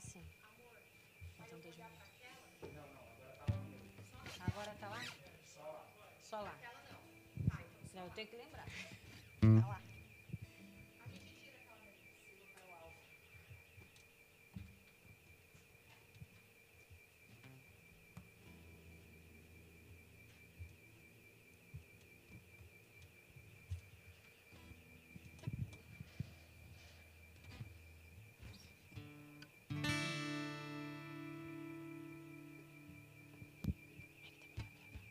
sim. 0.00 0.24
Então, 1.38 1.58
dois 1.60 1.76
minutos. 1.76 2.14
Agora 4.40 4.74
tá 4.80 4.88
lá? 4.88 5.04
Só 6.22 6.40
lá. 6.40 6.54
Não, 7.94 8.04
eu 8.04 8.10
tenho 8.10 8.28
que 8.28 8.36
lembrar. 8.36 8.66
Tá 9.40 9.68
lá. 9.68 9.83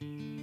Tá 0.03 0.42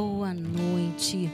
Boa 0.00 0.32
noite 0.32 1.30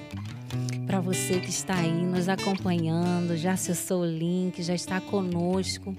para 0.87 1.01
você 1.01 1.41
que 1.41 1.51
está 1.51 1.75
aí 1.75 1.91
nos 1.91 2.29
acompanhando, 2.29 3.37
já 3.37 3.53
acessou 3.53 4.03
o 4.03 4.07
link, 4.07 4.63
já 4.63 4.75
está 4.75 5.01
conosco. 5.01 5.95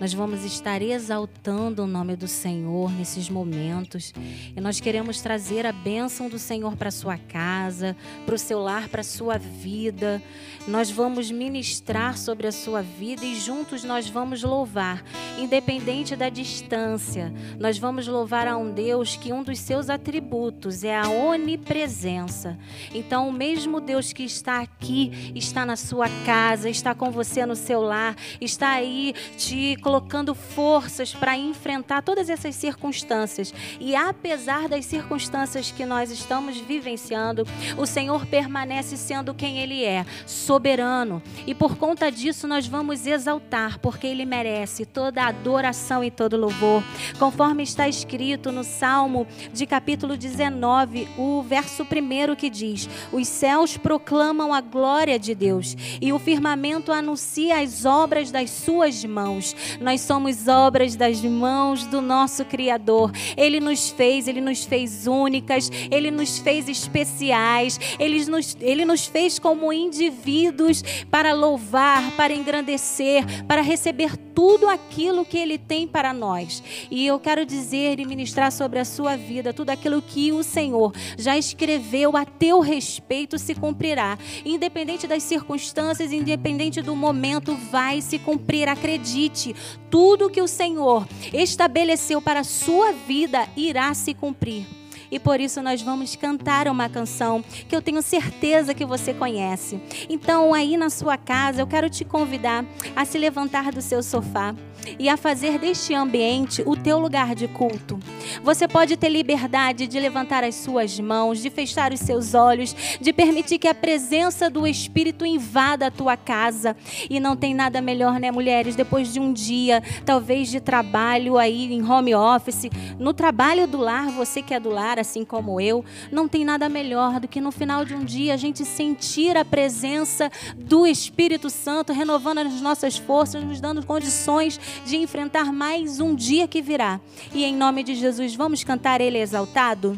Nós 0.00 0.14
vamos 0.14 0.46
estar 0.46 0.80
exaltando 0.80 1.82
o 1.82 1.86
nome 1.86 2.16
do 2.16 2.26
Senhor 2.26 2.90
nesses 2.90 3.28
momentos. 3.28 4.14
E 4.56 4.58
nós 4.58 4.80
queremos 4.80 5.20
trazer 5.20 5.66
a 5.66 5.72
bênção 5.72 6.30
do 6.30 6.38
Senhor 6.38 6.74
para 6.74 6.90
sua 6.90 7.18
casa, 7.18 7.94
para 8.24 8.34
o 8.34 8.38
seu 8.38 8.60
lar, 8.60 8.88
para 8.88 9.02
sua 9.02 9.36
vida. 9.36 10.22
Nós 10.66 10.90
vamos 10.90 11.30
ministrar 11.30 12.16
sobre 12.16 12.46
a 12.46 12.52
sua 12.52 12.80
vida 12.80 13.26
e 13.26 13.38
juntos 13.38 13.84
nós 13.84 14.08
vamos 14.08 14.42
louvar, 14.42 15.04
independente 15.38 16.16
da 16.16 16.30
distância. 16.30 17.30
Nós 17.58 17.76
vamos 17.76 18.08
louvar 18.08 18.48
a 18.48 18.56
um 18.56 18.72
Deus 18.72 19.16
que 19.16 19.34
um 19.34 19.42
dos 19.42 19.58
seus 19.58 19.90
atributos 19.90 20.82
é 20.82 20.96
a 20.96 21.10
onipresença. 21.10 22.58
Então, 22.94 23.28
o 23.28 23.32
mesmo 23.32 23.82
Deus 23.82 24.14
que 24.14 24.22
está 24.22 24.39
aqui, 24.48 25.32
está 25.34 25.66
na 25.66 25.76
sua 25.76 26.06
casa, 26.24 26.68
está 26.68 26.94
com 26.94 27.10
você 27.10 27.44
no 27.44 27.56
seu 27.56 27.80
lar, 27.80 28.16
está 28.40 28.70
aí 28.70 29.14
te 29.36 29.76
colocando 29.82 30.34
forças 30.34 31.12
para 31.12 31.36
enfrentar 31.36 32.02
todas 32.02 32.30
essas 32.30 32.54
circunstâncias. 32.54 33.52
E 33.78 33.94
apesar 33.94 34.68
das 34.68 34.86
circunstâncias 34.86 35.70
que 35.70 35.84
nós 35.84 36.10
estamos 36.10 36.56
vivenciando, 36.58 37.46
o 37.76 37.86
Senhor 37.86 38.26
permanece 38.26 38.96
sendo 38.96 39.34
quem 39.34 39.58
Ele 39.58 39.84
é, 39.84 40.06
soberano. 40.26 41.22
E 41.46 41.54
por 41.54 41.76
conta 41.76 42.10
disso 42.10 42.46
nós 42.46 42.66
vamos 42.66 43.06
exaltar, 43.06 43.78
porque 43.80 44.06
Ele 44.06 44.24
merece 44.24 44.86
toda 44.86 45.24
adoração 45.24 46.02
e 46.02 46.10
todo 46.10 46.36
louvor. 46.36 46.82
Conforme 47.18 47.62
está 47.62 47.88
escrito 47.88 48.52
no 48.52 48.64
Salmo 48.64 49.26
de 49.52 49.66
capítulo 49.66 50.16
19, 50.16 51.08
o 51.18 51.42
verso 51.42 51.84
primeiro 51.84 52.36
que 52.36 52.48
diz: 52.48 52.88
Os 53.12 53.26
céus 53.28 53.76
proclamam 53.76 54.19
a 54.20 54.60
glória 54.60 55.18
de 55.18 55.34
Deus 55.34 55.76
e 56.00 56.12
o 56.12 56.18
firmamento 56.18 56.92
anuncia 56.92 57.60
as 57.60 57.84
obras 57.84 58.30
das 58.30 58.50
suas 58.50 59.04
mãos. 59.04 59.56
Nós 59.80 60.00
somos 60.02 60.48
obras 60.48 60.96
das 60.96 61.20
mãos 61.22 61.86
do 61.86 62.00
nosso 62.00 62.44
Criador. 62.44 63.10
Ele 63.36 63.60
nos 63.60 63.90
fez, 63.90 64.28
ele 64.28 64.40
nos 64.40 64.64
fez 64.64 65.06
únicas, 65.06 65.70
ele 65.90 66.10
nos 66.10 66.38
fez 66.38 66.68
especiais, 66.68 67.78
ele 67.98 68.24
nos, 68.26 68.56
ele 68.60 68.84
nos 68.84 69.06
fez 69.06 69.38
como 69.38 69.72
indivíduos 69.72 70.82
para 71.10 71.32
louvar, 71.32 72.10
para 72.12 72.34
engrandecer, 72.34 73.24
para 73.46 73.62
receber 73.62 74.16
tudo 74.16 74.68
aquilo 74.68 75.24
que 75.24 75.38
ele 75.38 75.58
tem 75.58 75.86
para 75.86 76.12
nós. 76.12 76.62
E 76.90 77.06
eu 77.06 77.18
quero 77.18 77.44
dizer 77.44 78.00
e 78.00 78.06
ministrar 78.06 78.50
sobre 78.52 78.78
a 78.78 78.84
sua 78.84 79.16
vida 79.16 79.52
tudo 79.52 79.70
aquilo 79.70 80.02
que 80.02 80.32
o 80.32 80.42
Senhor 80.42 80.92
já 81.18 81.36
escreveu 81.36 82.16
a 82.16 82.24
teu 82.24 82.60
respeito 82.60 83.38
se 83.38 83.54
cumprirá. 83.54 84.09
Independente 84.44 85.06
das 85.06 85.22
circunstâncias, 85.22 86.12
independente 86.12 86.80
do 86.80 86.94
momento, 86.94 87.54
vai 87.54 88.00
se 88.00 88.18
cumprir. 88.18 88.68
Acredite, 88.68 89.54
tudo 89.90 90.30
que 90.30 90.40
o 90.40 90.48
Senhor 90.48 91.06
estabeleceu 91.32 92.20
para 92.20 92.40
a 92.40 92.44
sua 92.44 92.92
vida 92.92 93.48
irá 93.56 93.92
se 93.94 94.14
cumprir. 94.14 94.66
E 95.10 95.18
por 95.18 95.40
isso 95.40 95.60
nós 95.60 95.82
vamos 95.82 96.14
cantar 96.14 96.68
uma 96.68 96.88
canção 96.88 97.42
que 97.68 97.74
eu 97.74 97.82
tenho 97.82 98.00
certeza 98.00 98.72
que 98.72 98.84
você 98.84 99.12
conhece. 99.12 99.80
Então, 100.08 100.54
aí 100.54 100.76
na 100.76 100.88
sua 100.88 101.16
casa, 101.16 101.60
eu 101.60 101.66
quero 101.66 101.90
te 101.90 102.04
convidar 102.04 102.64
a 102.94 103.04
se 103.04 103.18
levantar 103.18 103.72
do 103.72 103.82
seu 103.82 104.02
sofá 104.02 104.54
e 104.98 105.08
a 105.08 105.16
fazer 105.16 105.58
deste 105.58 105.94
ambiente 105.94 106.62
o 106.66 106.76
teu 106.76 106.98
lugar 106.98 107.34
de 107.34 107.48
culto. 107.48 107.98
Você 108.42 108.68
pode 108.68 108.96
ter 108.96 109.08
liberdade 109.08 109.86
de 109.86 109.98
levantar 109.98 110.44
as 110.44 110.54
suas 110.54 110.98
mãos, 110.98 111.40
de 111.40 111.50
fechar 111.50 111.92
os 111.92 112.00
seus 112.00 112.34
olhos, 112.34 112.74
de 113.00 113.12
permitir 113.12 113.58
que 113.58 113.68
a 113.68 113.74
presença 113.74 114.48
do 114.48 114.66
Espírito 114.66 115.24
invada 115.24 115.86
a 115.86 115.90
tua 115.90 116.16
casa. 116.16 116.76
E 117.08 117.18
não 117.18 117.36
tem 117.36 117.54
nada 117.54 117.80
melhor, 117.80 118.20
né, 118.20 118.30
mulheres, 118.30 118.76
depois 118.76 119.12
de 119.12 119.20
um 119.20 119.32
dia, 119.32 119.82
talvez 120.04 120.50
de 120.50 120.60
trabalho 120.60 121.38
aí 121.38 121.72
em 121.72 121.82
home 121.82 122.14
office, 122.14 122.70
no 122.98 123.12
trabalho 123.12 123.66
do 123.66 123.78
lar, 123.78 124.10
você 124.10 124.42
que 124.42 124.54
é 124.54 124.60
do 124.60 124.70
lar, 124.70 124.98
assim 124.98 125.24
como 125.24 125.60
eu, 125.60 125.84
não 126.10 126.28
tem 126.28 126.44
nada 126.44 126.68
melhor 126.68 127.20
do 127.20 127.28
que 127.28 127.40
no 127.40 127.50
final 127.50 127.84
de 127.84 127.94
um 127.94 128.04
dia 128.04 128.34
a 128.34 128.36
gente 128.36 128.64
sentir 128.64 129.36
a 129.36 129.44
presença 129.44 130.30
do 130.56 130.86
Espírito 130.86 131.50
Santo 131.50 131.92
renovando 131.92 132.38
as 132.38 132.60
nossas 132.60 132.96
forças, 132.96 133.42
nos 133.42 133.60
dando 133.60 133.84
condições 133.84 134.60
de 134.84 134.96
enfrentar 134.96 135.52
mais 135.52 136.00
um 136.00 136.14
dia 136.14 136.48
que 136.48 136.62
virá. 136.62 137.00
E 137.32 137.44
em 137.44 137.54
nome 137.54 137.82
de 137.82 137.94
Jesus, 137.94 138.34
vamos 138.34 138.64
cantar 138.64 139.00
Ele 139.00 139.18
exaltado? 139.18 139.96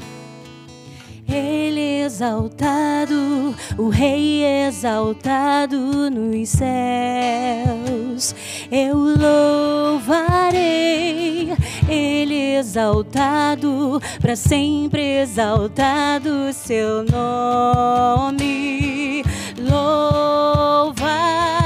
Ele 1.29 2.03
exaltado, 2.03 3.55
o 3.79 3.89
Rei 3.89 4.45
exaltado 4.67 6.11
nos 6.11 6.49
céus. 6.51 8.35
Eu 8.71 8.97
louvarei 9.97 11.53
Ele 11.89 12.57
exaltado, 12.57 14.01
para 14.21 14.37
sempre 14.37 15.23
exaltado 15.23 16.53
seu 16.53 17.05
nome. 17.05 19.23
Louvarei 19.59 21.62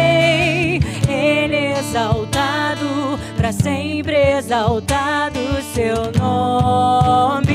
Ele 1.07 1.73
exaltado, 1.77 3.19
para 3.37 3.51
sempre 3.51 4.15
exaltado 4.15 5.39
seu 5.75 6.11
nome. 6.19 7.48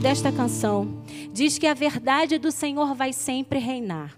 Parte 0.00 0.02
desta 0.02 0.32
canção 0.32 1.02
diz 1.32 1.58
que 1.58 1.66
a 1.66 1.74
verdade 1.74 2.38
do 2.38 2.50
Senhor 2.50 2.94
vai 2.94 3.12
sempre 3.12 3.58
reinar. 3.58 4.16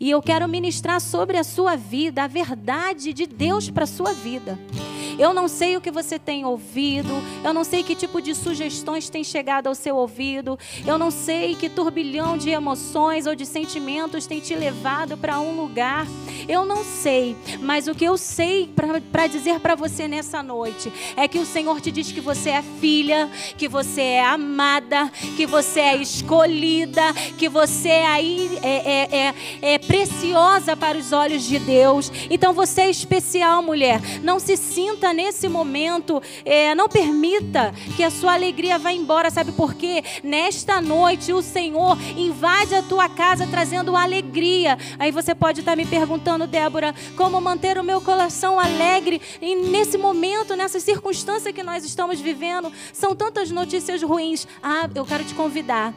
E 0.00 0.10
eu 0.10 0.20
quero 0.20 0.48
ministrar 0.48 1.00
sobre 1.00 1.36
a 1.36 1.44
sua 1.44 1.76
vida 1.76 2.24
a 2.24 2.26
verdade 2.26 3.12
de 3.12 3.26
Deus 3.26 3.70
para 3.70 3.84
a 3.84 3.86
sua 3.86 4.12
vida. 4.12 4.58
Eu 5.22 5.32
não 5.32 5.46
sei 5.46 5.76
o 5.76 5.80
que 5.80 5.92
você 5.92 6.18
tem 6.18 6.44
ouvido, 6.44 7.22
eu 7.44 7.54
não 7.54 7.62
sei 7.62 7.84
que 7.84 7.94
tipo 7.94 8.20
de 8.20 8.34
sugestões 8.34 9.08
tem 9.08 9.22
chegado 9.22 9.68
ao 9.68 9.74
seu 9.76 9.94
ouvido, 9.94 10.58
eu 10.84 10.98
não 10.98 11.12
sei 11.12 11.54
que 11.54 11.68
turbilhão 11.68 12.36
de 12.36 12.50
emoções 12.50 13.24
ou 13.24 13.36
de 13.36 13.46
sentimentos 13.46 14.26
tem 14.26 14.40
te 14.40 14.52
levado 14.56 15.16
para 15.16 15.38
um 15.38 15.54
lugar. 15.54 16.08
Eu 16.48 16.64
não 16.64 16.82
sei, 16.82 17.36
mas 17.60 17.86
o 17.86 17.94
que 17.94 18.04
eu 18.04 18.18
sei 18.18 18.68
para 19.12 19.28
dizer 19.28 19.60
para 19.60 19.76
você 19.76 20.08
nessa 20.08 20.42
noite 20.42 20.92
é 21.16 21.28
que 21.28 21.38
o 21.38 21.46
Senhor 21.46 21.80
te 21.80 21.92
diz 21.92 22.10
que 22.10 22.20
você 22.20 22.50
é 22.50 22.62
filha, 22.80 23.30
que 23.56 23.68
você 23.68 24.00
é 24.00 24.24
amada, 24.24 25.08
que 25.36 25.46
você 25.46 25.78
é 25.78 25.96
escolhida, 25.98 27.12
que 27.38 27.48
você 27.48 27.90
é, 27.90 28.20
é, 28.60 29.16
é, 29.16 29.34
é 29.62 29.78
preciosa 29.78 30.76
para 30.76 30.98
os 30.98 31.12
olhos 31.12 31.44
de 31.44 31.60
Deus. 31.60 32.10
Então 32.28 32.52
você 32.52 32.80
é 32.82 32.90
especial, 32.90 33.62
mulher. 33.62 34.00
Não 34.20 34.40
se 34.40 34.56
sinta 34.56 35.11
nesse 35.12 35.48
momento, 35.48 36.22
é, 36.44 36.74
não 36.74 36.88
permita 36.88 37.72
que 37.96 38.02
a 38.02 38.10
sua 38.10 38.34
alegria 38.34 38.78
vá 38.78 38.92
embora, 38.92 39.30
sabe 39.30 39.52
por 39.52 39.74
quê? 39.74 40.02
Nesta 40.22 40.80
noite 40.80 41.32
o 41.32 41.42
Senhor 41.42 41.98
invade 42.16 42.74
a 42.74 42.82
tua 42.82 43.08
casa 43.08 43.46
trazendo 43.46 43.96
alegria. 43.96 44.78
Aí 44.98 45.10
você 45.10 45.34
pode 45.34 45.60
estar 45.60 45.76
me 45.76 45.86
perguntando, 45.86 46.46
Débora, 46.46 46.94
como 47.16 47.40
manter 47.40 47.78
o 47.78 47.84
meu 47.84 48.00
coração 48.00 48.58
alegre 48.58 49.20
e 49.40 49.54
nesse 49.54 49.98
momento, 49.98 50.56
nessa 50.56 50.80
circunstância 50.80 51.52
que 51.52 51.62
nós 51.62 51.84
estamos 51.84 52.20
vivendo, 52.20 52.72
são 52.92 53.14
tantas 53.14 53.50
notícias 53.50 54.02
ruins. 54.02 54.46
Ah, 54.62 54.88
eu 54.94 55.04
quero 55.04 55.24
te 55.24 55.34
convidar. 55.34 55.94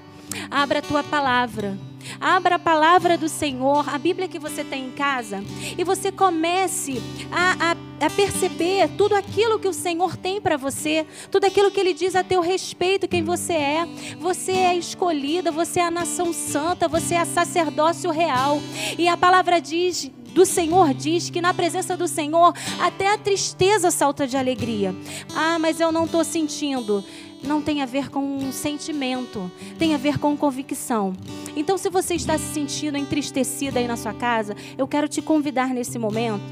Abra 0.50 0.80
a 0.80 0.82
tua 0.82 1.04
palavra. 1.04 1.78
Abra 2.20 2.56
a 2.56 2.60
palavra 2.60 3.18
do 3.18 3.28
Senhor, 3.28 3.90
a 3.90 3.98
Bíblia 3.98 4.28
que 4.28 4.40
você 4.40 4.64
tem 4.64 4.88
em 4.88 4.92
casa, 4.92 5.44
e 5.78 5.84
você 5.84 6.12
comece 6.12 7.02
a, 7.32 7.72
a, 7.72 8.06
a 8.06 8.10
perceber 8.10 8.90
tudo 8.98 9.16
aquilo 9.16 9.60
que 9.60 9.68
o 9.68 9.74
Senhor 9.74 10.16
tem 10.16 10.40
para 10.40 10.58
você, 10.58 11.06
tudo 11.32 11.46
aquilo 11.46 11.72
que 11.72 11.80
Ele 11.80 11.94
diz 11.94 12.16
a 12.16 12.24
teu 12.24 12.42
respeito, 12.42 13.08
quem 13.08 13.24
você 13.24 13.54
é. 13.54 13.88
Você 14.20 14.52
é 14.52 14.76
escolhida, 14.76 15.52
você 15.52 15.80
é 15.80 15.86
a 15.86 15.92
nação 15.92 16.32
santa, 16.32 16.88
você 16.88 17.16
é 17.16 17.26
sacerdócio 17.26 18.12
real. 18.12 18.62
E 18.98 19.08
a 19.08 19.18
palavra 19.18 19.60
diz 19.60 20.12
do 20.36 20.46
Senhor 20.46 20.94
diz 20.94 21.30
que 21.30 21.40
na 21.40 21.54
presença 21.54 21.96
do 21.96 22.10
Senhor 22.10 22.54
até 22.82 23.14
a 23.14 23.18
tristeza 23.18 23.90
salta 23.90 24.28
de 24.28 24.36
alegria. 24.36 24.94
Ah, 25.34 25.58
mas 25.58 25.80
eu 25.80 25.94
não 25.94 26.04
estou 26.04 26.26
sentindo 26.26 27.04
não 27.46 27.62
tem 27.62 27.82
a 27.82 27.86
ver 27.86 28.10
com 28.10 28.38
um 28.38 28.52
sentimento, 28.52 29.52
tem 29.78 29.94
a 29.94 29.98
ver 29.98 30.20
com 30.20 30.36
convicção. 30.36 31.14
Então, 31.56 31.78
se 31.78 31.90
você 31.90 32.16
está 32.16 32.38
se 32.38 32.54
sentindo 32.54 32.98
entristecida 32.98 33.80
aí 33.80 33.88
na 33.88 33.98
sua 33.98 34.14
casa, 34.14 34.56
eu 34.78 34.88
quero 34.88 35.08
te 35.08 35.22
convidar 35.22 35.74
nesse 35.74 35.98
momento 35.98 36.44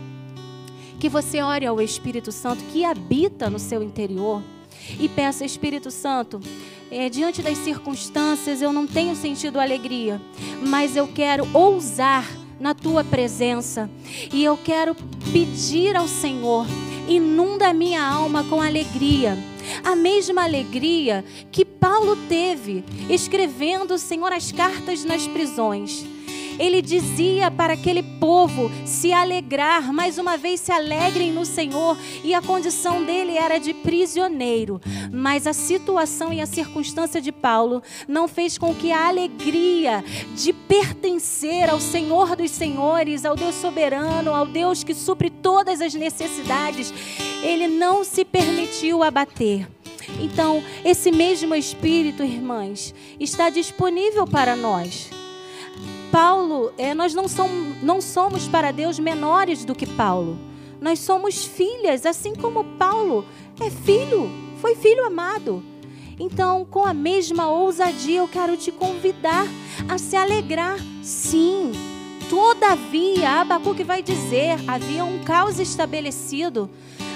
que 1.00 1.09
você 1.09 1.41
ore 1.41 1.65
ao 1.65 1.81
Espírito 1.81 2.31
Santo 2.31 2.63
que 2.71 2.85
habita 2.85 3.50
no 3.50 3.59
seu 3.59 3.83
interior 3.83 4.41
e 5.00 5.09
peça, 5.09 5.43
Espírito 5.43 5.91
Santo, 5.91 6.39
é, 6.89 7.09
diante 7.09 7.41
das 7.41 7.57
circunstâncias 7.57 8.62
eu 8.62 8.71
não 8.71 8.88
tenho 8.88 9.15
sentido 9.15 9.59
alegria, 9.59 10.21
mas 10.65 10.95
eu 10.95 11.07
quero 11.07 11.45
ousar 11.53 12.25
na 12.57 12.73
tua 12.73 13.03
presença 13.03 13.89
e 14.31 14.43
eu 14.43 14.55
quero 14.55 14.95
pedir 15.31 15.95
ao 15.95 16.07
Senhor, 16.07 16.65
inunda 17.07 17.67
a 17.67 17.73
minha 17.73 18.01
alma 18.01 18.43
com 18.45 18.62
alegria 18.62 19.38
a 19.84 19.96
mesma 19.96 20.43
alegria 20.43 21.24
que 21.51 21.65
Paulo 21.65 22.15
teve 22.27 22.84
escrevendo, 23.10 23.98
Senhor, 23.98 24.32
as 24.32 24.51
cartas 24.51 25.03
nas 25.03 25.27
prisões. 25.27 26.12
Ele 26.60 26.81
dizia 26.81 27.50
para 27.50 27.74
aquele 27.74 28.03
povo 28.03 28.72
se 28.86 29.12
alegrar, 29.12 29.91
mais 29.91 30.17
uma 30.17 30.38
vez 30.38 30.60
se 30.60 30.72
alegrem 30.72 31.31
no 31.31 31.45
Senhor, 31.45 31.98
e 32.24 32.33
a 32.33 32.41
condição 32.41 33.03
dele 33.03 33.38
era 33.38 33.60
de 33.60 33.74
prisioneiro. 33.74 34.79
Mas 35.12 35.48
a 35.48 35.53
situação 35.53 36.31
e 36.31 36.41
a 36.41 36.45
circunstância 36.45 37.22
de 37.22 37.31
Paulo 37.31 37.81
não 38.07 38.27
fez 38.27 38.57
com 38.57 38.74
que 38.74 38.91
a 38.91 39.07
alegria 39.07 40.03
de 40.36 40.53
pertencer 40.53 41.69
ao 41.69 41.79
Senhor 41.79 42.36
dos 42.36 42.51
Senhores, 42.51 43.25
ao 43.25 43.36
Deus 43.36 43.55
soberano, 43.55 44.33
ao 44.33 44.45
Deus 44.45 44.83
que 44.83 44.93
supre 44.93 45.29
todas 45.29 45.81
as 45.81 45.93
necessidades, 45.93 46.93
ele 47.43 47.67
não 47.67 48.03
se 48.03 48.24
permitiu 48.24 49.03
abater. 49.03 49.67
Então, 50.19 50.63
esse 50.83 51.12
mesmo 51.12 51.55
Espírito, 51.55 52.24
irmãs, 52.24 52.93
está 53.19 53.50
disponível 53.50 54.25
para 54.25 54.55
nós. 54.55 55.22
Paulo, 56.13 56.72
é, 56.77 56.93
nós 56.93 57.15
não 57.15 57.27
somos, 57.27 57.82
não 57.82 58.00
somos 58.00 58.48
para 58.48 58.70
Deus 58.70 59.00
menores 59.00 59.65
do 59.65 59.74
que 59.74 59.88
Paulo. 59.88 60.38
Nós 60.79 61.00
somos 61.00 61.43
filhas, 61.43 62.05
assim 62.05 62.36
como 62.36 62.63
Paulo 62.77 63.25
é 63.60 63.72
filho, 63.72 64.29
foi 64.62 64.75
filho 64.75 65.03
amado. 65.08 65.63
Então, 66.20 66.67
com 66.70 66.86
a 66.86 66.93
mesma 66.93 67.50
ousadia, 67.50 68.20
eu 68.20 68.27
quero 68.27 68.55
te 68.55 68.72
convidar 68.72 69.48
a 69.89 69.98
se 69.98 70.15
alegrar. 70.15 70.77
Sim, 71.01 71.72
todavia, 72.29 73.41
Abacuque 73.41 73.84
vai 73.84 74.03
dizer: 74.03 74.60
havia 74.67 75.03
um 75.03 75.24
caos 75.24 75.58
estabelecido 75.58 76.70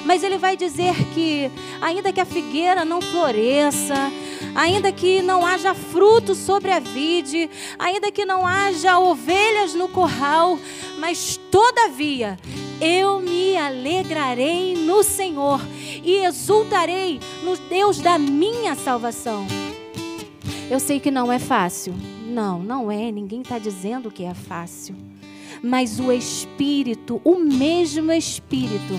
mas 0.05 0.23
ele 0.23 0.37
vai 0.37 0.55
dizer 0.55 0.95
que, 1.13 1.51
ainda 1.81 2.11
que 2.13 2.21
a 2.21 2.25
figueira 2.25 2.85
não 2.85 3.01
floresça, 3.01 4.11
ainda 4.55 4.91
que 4.91 5.21
não 5.21 5.45
haja 5.45 5.73
fruto 5.73 6.33
sobre 6.33 6.71
a 6.71 6.79
vide, 6.79 7.49
ainda 7.77 8.11
que 8.11 8.25
não 8.25 8.45
haja 8.45 8.99
ovelhas 8.99 9.73
no 9.73 9.87
corral, 9.87 10.59
mas 10.99 11.39
todavia 11.51 12.37
Eu 12.79 13.19
me 13.19 13.57
alegrarei 13.57 14.75
no 14.75 15.03
Senhor 15.03 15.59
e 16.03 16.23
exultarei 16.23 17.19
no 17.43 17.57
Deus 17.57 17.99
da 17.99 18.19
minha 18.19 18.75
salvação. 18.75 19.47
Eu 20.69 20.79
sei 20.79 20.99
que 20.99 21.09
não 21.09 21.31
é 21.31 21.39
fácil. 21.39 21.95
Não, 22.27 22.59
não 22.59 22.91
é. 22.91 23.11
Ninguém 23.11 23.41
está 23.41 23.57
dizendo 23.57 24.11
que 24.11 24.23
é 24.23 24.33
fácil. 24.35 24.95
Mas 25.63 25.99
o 25.99 26.11
Espírito, 26.11 27.19
o 27.23 27.39
mesmo 27.39 28.11
Espírito, 28.11 28.93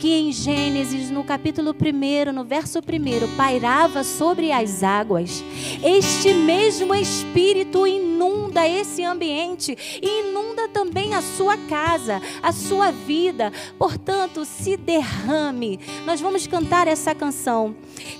que 0.00 0.14
em 0.14 0.32
Gênesis, 0.32 1.10
no 1.10 1.24
capítulo 1.24 1.74
1, 1.74 2.32
no 2.32 2.44
verso 2.44 2.78
1, 2.78 3.36
pairava 3.36 4.04
sobre 4.04 4.52
as 4.52 4.82
águas. 4.82 5.42
Este 5.82 6.32
mesmo 6.34 6.94
Espírito 6.94 7.86
inunda 7.86 8.66
esse 8.66 9.02
ambiente 9.02 9.76
inunda 10.00 10.68
também 10.68 11.14
a 11.14 11.22
sua 11.22 11.56
casa, 11.56 12.20
a 12.42 12.52
sua 12.52 12.90
vida. 12.90 13.52
Portanto, 13.78 14.44
se 14.44 14.76
derrame. 14.76 15.80
Nós 16.06 16.20
vamos 16.20 16.46
cantar 16.46 16.86
essa 16.86 17.14
canção 17.14 17.74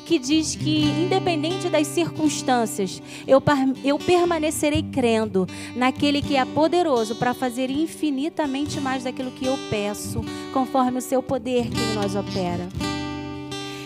que 0.09 0.19
diz 0.19 0.57
que, 0.57 0.85
independente 0.85 1.69
das 1.69 1.87
circunstâncias, 1.87 3.03
eu, 3.27 3.43
eu 3.85 3.99
permanecerei 3.99 4.83
crendo 4.83 5.47
naquele 5.77 6.23
que 6.23 6.35
é 6.35 6.47
poderoso 6.47 7.15
para 7.17 7.35
fazer 7.35 7.69
infinitamente 7.69 8.81
mais 8.81 9.05
daquilo 9.05 9.31
que 9.31 9.45
eu 9.45 9.59
peço, 9.69 10.25
conforme 10.51 10.99
o 10.99 11.03
seu 11.03 11.23
poder 11.23 11.69
que 11.69 11.79
em 11.79 11.95
nós 11.95 12.17
opera. 12.17 12.67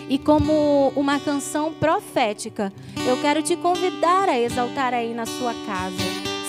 E 0.07 0.17
como 0.17 0.93
uma 0.95 1.19
canção 1.19 1.73
profética, 1.73 2.71
eu 3.05 3.19
quero 3.19 3.41
te 3.43 3.57
convidar 3.57 4.29
a 4.29 4.39
exaltar 4.39 4.93
aí 4.93 5.13
na 5.13 5.25
sua 5.25 5.53
casa. 5.65 5.97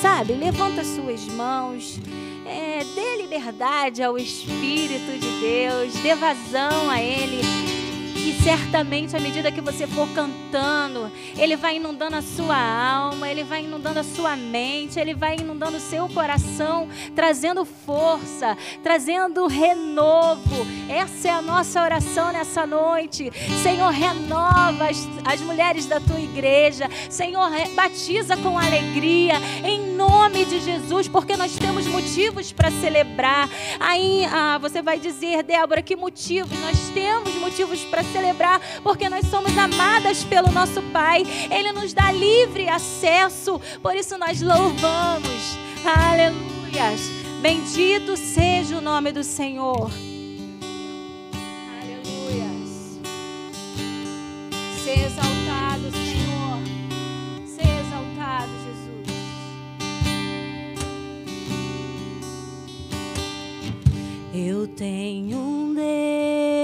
Sabe, 0.00 0.34
levanta 0.34 0.84
suas 0.84 1.26
mãos, 1.26 1.98
é, 2.46 2.84
dê 2.94 3.22
liberdade 3.22 4.04
ao 4.04 4.16
Espírito 4.16 5.18
de 5.18 5.40
Deus, 5.40 5.94
dê 6.00 6.14
vazão 6.14 6.88
a 6.88 7.02
Ele 7.02 7.73
e 8.14 8.32
certamente, 8.42 9.16
à 9.16 9.20
medida 9.20 9.50
que 9.50 9.60
você 9.60 9.86
for 9.86 10.08
cantando, 10.10 11.10
Ele 11.36 11.56
vai 11.56 11.76
inundando 11.76 12.16
a 12.16 12.22
sua 12.22 12.56
alma, 12.56 13.28
Ele 13.28 13.42
vai 13.42 13.64
inundando 13.64 13.98
a 13.98 14.04
sua 14.04 14.36
mente, 14.36 15.00
Ele 15.00 15.14
vai 15.14 15.36
inundando 15.36 15.78
o 15.78 15.80
seu 15.80 16.08
coração, 16.08 16.88
trazendo 17.14 17.64
força, 17.64 18.56
trazendo 18.82 19.46
renovo. 19.46 20.66
Essa 20.88 21.28
é 21.28 21.30
a 21.32 21.42
nossa 21.42 21.82
oração 21.82 22.32
nessa 22.32 22.66
noite. 22.66 23.32
Senhor, 23.62 23.90
renova 23.90 24.88
as, 24.88 25.08
as 25.24 25.40
mulheres 25.40 25.86
da 25.86 26.00
tua 26.00 26.20
igreja. 26.20 26.88
Senhor, 27.10 27.50
batiza 27.74 28.36
com 28.36 28.58
alegria, 28.58 29.34
em 29.64 29.94
nome 29.94 30.44
de 30.44 30.60
Jesus, 30.60 31.08
porque 31.08 31.36
nós 31.36 31.56
temos 31.56 31.86
motivos 31.86 32.52
para 32.52 32.70
celebrar. 32.70 33.48
Aí 33.80 34.24
ah, 34.26 34.58
você 34.58 34.80
vai 34.80 35.00
dizer, 35.00 35.42
Débora, 35.42 35.82
que 35.82 35.96
motivos? 35.96 36.58
Nós 36.60 36.78
temos 36.90 37.34
motivos 37.36 37.82
para 37.84 38.03
celebrar 38.12 38.60
porque 38.82 39.08
nós 39.08 39.26
somos 39.26 39.56
amadas 39.56 40.24
pelo 40.24 40.50
nosso 40.50 40.82
Pai. 40.92 41.24
Ele 41.50 41.72
nos 41.72 41.92
dá 41.92 42.12
livre 42.12 42.68
acesso, 42.68 43.60
por 43.82 43.94
isso 43.96 44.16
nós 44.18 44.40
louvamos. 44.40 45.58
Aleluias. 45.84 47.00
Bendito 47.40 48.16
seja 48.16 48.78
o 48.78 48.80
nome 48.80 49.12
do 49.12 49.22
Senhor. 49.22 49.90
Aleluias. 51.82 53.00
Se 54.82 54.90
exaltado, 54.90 55.90
Senhor. 55.92 56.58
Se 57.46 57.60
exaltado, 57.60 58.52
Jesus. 58.64 59.08
Eu 64.32 64.66
tenho 64.68 65.38
um 65.38 65.74
Deus 65.74 66.63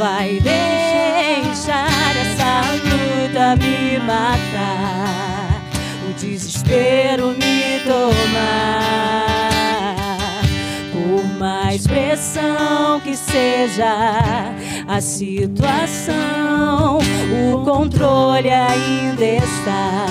vai 0.00 0.40
deixar 0.40 2.16
essa 2.16 2.62
luta 2.72 3.54
me 3.56 3.98
matar, 3.98 5.62
o 6.08 6.12
desespero 6.14 7.32
me 7.32 7.80
tomar. 7.84 9.26
Por 10.90 11.22
mais 11.38 11.86
pressão 11.86 12.98
que 13.04 13.14
seja 13.14 14.54
a 14.88 15.00
situação, 15.02 16.98
o 17.52 17.62
controle 17.62 18.48
ainda 18.48 19.22
está 19.22 20.06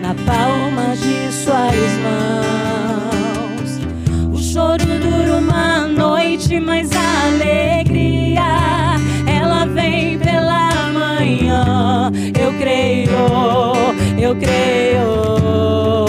na 0.00 0.14
palma 0.24 0.96
de 0.96 1.30
suas 1.30 1.92
mãos. 2.02 3.78
O 4.32 4.38
choro 4.42 4.84
dura 4.84 5.36
uma 5.36 5.86
noite, 5.86 6.58
mas 6.58 6.90
a 6.92 7.26
alegria 7.26 7.85
ela 9.26 9.66
vem 9.66 10.18
pela 10.18 10.90
manhã. 10.92 12.10
Eu 12.40 12.52
creio, 12.58 13.10
eu 14.18 14.36
creio. 14.36 16.05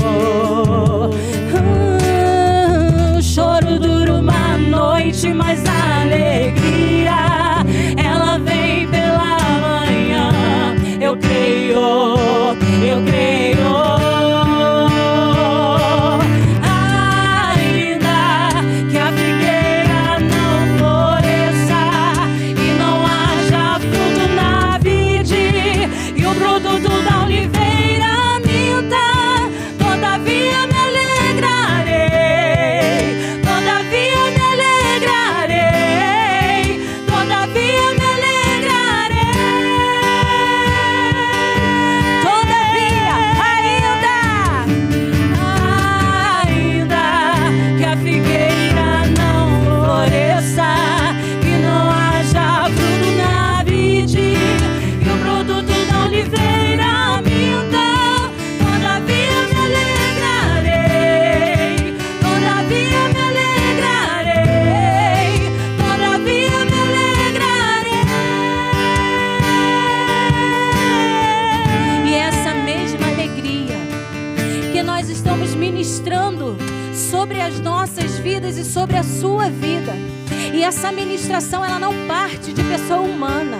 Essa 80.78 80.92
ministração 80.92 81.66
ela 81.66 81.80
não 81.80 81.92
parte 82.08 82.54
de 82.54 82.64
pessoa 82.64 83.02
humana. 83.02 83.58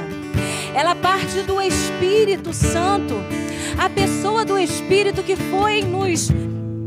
Ela 0.76 0.94
parte 0.94 1.42
do 1.42 1.60
Espírito 1.60 2.54
Santo, 2.54 3.16
a 3.76 3.90
pessoa 3.90 4.46
do 4.46 4.56
Espírito 4.60 5.24
que 5.24 5.36
foi 5.36 5.82
nos 5.82 6.30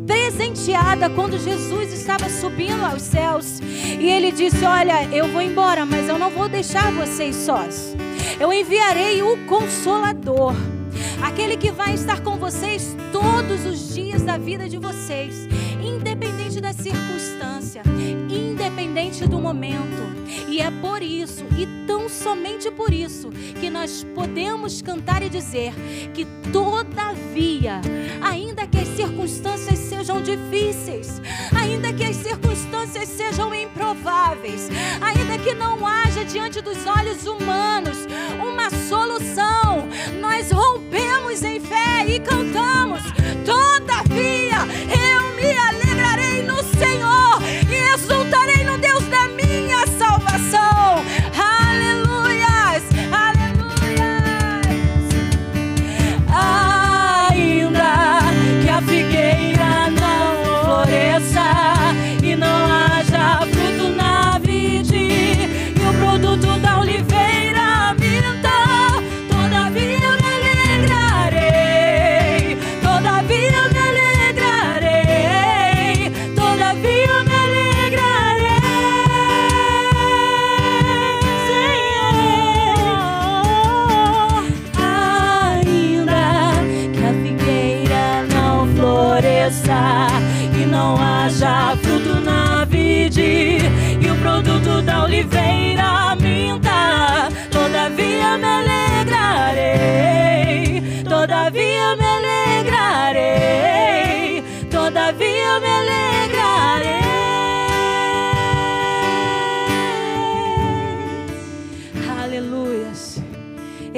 presenteada 0.06 1.10
quando 1.10 1.36
Jesus 1.36 1.92
estava 1.92 2.28
subindo 2.28 2.84
aos 2.84 3.02
céus. 3.02 3.58
E 3.98 4.08
ele 4.08 4.30
disse: 4.30 4.64
Olha, 4.64 5.02
eu 5.12 5.26
vou 5.26 5.42
embora, 5.42 5.84
mas 5.84 6.08
eu 6.08 6.16
não 6.16 6.30
vou 6.30 6.48
deixar 6.48 6.92
vocês 6.92 7.34
sós. 7.34 7.96
Eu 8.38 8.52
enviarei 8.52 9.20
o 9.22 9.36
Consolador, 9.48 10.54
aquele 11.24 11.56
que 11.56 11.72
vai 11.72 11.94
estar 11.94 12.20
com 12.20 12.36
vocês 12.36 12.96
todos 13.10 13.66
os 13.66 13.92
dias 13.92 14.22
da 14.22 14.38
vida 14.38 14.68
de 14.68 14.78
vocês, 14.78 15.48
independente 15.82 16.60
da 16.60 16.72
circunstância, 16.72 17.82
independente 18.90 19.26
do 19.26 19.38
momento. 19.38 20.10
E 20.48 20.60
é 20.60 20.70
por 20.70 21.02
isso, 21.02 21.44
e 21.56 21.66
tão 21.86 22.08
somente 22.08 22.70
por 22.70 22.92
isso, 22.92 23.30
que 23.60 23.70
nós 23.70 24.04
podemos 24.14 24.82
cantar 24.82 25.22
e 25.22 25.28
dizer 25.28 25.72
que, 26.12 26.24
todavia, 26.52 27.80
ainda 28.20 28.66
que 28.66 28.78
as 28.78 28.88
circunstâncias 28.88 29.78
sejam 29.78 30.20
difíceis, 30.20 31.20
ainda 31.56 31.92
que 31.92 32.04
as 32.04 32.16
circunstâncias 32.16 33.08
sejam 33.08 33.54
improváveis, 33.54 34.68
ainda 35.00 35.38
que 35.38 35.54
não 35.54 35.86
haja 35.86 36.24
diante 36.24 36.60
dos 36.60 36.84
olhos 36.86 37.26
humanos 37.26 37.98
uma 38.40 38.70
solução, 38.88 39.88
nós 40.20 40.50
rompemos 40.50 41.42
em 41.42 41.60
fé 41.60 42.06
e 42.08 42.18
cantamos. 42.18 43.02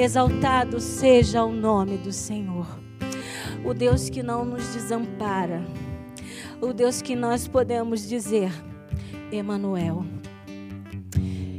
Exaltado 0.03 0.81
seja 0.81 1.45
o 1.45 1.51
nome 1.53 1.95
do 1.95 2.11
Senhor. 2.11 2.67
O 3.63 3.73
Deus 3.73 4.09
que 4.09 4.21
não 4.21 4.43
nos 4.43 4.73
desampara. 4.73 5.63
O 6.59 6.73
Deus 6.73 7.01
que 7.01 7.15
nós 7.15 7.47
podemos 7.47 8.05
dizer, 8.05 8.51
Emanuel. 9.31 10.03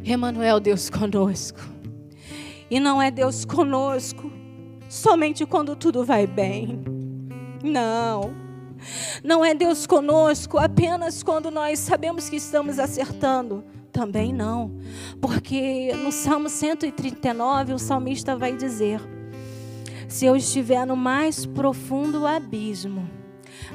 Emanuel, 0.05 0.61
Deus 0.61 0.91
conosco. 0.91 1.59
E 2.71 2.79
não 2.79 3.01
é 3.01 3.11
Deus 3.11 3.47
conosco 3.47 4.31
somente 4.91 5.47
quando 5.47 5.75
tudo 5.75 6.05
vai 6.05 6.27
bem. 6.27 6.85
Não. 7.63 8.35
Não 9.25 9.43
é 9.43 9.55
Deus 9.55 9.87
conosco 9.87 10.59
apenas 10.59 11.23
quando 11.23 11.51
nós 11.51 11.79
sabemos 11.79 12.29
que 12.29 12.37
estamos 12.37 12.79
acertando. 12.79 13.65
Também 13.95 14.33
não. 14.33 14.73
Porque 15.21 15.95
no 15.95 16.11
Salmo 16.11 16.49
139 16.49 17.75
o 17.75 17.79
salmista 17.79 18.35
vai 18.35 18.57
dizer: 18.57 19.01
Se 20.09 20.27
eu 20.27 20.35
estiver 20.35 20.85
no 20.85 20.97
mais 20.97 21.47
profundo 21.47 22.27
abismo, 22.27 23.09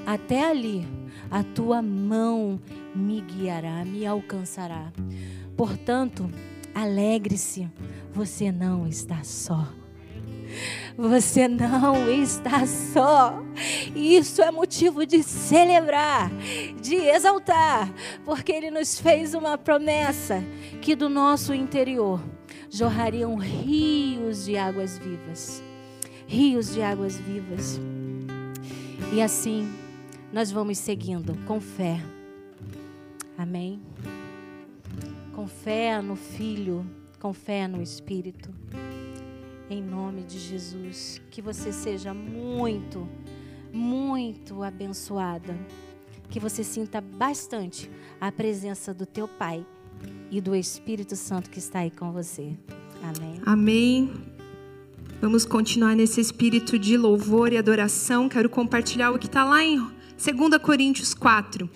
até 0.05 0.43
ali 0.43 0.85
a 1.31 1.41
tua 1.41 1.81
mão 1.81 2.59
me 2.93 3.21
guiará, 3.21 3.85
me 3.85 4.05
alcançará. 4.05 4.91
Portanto, 5.55 6.29
alegre-se, 6.75 7.69
você 8.11 8.51
não 8.51 8.85
está 8.85 9.23
só. 9.23 9.69
Você 10.99 11.47
não 11.47 12.09
está 12.09 12.67
só. 12.67 13.41
Isso 13.95 14.41
é 14.41 14.51
motivo 14.51 15.05
de 15.05 15.23
celebrar, 15.23 16.29
de 16.81 16.95
exaltar, 16.95 17.89
porque 18.25 18.51
Ele 18.51 18.69
nos 18.69 18.99
fez 18.99 19.33
uma 19.33 19.57
promessa 19.57 20.43
que 20.81 20.97
do 20.97 21.07
nosso 21.07 21.53
interior 21.53 22.21
jorrariam 22.69 23.37
rios 23.37 24.43
de 24.43 24.57
águas 24.57 24.97
vivas. 24.97 25.63
Rios 26.27 26.73
de 26.73 26.81
águas 26.81 27.17
vivas. 27.17 27.79
E 29.13 29.21
assim 29.21 29.73
nós 30.33 30.51
vamos 30.51 30.77
seguindo 30.79 31.33
com 31.47 31.61
fé. 31.61 32.01
Amém? 33.37 33.81
Com 35.33 35.47
fé 35.47 36.01
no 36.01 36.17
Filho, 36.17 36.85
com 37.21 37.31
fé 37.31 37.69
no 37.69 37.81
Espírito. 37.81 38.53
Em 39.69 39.83
nome 39.83 40.23
de 40.23 40.39
Jesus. 40.39 41.21
Que 41.29 41.41
você 41.41 41.71
seja 41.71 42.13
muito, 42.13 43.07
muito 43.71 44.63
abençoada. 44.63 45.55
Que 46.29 46.39
você 46.39 46.63
sinta 46.63 46.99
bastante 46.99 47.89
a 48.19 48.31
presença 48.31 48.93
do 48.93 49.05
teu 49.05 49.27
Pai 49.27 49.65
e 50.31 50.41
do 50.41 50.55
Espírito 50.55 51.15
Santo 51.15 51.49
que 51.49 51.59
está 51.59 51.79
aí 51.79 51.91
com 51.91 52.11
você. 52.11 52.57
Amém. 53.03 53.41
Amém. 53.45 54.11
Vamos 55.21 55.45
continuar 55.45 55.95
nesse 55.95 56.21
espírito 56.21 56.79
de 56.79 56.97
louvor 56.97 57.51
e 57.51 57.57
adoração. 57.57 58.29
Quero 58.29 58.49
compartilhar 58.49 59.11
o 59.11 59.19
que 59.19 59.27
está 59.27 59.43
lá 59.43 59.63
em 59.63 59.77
2 59.77 60.61
Coríntios 60.61 61.13
4, 61.13 61.69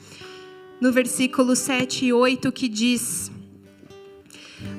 no 0.81 0.91
versículo 0.91 1.55
7 1.55 2.05
e 2.05 2.13
8, 2.13 2.51
que 2.51 2.67
diz. 2.67 3.31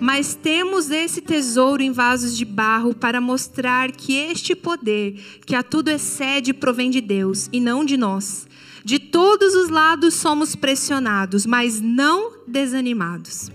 Mas 0.00 0.34
temos 0.34 0.90
esse 0.90 1.20
tesouro 1.20 1.82
em 1.82 1.92
vasos 1.92 2.36
de 2.36 2.44
barro 2.44 2.94
para 2.94 3.20
mostrar 3.20 3.90
que 3.92 4.14
este 4.14 4.54
poder, 4.54 5.14
que 5.46 5.54
a 5.54 5.62
tudo 5.62 5.88
excede, 5.88 6.52
provém 6.52 6.90
de 6.90 7.00
Deus 7.00 7.48
e 7.52 7.60
não 7.60 7.84
de 7.84 7.96
nós. 7.96 8.46
De 8.84 8.98
todos 8.98 9.54
os 9.54 9.70
lados 9.70 10.14
somos 10.14 10.54
pressionados, 10.54 11.46
mas 11.46 11.80
não 11.80 12.32
desanimados. 12.46 13.50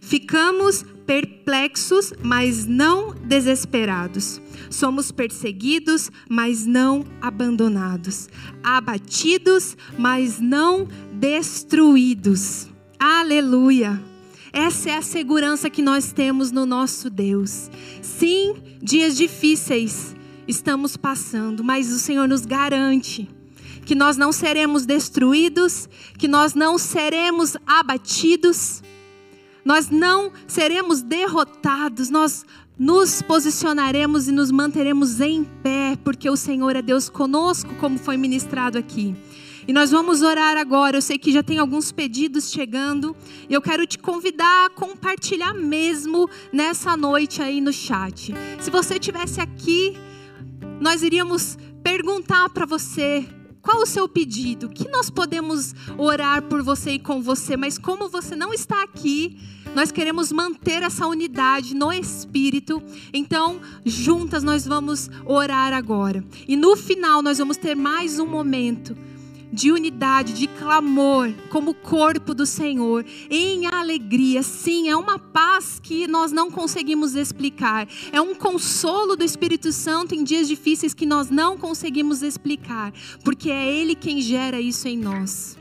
Ficamos 0.00 0.84
perplexos, 1.06 2.12
mas 2.22 2.66
não 2.66 3.14
desesperados. 3.14 4.40
Somos 4.70 5.10
perseguidos, 5.10 6.10
mas 6.28 6.66
não 6.66 7.04
abandonados. 7.20 8.28
Abatidos, 8.62 9.76
mas 9.98 10.38
não 10.38 10.86
destruídos. 11.14 12.68
Aleluia! 12.98 14.07
Essa 14.52 14.90
é 14.90 14.96
a 14.96 15.02
segurança 15.02 15.68
que 15.68 15.82
nós 15.82 16.12
temos 16.12 16.50
no 16.50 16.64
nosso 16.64 17.10
Deus. 17.10 17.70
Sim, 18.02 18.54
dias 18.82 19.16
difíceis 19.16 20.14
estamos 20.46 20.96
passando, 20.96 21.62
mas 21.62 21.92
o 21.92 21.98
Senhor 21.98 22.26
nos 22.26 22.46
garante 22.46 23.28
que 23.84 23.94
nós 23.94 24.18
não 24.18 24.32
seremos 24.32 24.84
destruídos, 24.84 25.88
que 26.18 26.28
nós 26.28 26.52
não 26.52 26.76
seremos 26.76 27.56
abatidos, 27.66 28.82
nós 29.64 29.88
não 29.88 30.30
seremos 30.46 31.00
derrotados, 31.00 32.10
nós 32.10 32.44
nos 32.78 33.22
posicionaremos 33.22 34.28
e 34.28 34.32
nos 34.32 34.50
manteremos 34.50 35.20
em 35.20 35.42
pé, 35.42 35.96
porque 36.04 36.28
o 36.28 36.36
Senhor 36.36 36.76
é 36.76 36.82
Deus 36.82 37.08
conosco, 37.08 37.74
como 37.76 37.98
foi 37.98 38.16
ministrado 38.18 38.76
aqui. 38.76 39.16
E 39.68 39.72
nós 39.72 39.90
vamos 39.90 40.22
orar 40.22 40.56
agora. 40.56 40.96
Eu 40.96 41.02
sei 41.02 41.18
que 41.18 41.30
já 41.30 41.42
tem 41.42 41.58
alguns 41.58 41.92
pedidos 41.92 42.50
chegando. 42.50 43.14
E 43.46 43.52
eu 43.52 43.60
quero 43.60 43.86
te 43.86 43.98
convidar 43.98 44.64
a 44.64 44.70
compartilhar 44.70 45.52
mesmo 45.52 46.26
nessa 46.50 46.96
noite 46.96 47.42
aí 47.42 47.60
no 47.60 47.70
chat. 47.70 48.32
Se 48.58 48.70
você 48.70 48.94
estivesse 48.94 49.42
aqui, 49.42 49.94
nós 50.80 51.02
iríamos 51.02 51.58
perguntar 51.82 52.48
para 52.48 52.64
você 52.64 53.28
qual 53.60 53.82
o 53.82 53.86
seu 53.86 54.08
pedido? 54.08 54.70
Que 54.70 54.88
nós 54.88 55.10
podemos 55.10 55.74
orar 55.98 56.40
por 56.44 56.62
você 56.62 56.92
e 56.92 56.98
com 56.98 57.20
você, 57.20 57.54
mas 57.54 57.76
como 57.76 58.08
você 58.08 58.34
não 58.34 58.54
está 58.54 58.82
aqui, 58.82 59.38
nós 59.74 59.92
queremos 59.92 60.32
manter 60.32 60.82
essa 60.82 61.06
unidade 61.06 61.74
no 61.74 61.92
espírito. 61.92 62.82
Então, 63.12 63.60
juntas 63.84 64.42
nós 64.42 64.66
vamos 64.66 65.10
orar 65.26 65.74
agora. 65.74 66.24
E 66.46 66.56
no 66.56 66.74
final 66.74 67.20
nós 67.20 67.36
vamos 67.36 67.58
ter 67.58 67.74
mais 67.74 68.18
um 68.18 68.26
momento 68.26 68.96
de 69.52 69.72
unidade, 69.72 70.32
de 70.32 70.46
clamor, 70.46 71.32
como 71.50 71.74
corpo 71.74 72.34
do 72.34 72.46
Senhor, 72.46 73.04
em 73.28 73.66
alegria. 73.66 74.42
Sim, 74.42 74.88
é 74.88 74.96
uma 74.96 75.18
paz 75.18 75.80
que 75.82 76.06
nós 76.06 76.32
não 76.32 76.50
conseguimos 76.50 77.14
explicar. 77.14 77.88
É 78.12 78.20
um 78.20 78.34
consolo 78.34 79.16
do 79.16 79.24
Espírito 79.24 79.72
Santo 79.72 80.14
em 80.14 80.22
dias 80.22 80.48
difíceis 80.48 80.94
que 80.94 81.06
nós 81.06 81.30
não 81.30 81.58
conseguimos 81.58 82.22
explicar, 82.22 82.92
porque 83.24 83.50
é 83.50 83.74
Ele 83.74 83.94
quem 83.94 84.20
gera 84.20 84.60
isso 84.60 84.86
em 84.86 84.96
nós. 84.96 85.57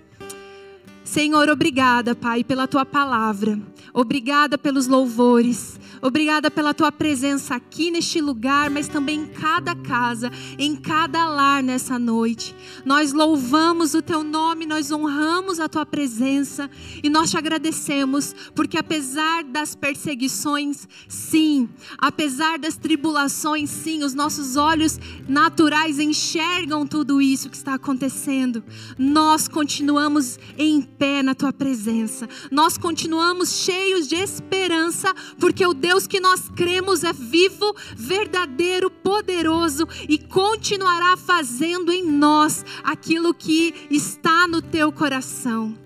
Senhor, 1.08 1.50
obrigada, 1.50 2.14
Pai, 2.14 2.44
pela 2.44 2.68
tua 2.68 2.86
palavra. 2.86 3.58
Obrigada 3.94 4.58
pelos 4.58 4.88
louvores. 4.88 5.80
Obrigada 6.02 6.52
pela 6.52 6.74
tua 6.74 6.92
presença 6.92 7.56
aqui 7.56 7.90
neste 7.90 8.22
lugar, 8.22 8.70
mas 8.70 8.88
também 8.88 9.22
em 9.22 9.26
cada 9.26 9.74
casa, 9.74 10.32
em 10.60 10.76
cada 10.76 11.28
lar 11.28 11.64
nessa 11.64 11.98
noite. 11.98 12.54
Nós 12.86 13.14
louvamos 13.14 13.94
o 13.94 14.02
teu 14.02 14.24
nome, 14.24 14.66
nós 14.66 14.92
honramos 14.92 15.60
a 15.60 15.68
tua 15.68 15.86
presença 15.86 16.70
e 17.02 17.10
nós 17.10 17.32
te 17.32 17.38
agradecemos, 17.38 18.36
porque 18.54 18.78
apesar 18.78 19.44
das 19.46 19.74
perseguições, 19.76 20.88
sim, 21.08 21.68
apesar 21.98 22.60
das 22.60 22.78
tribulações, 22.78 23.70
sim, 23.70 24.04
os 24.04 24.14
nossos 24.14 24.56
olhos 24.56 25.00
naturais 25.28 26.00
enxergam 26.00 26.86
tudo 26.86 27.22
isso 27.22 27.50
que 27.50 27.58
está 27.58 27.74
acontecendo. 27.74 28.64
Nós 28.98 29.48
continuamos 29.48 30.38
em 30.58 30.82
pé 30.98 31.22
na 31.22 31.36
tua 31.36 31.54
presença. 31.54 32.28
Nós 32.52 32.78
continuamos 32.78 33.52
cheios 33.52 34.08
de 34.08 34.16
esperança, 34.16 35.14
porque 35.40 35.66
o 35.66 35.74
Deus 35.74 36.08
que 36.08 36.20
nós 36.20 36.50
cremos 36.56 37.04
é 37.04 37.14
vivo, 37.14 37.76
verdadeiro, 37.96 38.90
poderoso 38.90 39.88
e 40.08 40.18
continuará 40.18 41.16
fazendo 41.16 41.92
em 41.92 42.04
nós 42.04 42.66
aquilo 42.84 43.34
que 43.34 43.74
está 43.90 44.48
no 44.48 44.62
teu 44.62 44.92
coração. 44.92 45.78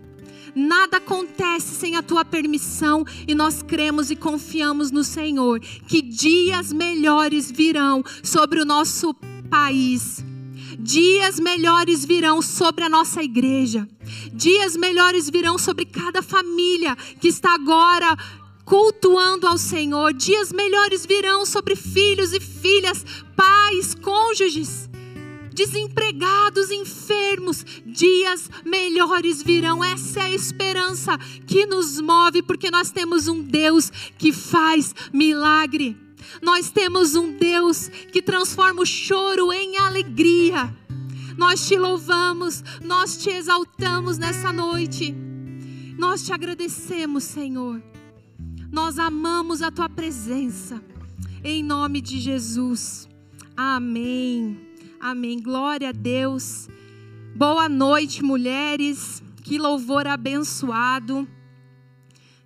Nada 0.53 0.97
acontece 0.97 1.75
sem 1.75 1.95
a 1.95 2.03
tua 2.03 2.25
permissão 2.25 3.05
e 3.27 3.33
nós 3.33 3.63
cremos 3.63 4.11
e 4.11 4.15
confiamos 4.15 4.91
no 4.91 5.03
Senhor 5.03 5.59
que 5.59 6.01
dias 6.01 6.73
melhores 6.73 7.49
virão 7.49 8.03
sobre 8.21 8.61
o 8.61 8.65
nosso 8.65 9.13
país. 9.49 10.30
Dias 10.83 11.39
melhores 11.39 12.03
virão 12.03 12.41
sobre 12.41 12.83
a 12.83 12.89
nossa 12.89 13.21
igreja. 13.21 13.87
Dias 14.33 14.75
melhores 14.75 15.29
virão 15.29 15.57
sobre 15.57 15.85
cada 15.85 16.23
família 16.23 16.95
que 17.19 17.27
está 17.27 17.53
agora 17.53 18.17
cultuando 18.65 19.45
ao 19.45 19.59
Senhor. 19.59 20.11
Dias 20.11 20.51
melhores 20.51 21.05
virão 21.05 21.45
sobre 21.45 21.75
filhos 21.75 22.33
e 22.33 22.39
filhas, 22.39 23.05
pais, 23.35 23.93
cônjuges, 23.93 24.89
desempregados, 25.53 26.71
enfermos. 26.71 27.63
Dias 27.85 28.49
melhores 28.65 29.43
virão. 29.43 29.83
Essa 29.83 30.21
é 30.21 30.23
a 30.23 30.33
esperança 30.33 31.15
que 31.45 31.67
nos 31.67 32.01
move, 32.01 32.41
porque 32.41 32.71
nós 32.71 32.89
temos 32.89 33.27
um 33.27 33.39
Deus 33.39 33.91
que 34.17 34.33
faz 34.33 34.95
milagre. 35.13 35.95
Nós 36.41 36.69
temos 36.69 37.15
um 37.15 37.31
Deus 37.31 37.87
que 38.11 38.21
transforma 38.21 38.81
o 38.81 38.85
choro 38.85 39.51
em 39.51 39.77
alegria. 39.77 40.75
Nós 41.37 41.67
te 41.67 41.77
louvamos, 41.77 42.63
nós 42.83 43.17
te 43.17 43.29
exaltamos 43.29 44.17
nessa 44.17 44.53
noite. 44.53 45.15
Nós 45.97 46.25
te 46.25 46.33
agradecemos, 46.33 47.23
Senhor. 47.23 47.81
Nós 48.71 48.99
amamos 48.99 49.61
a 49.61 49.71
tua 49.71 49.89
presença. 49.89 50.81
Em 51.43 51.63
nome 51.63 52.01
de 52.01 52.19
Jesus. 52.19 53.07
Amém. 53.55 54.59
Amém. 54.99 55.41
Glória 55.41 55.89
a 55.89 55.91
Deus. 55.91 56.69
Boa 57.35 57.67
noite, 57.67 58.23
mulheres. 58.23 59.21
Que 59.43 59.57
louvor 59.57 60.07
abençoado. 60.07 61.27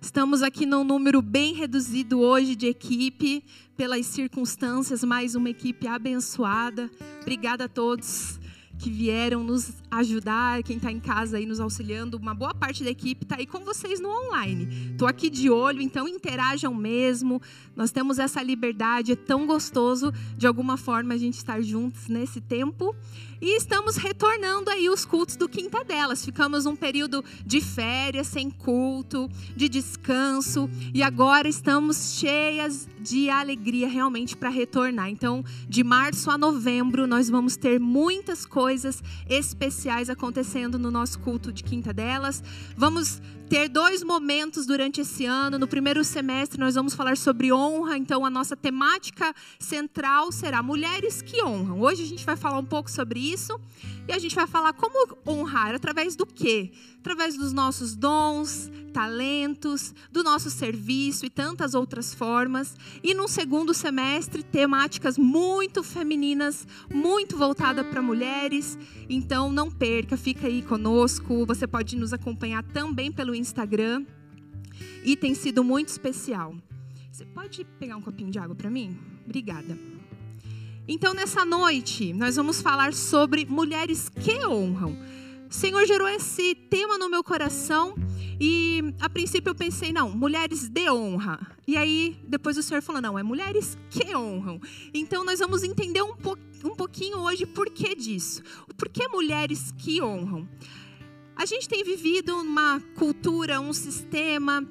Estamos 0.00 0.42
aqui 0.42 0.64
num 0.64 0.84
número 0.84 1.20
bem 1.20 1.52
reduzido 1.52 2.20
hoje 2.20 2.54
de 2.54 2.66
equipe, 2.66 3.44
pelas 3.76 4.06
circunstâncias, 4.06 5.04
mais 5.04 5.34
uma 5.34 5.50
equipe 5.50 5.86
abençoada. 5.86 6.90
Obrigada 7.20 7.64
a 7.64 7.68
todos 7.68 8.40
que 8.78 8.90
vieram 8.90 9.42
nos 9.42 9.72
ajudar, 9.90 10.62
quem 10.62 10.76
está 10.76 10.92
em 10.92 11.00
casa 11.00 11.38
aí 11.38 11.46
nos 11.46 11.60
auxiliando, 11.60 12.16
uma 12.18 12.34
boa 12.34 12.54
parte 12.54 12.84
da 12.84 12.90
equipe 12.90 13.24
está 13.24 13.36
aí 13.36 13.46
com 13.46 13.60
vocês 13.64 14.00
no 14.00 14.08
online. 14.08 14.90
Estou 14.92 15.08
aqui 15.08 15.30
de 15.30 15.48
olho, 15.48 15.80
então 15.80 16.06
interajam 16.06 16.74
mesmo. 16.74 17.40
Nós 17.74 17.90
temos 17.90 18.18
essa 18.18 18.42
liberdade, 18.42 19.12
é 19.12 19.16
tão 19.16 19.46
gostoso 19.46 20.12
de 20.36 20.46
alguma 20.46 20.76
forma 20.76 21.14
a 21.14 21.16
gente 21.16 21.34
estar 21.34 21.60
juntos 21.62 22.08
nesse 22.08 22.40
tempo. 22.40 22.94
E 23.38 23.54
estamos 23.54 23.96
retornando 23.96 24.70
aí 24.70 24.88
os 24.88 25.04
cultos 25.04 25.36
do 25.36 25.46
Quinta 25.46 25.84
Delas. 25.84 26.24
Ficamos 26.24 26.64
um 26.64 26.74
período 26.74 27.22
de 27.44 27.60
férias, 27.60 28.28
sem 28.28 28.50
culto, 28.50 29.28
de 29.54 29.68
descanso, 29.68 30.70
e 30.94 31.02
agora 31.02 31.46
estamos 31.46 32.18
cheias 32.18 32.88
de 32.98 33.28
alegria 33.28 33.88
realmente 33.88 34.34
para 34.34 34.48
retornar. 34.48 35.10
Então, 35.10 35.44
de 35.68 35.84
março 35.84 36.30
a 36.30 36.38
novembro, 36.38 37.06
nós 37.06 37.28
vamos 37.28 37.56
ter 37.56 37.78
muitas 37.78 38.46
coisas 38.46 38.65
especiais 39.28 40.10
acontecendo 40.10 40.78
no 40.78 40.90
nosso 40.90 41.18
culto 41.18 41.52
de 41.52 41.62
Quinta 41.62 41.92
Delas. 41.92 42.42
Vamos 42.76 43.20
ter 43.48 43.68
dois 43.68 44.02
momentos 44.02 44.66
durante 44.66 45.00
esse 45.00 45.24
ano. 45.24 45.58
No 45.58 45.68
primeiro 45.68 46.02
semestre, 46.02 46.58
nós 46.58 46.74
vamos 46.74 46.94
falar 46.94 47.16
sobre 47.16 47.52
honra. 47.52 47.96
Então, 47.96 48.24
a 48.24 48.30
nossa 48.30 48.56
temática 48.56 49.34
central 49.58 50.32
será 50.32 50.62
mulheres 50.62 51.22
que 51.22 51.42
honram. 51.42 51.80
Hoje 51.80 52.02
a 52.02 52.06
gente 52.06 52.24
vai 52.24 52.36
falar 52.36 52.58
um 52.58 52.64
pouco 52.64 52.90
sobre 52.90 53.20
isso. 53.20 53.58
E 54.08 54.12
a 54.12 54.18
gente 54.18 54.36
vai 54.36 54.46
falar 54.46 54.72
como 54.72 55.16
honrar, 55.26 55.74
através 55.74 56.14
do 56.14 56.24
quê? 56.24 56.70
Através 57.00 57.36
dos 57.36 57.52
nossos 57.52 57.96
dons, 57.96 58.70
talentos, 58.92 59.94
do 60.12 60.22
nosso 60.22 60.48
serviço 60.48 61.26
e 61.26 61.30
tantas 61.30 61.74
outras 61.74 62.14
formas. 62.14 62.74
E 63.02 63.14
no 63.14 63.26
segundo 63.26 63.74
semestre, 63.74 64.42
temáticas 64.42 65.18
muito 65.18 65.82
femininas, 65.82 66.66
muito 66.92 67.36
voltada 67.36 67.84
para 67.84 68.00
mulheres. 68.00 68.78
Então 69.08 69.52
não 69.52 69.70
perca, 69.70 70.16
fica 70.16 70.46
aí 70.46 70.62
conosco. 70.62 71.44
Você 71.44 71.66
pode 71.66 71.96
nos 71.96 72.12
acompanhar 72.12 72.62
também 72.62 73.10
pelo 73.10 73.34
Instagram. 73.36 74.04
E 75.04 75.16
tem 75.16 75.34
sido 75.34 75.62
muito 75.62 75.88
especial. 75.88 76.54
Você 77.10 77.24
pode 77.24 77.64
pegar 77.78 77.96
um 77.96 78.02
copinho 78.02 78.30
de 78.30 78.38
água 78.38 78.54
para 78.54 78.68
mim? 78.68 78.98
Obrigada. 79.24 79.78
Então, 80.88 81.14
nessa 81.14 81.44
noite, 81.44 82.12
nós 82.12 82.36
vamos 82.36 82.60
falar 82.60 82.92
sobre 82.92 83.44
mulheres 83.44 84.08
que 84.08 84.44
honram. 84.46 84.96
O 85.48 85.54
Senhor 85.54 85.86
gerou 85.86 86.08
esse 86.08 86.54
tema 86.54 86.98
no 86.98 87.08
meu 87.08 87.22
coração 87.22 87.94
e 88.38 88.82
a 89.00 89.08
princípio 89.08 89.50
eu 89.50 89.54
pensei, 89.54 89.92
não, 89.92 90.10
mulheres 90.10 90.68
de 90.68 90.90
honra. 90.90 91.40
E 91.66 91.76
aí 91.76 92.16
depois 92.26 92.58
o 92.58 92.62
Senhor 92.62 92.82
falou, 92.82 93.00
não, 93.00 93.18
é 93.18 93.22
mulheres 93.22 93.78
que 93.88 94.14
honram. 94.14 94.60
Então 94.92 95.24
nós 95.24 95.38
vamos 95.38 95.62
entender 95.62 96.02
um, 96.02 96.14
po 96.14 96.36
um 96.64 96.74
pouquinho 96.74 97.18
hoje 97.18 97.46
por 97.46 97.70
que 97.70 97.94
disso. 97.94 98.42
Por 98.76 98.88
que 98.88 99.08
mulheres 99.08 99.72
que 99.78 100.02
honram? 100.02 100.48
A 101.36 101.44
gente 101.44 101.68
tem 101.68 101.84
vivido 101.84 102.34
uma 102.34 102.80
cultura, 102.96 103.60
um 103.60 103.74
sistema 103.74 104.66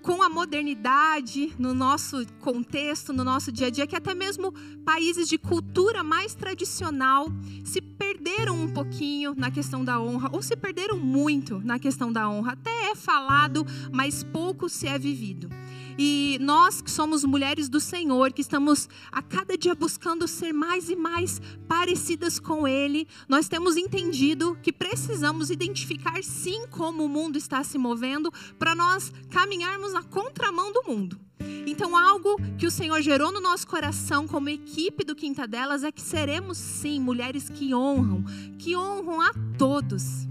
com 0.00 0.22
a 0.22 0.30
modernidade 0.30 1.52
no 1.58 1.74
nosso 1.74 2.24
contexto, 2.40 3.12
no 3.12 3.22
nosso 3.22 3.52
dia 3.52 3.66
a 3.66 3.70
dia, 3.70 3.86
que 3.86 3.94
até 3.94 4.14
mesmo 4.14 4.50
países 4.82 5.28
de 5.28 5.36
cultura 5.36 6.02
mais 6.02 6.34
tradicional 6.34 7.26
se 7.62 7.82
perderam 7.82 8.58
um 8.58 8.72
pouquinho 8.72 9.34
na 9.36 9.50
questão 9.50 9.84
da 9.84 10.00
honra, 10.00 10.30
ou 10.32 10.40
se 10.40 10.56
perderam 10.56 10.98
muito 10.98 11.60
na 11.60 11.78
questão 11.78 12.10
da 12.10 12.26
honra. 12.26 12.52
Até 12.52 12.90
é 12.90 12.94
falado, 12.94 13.66
mas 13.92 14.24
pouco 14.24 14.66
se 14.66 14.86
é 14.86 14.98
vivido. 14.98 15.50
E 15.98 16.38
nós 16.40 16.80
que 16.80 16.90
somos 16.90 17.24
mulheres 17.24 17.68
do 17.68 17.80
Senhor, 17.80 18.32
que 18.32 18.40
estamos 18.40 18.88
a 19.10 19.20
cada 19.20 19.58
dia 19.58 19.74
buscando 19.74 20.28
ser 20.28 20.52
mais 20.52 20.88
e 20.88 20.94
mais 20.94 21.40
parecidas 21.66 22.38
com 22.38 22.68
Ele, 22.68 23.08
nós 23.28 23.48
temos 23.48 23.76
entendido 23.76 24.56
que 24.62 24.72
precisamos 24.72 25.50
identificar 25.50 26.22
sim 26.22 26.68
como 26.70 27.04
o 27.04 27.08
mundo 27.08 27.36
está 27.36 27.64
se 27.64 27.76
movendo 27.76 28.32
para 28.60 28.76
nós 28.76 29.12
caminharmos 29.30 29.92
na 29.92 30.04
contramão 30.04 30.72
do 30.72 30.84
mundo. 30.84 31.18
Então, 31.66 31.96
algo 31.96 32.36
que 32.56 32.66
o 32.66 32.70
Senhor 32.70 33.02
gerou 33.02 33.32
no 33.32 33.40
nosso 33.40 33.66
coração 33.66 34.26
como 34.26 34.48
equipe 34.48 35.04
do 35.04 35.16
Quinta 35.16 35.46
Delas 35.46 35.82
é 35.82 35.90
que 35.90 36.00
seremos 36.00 36.56
sim 36.56 37.00
mulheres 37.00 37.48
que 37.50 37.74
honram, 37.74 38.24
que 38.58 38.76
honram 38.76 39.20
a 39.20 39.32
todos. 39.58 40.28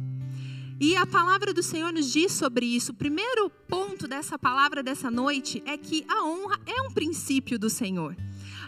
E 0.80 0.96
a 0.96 1.08
palavra 1.08 1.52
do 1.52 1.64
Senhor 1.64 1.92
nos 1.92 2.12
diz 2.12 2.32
sobre 2.32 2.64
isso. 2.66 2.92
O 2.92 2.96
primeiro 2.96 3.50
ponto 3.68 4.08
dessa 4.08 4.38
palavra 4.38 4.84
dessa 4.84 5.10
noite 5.10 5.64
é 5.66 5.76
que 5.76 6.06
a 6.08 6.24
honra 6.24 6.60
é 6.68 6.80
um 6.84 6.92
princípio 6.92 7.58
do 7.58 7.68
Senhor. 7.68 8.16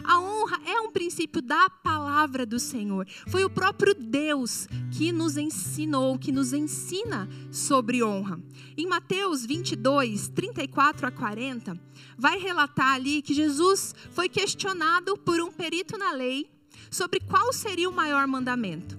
A 0.02 0.18
honra 0.18 0.60
é 0.66 0.80
um 0.80 0.90
princípio 0.90 1.40
da 1.40 1.70
palavra 1.70 2.44
do 2.44 2.58
Senhor. 2.58 3.06
Foi 3.28 3.44
o 3.44 3.50
próprio 3.50 3.94
Deus 3.94 4.66
que 4.90 5.12
nos 5.12 5.36
ensinou, 5.36 6.18
que 6.18 6.32
nos 6.32 6.52
ensina 6.52 7.28
sobre 7.52 8.02
honra. 8.02 8.40
Em 8.76 8.88
Mateus 8.88 9.46
22, 9.46 10.28
34 10.30 11.06
a 11.06 11.10
40, 11.12 11.80
vai 12.18 12.40
relatar 12.40 12.94
ali 12.94 13.22
que 13.22 13.34
Jesus 13.34 13.94
foi 14.10 14.28
questionado 14.28 15.16
por 15.16 15.40
um 15.40 15.52
perito 15.52 15.96
na 15.96 16.10
lei 16.10 16.50
sobre 16.90 17.20
qual 17.20 17.52
seria 17.52 17.88
o 17.88 17.94
maior 17.94 18.26
mandamento. 18.26 18.98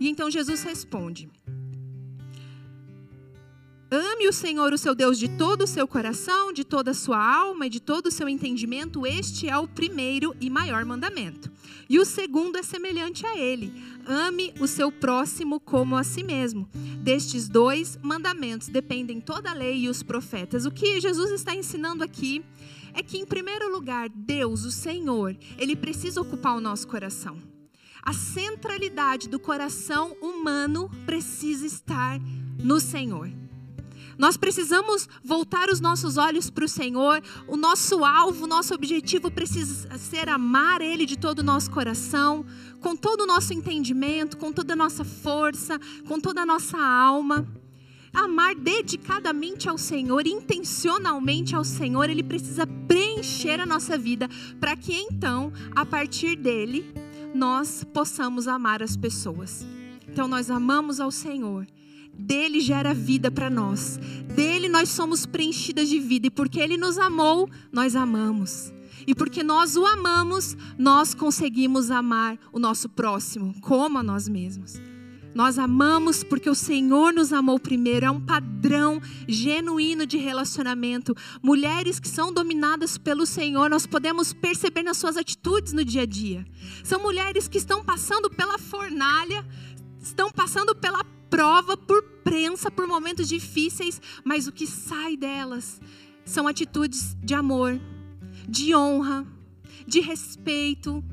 E 0.00 0.08
então 0.08 0.30
Jesus 0.30 0.62
responde: 0.62 1.28
Ame 3.88 4.26
o 4.26 4.32
Senhor, 4.32 4.72
o 4.72 4.78
seu 4.78 4.96
Deus, 4.96 5.16
de 5.16 5.28
todo 5.28 5.62
o 5.62 5.66
seu 5.66 5.86
coração, 5.86 6.52
de 6.52 6.64
toda 6.64 6.90
a 6.90 6.94
sua 6.94 7.24
alma 7.24 7.68
e 7.68 7.70
de 7.70 7.78
todo 7.78 8.06
o 8.06 8.10
seu 8.10 8.28
entendimento. 8.28 9.06
Este 9.06 9.48
é 9.48 9.56
o 9.56 9.68
primeiro 9.68 10.34
e 10.40 10.50
maior 10.50 10.84
mandamento. 10.84 11.52
E 11.88 12.00
o 12.00 12.04
segundo 12.04 12.58
é 12.58 12.64
semelhante 12.64 13.24
a 13.24 13.38
ele: 13.38 13.72
ame 14.04 14.52
o 14.58 14.66
seu 14.66 14.90
próximo 14.90 15.60
como 15.60 15.94
a 15.94 16.02
si 16.02 16.24
mesmo. 16.24 16.68
Destes 17.00 17.48
dois 17.48 17.96
mandamentos 18.02 18.66
dependem 18.66 19.20
toda 19.20 19.50
a 19.50 19.54
lei 19.54 19.82
e 19.82 19.88
os 19.88 20.02
profetas. 20.02 20.66
O 20.66 20.72
que 20.72 21.00
Jesus 21.00 21.30
está 21.30 21.54
ensinando 21.54 22.02
aqui 22.02 22.44
é 22.92 23.04
que, 23.04 23.18
em 23.18 23.24
primeiro 23.24 23.70
lugar, 23.70 24.08
Deus, 24.08 24.64
o 24.64 24.72
Senhor, 24.72 25.36
ele 25.56 25.76
precisa 25.76 26.20
ocupar 26.20 26.56
o 26.56 26.60
nosso 26.60 26.88
coração. 26.88 27.38
A 28.02 28.12
centralidade 28.12 29.28
do 29.28 29.38
coração 29.38 30.16
humano 30.20 30.90
precisa 31.04 31.64
estar 31.64 32.18
no 32.58 32.80
Senhor. 32.80 33.30
Nós 34.18 34.36
precisamos 34.36 35.08
voltar 35.22 35.68
os 35.68 35.80
nossos 35.80 36.16
olhos 36.16 36.48
para 36.48 36.64
o 36.64 36.68
Senhor. 36.68 37.22
O 37.46 37.56
nosso 37.56 38.04
alvo, 38.04 38.44
o 38.44 38.48
nosso 38.48 38.74
objetivo 38.74 39.30
precisa 39.30 39.96
ser 39.98 40.28
amar 40.28 40.80
Ele 40.80 41.04
de 41.04 41.18
todo 41.18 41.40
o 41.40 41.42
nosso 41.42 41.70
coração, 41.70 42.44
com 42.80 42.96
todo 42.96 43.22
o 43.22 43.26
nosso 43.26 43.52
entendimento, 43.52 44.36
com 44.36 44.52
toda 44.52 44.72
a 44.72 44.76
nossa 44.76 45.04
força, 45.04 45.78
com 46.08 46.18
toda 46.18 46.42
a 46.42 46.46
nossa 46.46 46.78
alma. 46.78 47.46
Amar 48.12 48.54
dedicadamente 48.54 49.68
ao 49.68 49.76
Senhor, 49.76 50.26
intencionalmente 50.26 51.54
ao 51.54 51.64
Senhor, 51.64 52.08
Ele 52.08 52.22
precisa 52.22 52.66
preencher 52.88 53.60
a 53.60 53.66
nossa 53.66 53.98
vida 53.98 54.26
para 54.58 54.74
que 54.74 54.94
então, 54.94 55.52
a 55.74 55.84
partir 55.84 56.36
dele, 56.36 56.94
nós 57.34 57.84
possamos 57.92 58.48
amar 58.48 58.82
as 58.82 58.96
pessoas. 58.96 59.66
Então, 60.08 60.26
nós 60.26 60.50
amamos 60.50 60.98
ao 60.98 61.10
Senhor 61.10 61.66
dele 62.18 62.60
gera 62.60 62.94
vida 62.94 63.30
para 63.30 63.50
nós. 63.50 63.98
Dele 64.34 64.68
nós 64.68 64.88
somos 64.88 65.26
preenchidas 65.26 65.88
de 65.88 65.98
vida. 65.98 66.26
E 66.26 66.30
porque 66.30 66.60
ele 66.60 66.76
nos 66.76 66.98
amou, 66.98 67.48
nós 67.72 67.94
amamos. 67.94 68.72
E 69.06 69.14
porque 69.14 69.42
nós 69.42 69.76
o 69.76 69.86
amamos, 69.86 70.56
nós 70.76 71.14
conseguimos 71.14 71.90
amar 71.90 72.38
o 72.52 72.58
nosso 72.58 72.88
próximo 72.88 73.54
como 73.60 73.98
a 73.98 74.02
nós 74.02 74.28
mesmos. 74.28 74.80
Nós 75.36 75.58
amamos 75.58 76.24
porque 76.24 76.48
o 76.48 76.54
Senhor 76.54 77.12
nos 77.12 77.30
amou 77.30 77.60
primeiro. 77.60 78.06
É 78.06 78.10
um 78.10 78.18
padrão 78.18 79.02
genuíno 79.28 80.06
de 80.06 80.16
relacionamento. 80.16 81.14
Mulheres 81.42 82.00
que 82.00 82.08
são 82.08 82.32
dominadas 82.32 82.96
pelo 82.96 83.26
Senhor, 83.26 83.68
nós 83.68 83.86
podemos 83.86 84.32
perceber 84.32 84.82
nas 84.82 84.96
suas 84.96 85.14
atitudes 85.14 85.74
no 85.74 85.84
dia 85.84 86.02
a 86.02 86.06
dia. 86.06 86.46
São 86.82 87.02
mulheres 87.02 87.48
que 87.48 87.58
estão 87.58 87.84
passando 87.84 88.30
pela 88.30 88.56
fornalha, 88.56 89.46
estão 90.00 90.30
passando 90.30 90.74
pela 90.74 91.04
prova, 91.36 91.76
por 91.76 92.02
prensa, 92.24 92.70
por 92.70 92.86
momentos 92.86 93.28
difíceis, 93.28 94.00
mas 94.24 94.46
o 94.46 94.52
que 94.52 94.66
sai 94.66 95.18
delas 95.18 95.78
são 96.24 96.48
atitudes 96.48 97.14
de 97.22 97.34
amor, 97.34 97.78
de 98.48 98.74
honra, 98.74 99.26
de 99.86 100.00
respeito, 100.00 101.04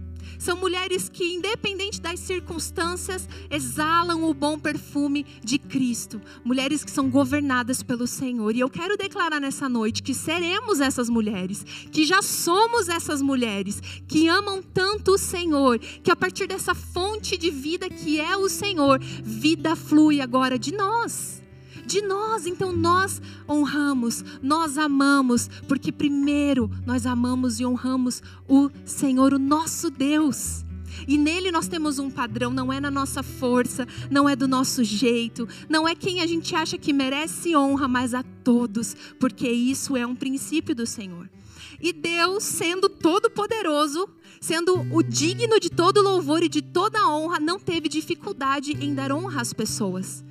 são 0.44 0.58
mulheres 0.58 1.08
que, 1.08 1.24
independente 1.36 2.02
das 2.02 2.20
circunstâncias, 2.20 3.30
exalam 3.50 4.26
o 4.26 4.34
bom 4.34 4.60
perfume 4.60 5.26
de 5.42 5.58
Cristo. 5.58 6.22
Mulheres 6.44 6.84
que 6.84 6.92
são 6.92 7.10
governadas 7.10 7.82
pelo 7.82 8.06
Senhor. 8.06 8.54
E 8.54 8.60
eu 8.60 8.70
quero 8.70 8.98
declarar 8.98 9.40
nessa 9.40 9.70
noite 9.70 10.04
que 10.04 10.14
seremos 10.14 10.82
essas 10.82 11.10
mulheres, 11.10 11.64
que 11.92 12.04
já 12.06 12.22
somos 12.22 12.90
essas 12.90 13.22
mulheres, 13.22 13.82
que 14.06 14.28
amam 14.28 14.62
tanto 14.62 15.12
o 15.12 15.18
Senhor, 15.18 15.80
que 15.80 16.12
a 16.12 16.16
partir 16.16 16.46
dessa 16.46 16.76
fonte 16.76 17.38
de 17.38 17.50
vida 17.50 17.90
que 17.90 18.20
é 18.20 18.36
o 18.36 18.50
Senhor, 18.50 19.00
vida 19.00 19.78
flui 19.78 20.20
agora 20.20 20.60
de 20.60 20.74
nós 20.74 21.43
de 21.86 22.02
nós. 22.02 22.46
Então 22.46 22.72
nós 22.72 23.22
honramos, 23.50 24.24
nós 24.42 24.78
amamos, 24.78 25.50
porque 25.68 25.92
primeiro 25.92 26.70
nós 26.86 27.06
amamos 27.06 27.60
e 27.60 27.66
honramos 27.66 28.22
o 28.48 28.70
Senhor, 28.86 29.34
o 29.34 29.40
nosso 29.40 29.90
Deus. 29.90 30.64
E 31.08 31.18
nele 31.18 31.52
nós 31.52 31.68
temos 31.68 32.00
um 32.00 32.10
padrão, 32.10 32.54
não 32.54 32.72
é 32.72 32.80
na 32.80 32.92
nossa 32.92 33.24
força, 33.24 33.88
não 34.10 34.30
é 34.30 34.36
do 34.36 34.48
nosso 34.48 34.84
jeito, 34.84 35.48
não 35.68 35.88
é 35.88 35.96
quem 35.96 36.22
a 36.22 36.28
gente 36.28 36.56
acha 36.56 36.78
que 36.78 36.94
merece 36.94 37.56
honra, 37.56 37.88
mas 37.88 38.14
a 38.14 38.24
todos, 38.44 38.96
porque 39.20 39.50
isso 39.50 39.98
é 39.98 40.06
um 40.06 40.16
princípio 40.16 40.76
do 40.76 40.86
Senhor. 40.86 41.30
E 41.82 41.92
Deus, 41.92 42.44
sendo 42.44 42.88
todo-poderoso, 42.88 44.08
sendo 44.40 44.86
o 44.92 45.04
digno 45.04 45.60
de 45.60 45.70
todo 45.70 46.02
louvor 46.02 46.44
e 46.44 46.50
de 46.50 46.62
toda 46.62 47.10
honra, 47.10 47.40
não 47.40 47.60
teve 47.60 47.90
dificuldade 47.90 48.78
em 48.80 48.94
dar 48.94 49.12
honra 49.12 49.42
às 49.42 49.52
pessoas. 49.52 50.24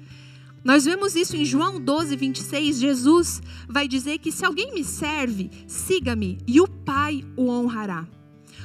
Nós 0.65 0.85
vemos 0.85 1.17
isso 1.17 1.37
em 1.37 1.45
João 1.45 1.81
12, 1.81 2.15
26. 2.17 2.79
Jesus 2.79 3.43
vai 3.69 3.89
dizer 3.89 4.19
que 4.19 4.31
se 4.31 4.45
alguém 4.45 4.73
me 4.73 4.85
serve, 4.85 5.51
siga-me 5.67 6.39
e 6.47 6.61
o 6.61 6.69
Pai 6.69 7.25
o 7.37 7.49
honrará. 7.49 8.07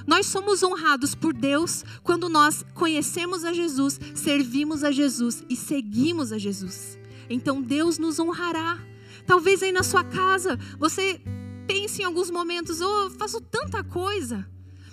Nós 0.05 0.27
somos 0.27 0.63
honrados 0.63 1.15
por 1.15 1.33
Deus 1.33 1.83
quando 2.03 2.29
nós 2.29 2.63
conhecemos 2.73 3.43
a 3.43 3.51
Jesus, 3.51 3.99
servimos 4.15 4.83
a 4.83 4.91
Jesus 4.91 5.43
e 5.49 5.55
seguimos 5.55 6.31
a 6.31 6.37
Jesus. 6.37 6.97
Então 7.29 7.61
Deus 7.61 7.97
nos 7.97 8.19
honrará. 8.19 8.79
Talvez 9.25 9.61
aí 9.61 9.71
na 9.71 9.83
sua 9.83 10.03
casa 10.03 10.57
você 10.79 11.19
pense 11.67 12.01
em 12.01 12.05
alguns 12.05 12.29
momentos: 12.31 12.79
oh, 12.79 13.03
eu 13.03 13.11
faço 13.11 13.41
tanta 13.41 13.83
coisa. 13.83 14.47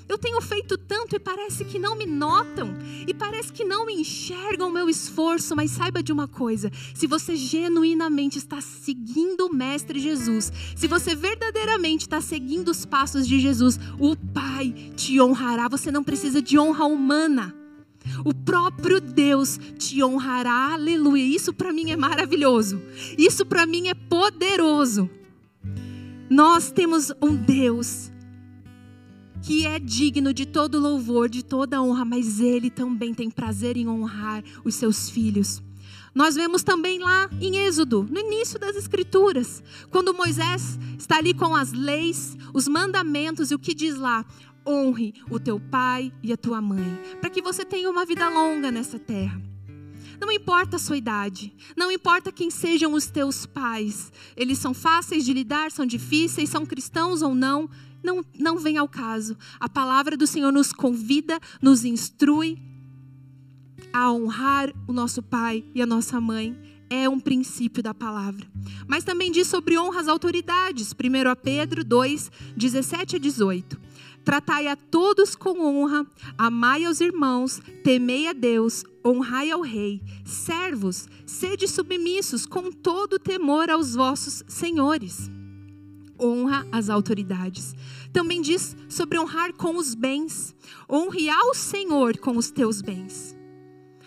Eu 0.08 0.18
tenho 0.18 0.40
feito 0.40 0.76
tanto 0.76 1.16
e 1.16 1.18
parece 1.18 1.64
que 1.64 1.78
não 1.78 1.96
me 1.96 2.06
notam, 2.06 2.74
e 3.06 3.14
parece 3.14 3.52
que 3.52 3.64
não 3.64 3.88
enxergam 3.88 4.68
o 4.68 4.72
meu 4.72 4.88
esforço, 4.88 5.56
mas 5.56 5.70
saiba 5.70 6.02
de 6.02 6.12
uma 6.12 6.28
coisa: 6.28 6.70
se 6.94 7.06
você 7.06 7.34
genuinamente 7.36 8.38
está 8.38 8.60
seguindo 8.60 9.46
o 9.46 9.54
Mestre 9.54 9.98
Jesus, 9.98 10.52
se 10.76 10.86
você 10.86 11.14
verdadeiramente 11.14 12.02
está 12.02 12.20
seguindo 12.20 12.68
os 12.68 12.84
passos 12.84 13.26
de 13.26 13.40
Jesus, 13.40 13.78
o 13.98 14.14
Pai 14.16 14.74
te 14.94 15.20
honrará. 15.20 15.68
Você 15.68 15.90
não 15.90 16.04
precisa 16.04 16.42
de 16.42 16.58
honra 16.58 16.84
humana. 16.84 17.54
O 18.24 18.34
próprio 18.34 19.00
Deus 19.00 19.58
te 19.78 20.04
honrará, 20.04 20.74
aleluia. 20.74 21.24
Isso 21.24 21.54
para 21.54 21.72
mim 21.72 21.90
é 21.90 21.96
maravilhoso. 21.96 22.80
Isso 23.16 23.46
para 23.46 23.64
mim 23.64 23.88
é 23.88 23.94
poderoso. 23.94 25.08
Nós 26.28 26.70
temos 26.70 27.12
um 27.22 27.34
Deus 27.34 28.10
que 29.44 29.66
é 29.66 29.78
digno 29.78 30.32
de 30.32 30.46
todo 30.46 30.80
louvor, 30.80 31.28
de 31.28 31.44
toda 31.44 31.82
honra, 31.82 32.02
mas 32.02 32.40
ele 32.40 32.70
também 32.70 33.12
tem 33.12 33.28
prazer 33.28 33.76
em 33.76 33.86
honrar 33.86 34.42
os 34.64 34.74
seus 34.74 35.10
filhos. 35.10 35.62
Nós 36.14 36.34
vemos 36.34 36.62
também 36.62 36.98
lá 36.98 37.28
em 37.38 37.58
Êxodo, 37.58 38.08
no 38.10 38.20
início 38.20 38.58
das 38.58 38.74
Escrituras, 38.74 39.62
quando 39.90 40.14
Moisés 40.14 40.78
está 40.98 41.18
ali 41.18 41.34
com 41.34 41.54
as 41.54 41.72
leis, 41.72 42.38
os 42.54 42.66
mandamentos 42.66 43.50
e 43.50 43.54
o 43.54 43.58
que 43.58 43.74
diz 43.74 43.96
lá: 43.98 44.24
honre 44.66 45.12
o 45.28 45.38
teu 45.38 45.60
pai 45.60 46.10
e 46.22 46.32
a 46.32 46.38
tua 46.38 46.62
mãe, 46.62 46.98
para 47.20 47.28
que 47.28 47.42
você 47.42 47.66
tenha 47.66 47.90
uma 47.90 48.06
vida 48.06 48.26
longa 48.30 48.70
nessa 48.70 48.98
terra. 48.98 49.38
Não 50.18 50.32
importa 50.32 50.76
a 50.76 50.78
sua 50.78 50.96
idade, 50.96 51.52
não 51.76 51.90
importa 51.90 52.32
quem 52.32 52.50
sejam 52.50 52.94
os 52.94 53.08
teus 53.08 53.44
pais, 53.44 54.10
eles 54.34 54.56
são 54.56 54.72
fáceis 54.72 55.22
de 55.22 55.34
lidar, 55.34 55.70
são 55.70 55.84
difíceis, 55.84 56.48
são 56.48 56.64
cristãos 56.64 57.20
ou 57.20 57.34
não, 57.34 57.68
não, 58.04 58.22
não 58.38 58.58
vem 58.58 58.76
ao 58.76 58.86
caso. 58.86 59.36
A 59.58 59.68
palavra 59.68 60.16
do 60.16 60.26
Senhor 60.26 60.52
nos 60.52 60.72
convida, 60.72 61.40
nos 61.60 61.84
instrui 61.84 62.58
a 63.92 64.12
honrar 64.12 64.72
o 64.86 64.92
nosso 64.92 65.22
pai 65.22 65.64
e 65.74 65.80
a 65.80 65.86
nossa 65.86 66.20
mãe. 66.20 66.54
É 66.90 67.08
um 67.08 67.18
princípio 67.18 67.82
da 67.82 67.94
palavra. 67.94 68.46
Mas 68.86 69.02
também 69.02 69.32
diz 69.32 69.48
sobre 69.48 69.78
honra 69.78 70.00
às 70.00 70.08
autoridades. 70.08 70.92
1 70.92 71.28
a 71.30 71.34
Pedro 71.34 71.82
2, 71.82 72.30
17 72.54 73.16
a 73.16 73.18
18. 73.18 73.80
Tratai 74.22 74.68
a 74.68 74.76
todos 74.76 75.34
com 75.34 75.60
honra, 75.60 76.06
amai 76.38 76.84
aos 76.84 77.00
irmãos, 77.00 77.60
temei 77.82 78.26
a 78.26 78.32
Deus, 78.32 78.84
honrai 79.04 79.50
ao 79.50 79.60
rei. 79.60 80.02
Servos, 80.24 81.08
sede 81.26 81.66
submissos 81.68 82.46
com 82.46 82.70
todo 82.70 83.18
temor 83.18 83.70
aos 83.70 83.94
vossos 83.94 84.42
senhores 84.46 85.30
honra 86.20 86.66
as 86.70 86.88
autoridades. 86.88 87.74
Também 88.12 88.40
diz 88.40 88.76
sobre 88.88 89.18
honrar 89.18 89.52
com 89.52 89.76
os 89.76 89.94
bens. 89.94 90.54
Honre 90.90 91.28
ao 91.28 91.54
Senhor 91.54 92.18
com 92.18 92.36
os 92.36 92.50
teus 92.50 92.80
bens. 92.80 93.36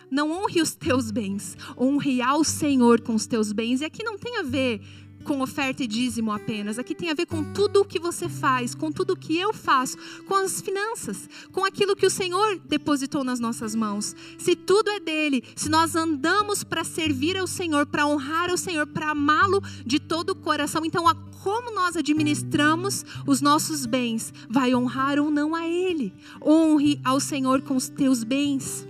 Não 0.09 0.31
honre 0.31 0.61
os 0.61 0.73
teus 0.73 1.11
bens, 1.11 1.57
honre 1.77 2.21
ao 2.21 2.43
Senhor 2.43 3.01
com 3.01 3.13
os 3.15 3.27
teus 3.27 3.51
bens. 3.51 3.81
E 3.81 3.85
aqui 3.85 4.03
não 4.03 4.17
tem 4.17 4.37
a 4.37 4.43
ver 4.43 4.81
com 5.27 5.41
oferta 5.41 5.83
e 5.83 5.87
dízimo 5.87 6.31
apenas. 6.31 6.79
Aqui 6.79 6.95
tem 6.95 7.11
a 7.11 7.13
ver 7.13 7.25
com 7.25 7.43
tudo 7.43 7.81
o 7.81 7.85
que 7.85 7.99
você 7.99 8.29
faz, 8.29 8.73
com 8.73 8.89
tudo 8.91 9.11
o 9.11 9.17
que 9.17 9.37
eu 9.37 9.53
faço, 9.53 9.97
com 10.25 10.35
as 10.35 10.61
finanças, 10.61 11.29
com 11.51 11.65
aquilo 11.65 11.95
que 11.95 12.05
o 12.05 12.09
Senhor 12.09 12.57
depositou 12.65 13.25
nas 13.25 13.39
nossas 13.39 13.75
mãos. 13.75 14.15
Se 14.37 14.55
tudo 14.55 14.89
é 14.89 14.99
dele, 15.01 15.43
se 15.55 15.67
nós 15.67 15.95
andamos 15.95 16.63
para 16.63 16.85
servir 16.85 17.37
ao 17.37 17.45
Senhor, 17.45 17.85
para 17.85 18.07
honrar 18.07 18.49
ao 18.49 18.57
Senhor, 18.57 18.87
para 18.87 19.09
amá-lo 19.09 19.61
de 19.85 19.99
todo 19.99 20.29
o 20.29 20.35
coração, 20.35 20.85
então 20.85 21.05
a 21.05 21.13
como 21.43 21.73
nós 21.73 21.95
administramos 21.95 23.05
os 23.25 23.41
nossos 23.41 23.85
bens 23.85 24.33
vai 24.49 24.73
honrar 24.73 25.19
ou 25.19 25.29
não 25.29 25.53
a 25.53 25.67
Ele. 25.67 26.13
Honre 26.41 26.99
ao 27.03 27.19
Senhor 27.19 27.61
com 27.61 27.75
os 27.75 27.89
teus 27.89 28.23
bens. 28.23 28.87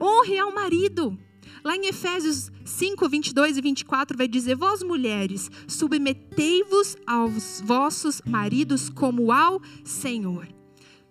Honre 0.00 0.38
ao 0.38 0.52
marido. 0.54 1.18
Lá 1.64 1.76
em 1.76 1.86
Efésios 1.86 2.50
5, 2.64 3.08
22 3.08 3.56
e 3.56 3.60
24 3.60 4.18
vai 4.18 4.26
dizer: 4.26 4.56
Vós 4.56 4.82
mulheres, 4.82 5.50
submetei-vos 5.68 6.96
aos 7.06 7.62
vossos 7.64 8.20
maridos 8.26 8.88
como 8.88 9.30
ao 9.30 9.62
Senhor. 9.84 10.48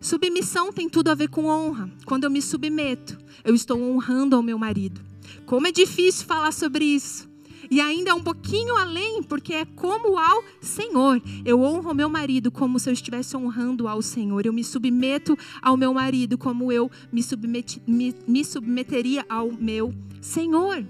Submissão 0.02 0.74
tem 0.74 0.90
tudo 0.90 1.10
a 1.10 1.16
ver 1.16 1.30
com 1.30 1.46
honra. 1.46 1.90
Quando 2.06 2.26
eu 2.26 2.32
me 2.32 2.42
submeto, 2.42 3.18
eu 3.46 3.56
estou 3.56 3.80
honrando 3.80 4.36
ao 4.36 4.44
meu 4.44 4.58
marido. 4.58 5.00
Como 5.46 5.68
é 5.68 5.72
difícil 5.72 6.26
falar 6.26 6.52
sobre 6.52 6.84
isso. 6.84 7.31
E 7.72 7.80
ainda 7.80 8.12
é 8.12 8.14
um 8.14 8.22
pouquinho 8.22 8.76
além, 8.76 9.24
porque 9.24 9.54
é 9.54 9.64
como 9.64 10.20
ao 10.20 10.44
Senhor. 10.60 11.22
Eu 11.46 11.62
honro 11.62 11.96
meu 11.96 12.10
marido 12.10 12.52
como 12.52 12.78
se 12.78 12.90
eu 12.90 12.94
estivesse 12.94 13.38
honrando 13.38 13.88
ao 13.88 14.02
Senhor. 14.02 14.46
Eu 14.46 14.52
me 14.52 14.62
submeto 14.62 15.38
ao 15.62 15.78
meu 15.78 15.94
marido 15.94 16.38
como 16.38 16.70
eu 16.70 16.92
me, 17.14 17.24
submeti, 17.24 17.82
me, 17.88 18.14
me 18.28 18.44
submeteria 18.44 19.26
ao 19.30 19.54
meu 19.54 19.94
Senhor. 20.20 20.86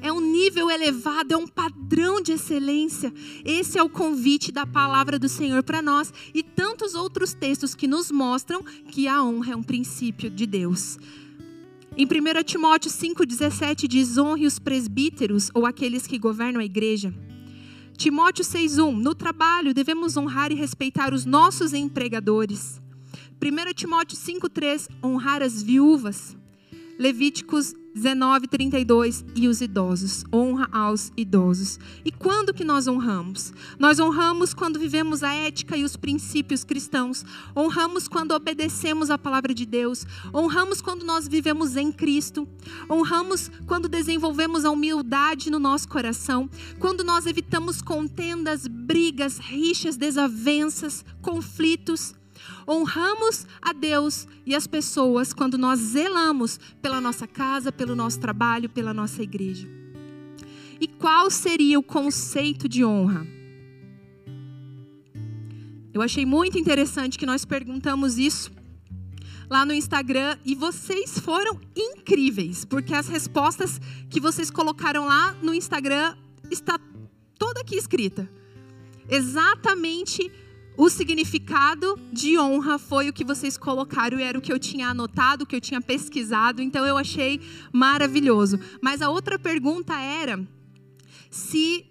É 0.00 0.12
um 0.12 0.20
nível 0.20 0.70
elevado, 0.70 1.34
é 1.34 1.36
um 1.36 1.48
padrão 1.48 2.22
de 2.22 2.32
excelência. 2.32 3.12
Esse 3.44 3.76
é 3.76 3.82
o 3.82 3.88
convite 3.88 4.52
da 4.52 4.64
palavra 4.64 5.18
do 5.18 5.28
Senhor 5.28 5.64
para 5.64 5.82
nós 5.82 6.12
e 6.32 6.44
tantos 6.44 6.94
outros 6.94 7.34
textos 7.34 7.74
que 7.74 7.88
nos 7.88 8.08
mostram 8.10 8.62
que 8.62 9.08
a 9.08 9.22
honra 9.22 9.52
é 9.54 9.56
um 9.56 9.62
princípio 9.64 10.30
de 10.30 10.46
Deus. 10.46 10.96
Em 11.94 12.06
1 12.06 12.42
Timóteo 12.44 12.90
5,17 12.90 13.86
diz: 13.86 14.16
honre 14.16 14.46
os 14.46 14.58
presbíteros 14.58 15.50
ou 15.52 15.66
aqueles 15.66 16.06
que 16.06 16.18
governam 16.18 16.62
a 16.62 16.64
igreja. 16.64 17.12
Timóteo 17.98 18.42
6,1: 18.42 18.96
No 18.96 19.14
trabalho 19.14 19.74
devemos 19.74 20.16
honrar 20.16 20.50
e 20.50 20.54
respeitar 20.54 21.12
os 21.12 21.26
nossos 21.26 21.74
empregadores. 21.74 22.80
1 23.42 23.74
Timóteo 23.74 24.16
5,3: 24.16 24.88
honrar 25.04 25.42
as 25.42 25.62
viúvas. 25.62 26.34
Levíticos 27.02 27.74
19, 27.96 28.46
32, 28.46 29.24
e 29.34 29.48
os 29.48 29.60
idosos. 29.60 30.24
Honra 30.32 30.68
aos 30.70 31.10
idosos. 31.16 31.76
E 32.04 32.12
quando 32.12 32.54
que 32.54 32.62
nós 32.62 32.86
honramos? 32.86 33.52
Nós 33.76 33.98
honramos 33.98 34.54
quando 34.54 34.78
vivemos 34.78 35.24
a 35.24 35.34
ética 35.34 35.76
e 35.76 35.82
os 35.82 35.96
princípios 35.96 36.62
cristãos. 36.62 37.24
Honramos 37.56 38.06
quando 38.06 38.30
obedecemos 38.30 39.10
a 39.10 39.18
palavra 39.18 39.52
de 39.52 39.66
Deus. 39.66 40.06
Honramos 40.32 40.80
quando 40.80 41.04
nós 41.04 41.26
vivemos 41.26 41.74
em 41.74 41.90
Cristo. 41.90 42.46
Honramos 42.88 43.50
quando 43.66 43.88
desenvolvemos 43.88 44.64
a 44.64 44.70
humildade 44.70 45.50
no 45.50 45.58
nosso 45.58 45.88
coração. 45.88 46.48
Quando 46.78 47.02
nós 47.02 47.26
evitamos 47.26 47.82
contendas, 47.82 48.68
brigas, 48.68 49.38
rixas, 49.38 49.96
desavenças, 49.96 51.04
conflitos. 51.20 52.14
Honramos 52.68 53.46
a 53.60 53.72
Deus 53.72 54.26
e 54.46 54.54
as 54.54 54.66
pessoas 54.66 55.32
quando 55.32 55.58
nós 55.58 55.78
zelamos 55.78 56.58
pela 56.80 57.00
nossa 57.00 57.26
casa, 57.26 57.72
pelo 57.72 57.94
nosso 57.94 58.20
trabalho, 58.20 58.68
pela 58.68 58.94
nossa 58.94 59.22
igreja. 59.22 59.68
E 60.80 60.88
qual 60.88 61.30
seria 61.30 61.78
o 61.78 61.82
conceito 61.82 62.68
de 62.68 62.84
honra? 62.84 63.26
Eu 65.94 66.00
achei 66.00 66.24
muito 66.24 66.58
interessante 66.58 67.18
que 67.18 67.26
nós 67.26 67.44
perguntamos 67.44 68.16
isso 68.18 68.50
lá 69.48 69.66
no 69.66 69.74
Instagram 69.74 70.38
e 70.44 70.54
vocês 70.54 71.18
foram 71.18 71.60
incríveis, 71.76 72.64
porque 72.64 72.94
as 72.94 73.08
respostas 73.08 73.78
que 74.08 74.18
vocês 74.18 74.50
colocaram 74.50 75.04
lá 75.04 75.36
no 75.42 75.54
Instagram 75.54 76.16
está 76.50 76.80
toda 77.38 77.60
aqui 77.60 77.76
escrita. 77.76 78.28
Exatamente 79.08 80.32
o 80.76 80.88
significado 80.88 81.98
de 82.12 82.38
honra 82.38 82.78
foi 82.78 83.08
o 83.08 83.12
que 83.12 83.24
vocês 83.24 83.56
colocaram 83.56 84.18
e 84.18 84.22
era 84.22 84.38
o 84.38 84.40
que 84.40 84.52
eu 84.52 84.58
tinha 84.58 84.88
anotado, 84.88 85.44
o 85.44 85.46
que 85.46 85.54
eu 85.54 85.60
tinha 85.60 85.80
pesquisado, 85.80 86.62
então 86.62 86.86
eu 86.86 86.96
achei 86.96 87.40
maravilhoso. 87.72 88.58
Mas 88.80 89.02
a 89.02 89.10
outra 89.10 89.38
pergunta 89.38 89.94
era 89.94 90.46
se 91.30 91.86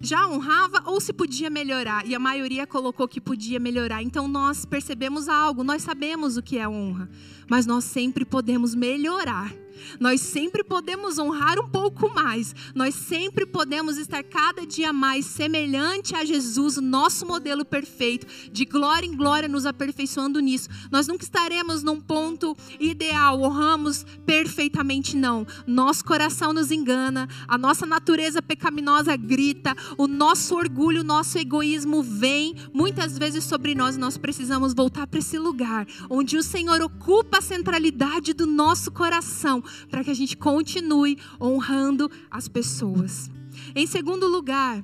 já 0.00 0.26
honrava 0.26 0.82
ou 0.86 0.98
se 1.00 1.12
podia 1.12 1.50
melhorar, 1.50 2.06
e 2.06 2.14
a 2.14 2.18
maioria 2.18 2.66
colocou 2.66 3.06
que 3.06 3.20
podia 3.20 3.60
melhorar. 3.60 4.02
Então 4.02 4.26
nós 4.26 4.64
percebemos 4.64 5.28
algo, 5.28 5.62
nós 5.62 5.82
sabemos 5.82 6.36
o 6.36 6.42
que 6.42 6.58
é 6.58 6.68
honra, 6.68 7.08
mas 7.48 7.66
nós 7.66 7.84
sempre 7.84 8.24
podemos 8.24 8.74
melhorar. 8.74 9.52
Nós 9.98 10.20
sempre 10.20 10.62
podemos 10.62 11.18
honrar 11.18 11.58
um 11.58 11.68
pouco 11.68 12.12
mais. 12.14 12.54
Nós 12.74 12.94
sempre 12.94 13.46
podemos 13.46 13.96
estar 13.96 14.22
cada 14.22 14.66
dia 14.66 14.92
mais 14.92 15.26
semelhante 15.26 16.14
a 16.14 16.24
Jesus, 16.24 16.76
nosso 16.76 17.26
modelo 17.26 17.64
perfeito, 17.64 18.26
de 18.50 18.64
glória 18.64 19.06
em 19.06 19.16
glória, 19.16 19.48
nos 19.48 19.66
aperfeiçoando 19.66 20.40
nisso. 20.40 20.68
Nós 20.90 21.06
nunca 21.06 21.24
estaremos 21.24 21.82
num 21.82 22.00
ponto 22.00 22.56
ideal, 22.78 23.40
honramos 23.40 24.04
perfeitamente, 24.24 25.16
não. 25.16 25.46
Nosso 25.66 26.04
coração 26.04 26.52
nos 26.52 26.70
engana, 26.70 27.28
a 27.46 27.58
nossa 27.58 27.86
natureza 27.86 28.42
pecaminosa 28.42 29.16
grita, 29.16 29.74
o 29.96 30.06
nosso 30.06 30.56
orgulho, 30.56 31.00
o 31.00 31.04
nosso 31.04 31.38
egoísmo 31.38 32.02
vem 32.02 32.54
muitas 32.72 33.18
vezes 33.18 33.44
sobre 33.44 33.74
nós. 33.74 33.96
Nós 33.96 34.16
precisamos 34.16 34.74
voltar 34.74 35.06
para 35.06 35.18
esse 35.18 35.38
lugar 35.38 35.86
onde 36.08 36.36
o 36.36 36.42
Senhor 36.42 36.80
ocupa 36.80 37.38
a 37.38 37.42
centralidade 37.42 38.32
do 38.32 38.46
nosso 38.46 38.90
coração 38.90 39.59
para 39.90 40.04
que 40.04 40.10
a 40.10 40.14
gente 40.14 40.36
continue 40.36 41.18
honrando 41.40 42.10
as 42.30 42.48
pessoas. 42.48 43.30
Em 43.74 43.86
segundo 43.86 44.26
lugar, 44.26 44.82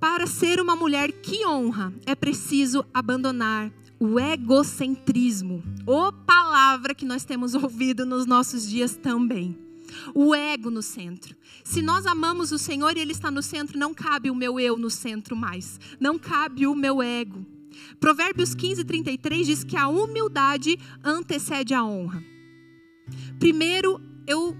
para 0.00 0.26
ser 0.26 0.60
uma 0.60 0.76
mulher 0.76 1.10
que 1.10 1.44
honra, 1.46 1.92
é 2.06 2.14
preciso 2.14 2.84
abandonar 2.94 3.72
o 3.98 4.18
egocentrismo. 4.18 5.62
Ou 5.84 6.12
palavra 6.12 6.94
que 6.94 7.04
nós 7.04 7.24
temos 7.24 7.54
ouvido 7.56 8.06
nos 8.06 8.26
nossos 8.26 8.68
dias 8.68 8.96
também. 8.96 9.58
O 10.14 10.34
ego 10.34 10.70
no 10.70 10.82
centro. 10.82 11.34
Se 11.64 11.82
nós 11.82 12.06
amamos 12.06 12.52
o 12.52 12.58
Senhor 12.58 12.96
e 12.96 13.00
Ele 13.00 13.12
está 13.12 13.30
no 13.30 13.42
centro, 13.42 13.78
não 13.78 13.92
cabe 13.92 14.30
o 14.30 14.34
meu 14.34 14.60
eu 14.60 14.76
no 14.76 14.90
centro 14.90 15.34
mais. 15.34 15.80
Não 15.98 16.18
cabe 16.18 16.66
o 16.66 16.74
meu 16.74 17.02
ego. 17.02 17.44
Provérbios 17.98 18.54
15, 18.54 18.84
33 18.84 19.46
diz 19.46 19.64
que 19.64 19.76
a 19.76 19.88
humildade 19.88 20.78
antecede 21.02 21.74
a 21.74 21.84
honra. 21.84 22.22
Primeiro, 23.38 24.00
eu 24.26 24.56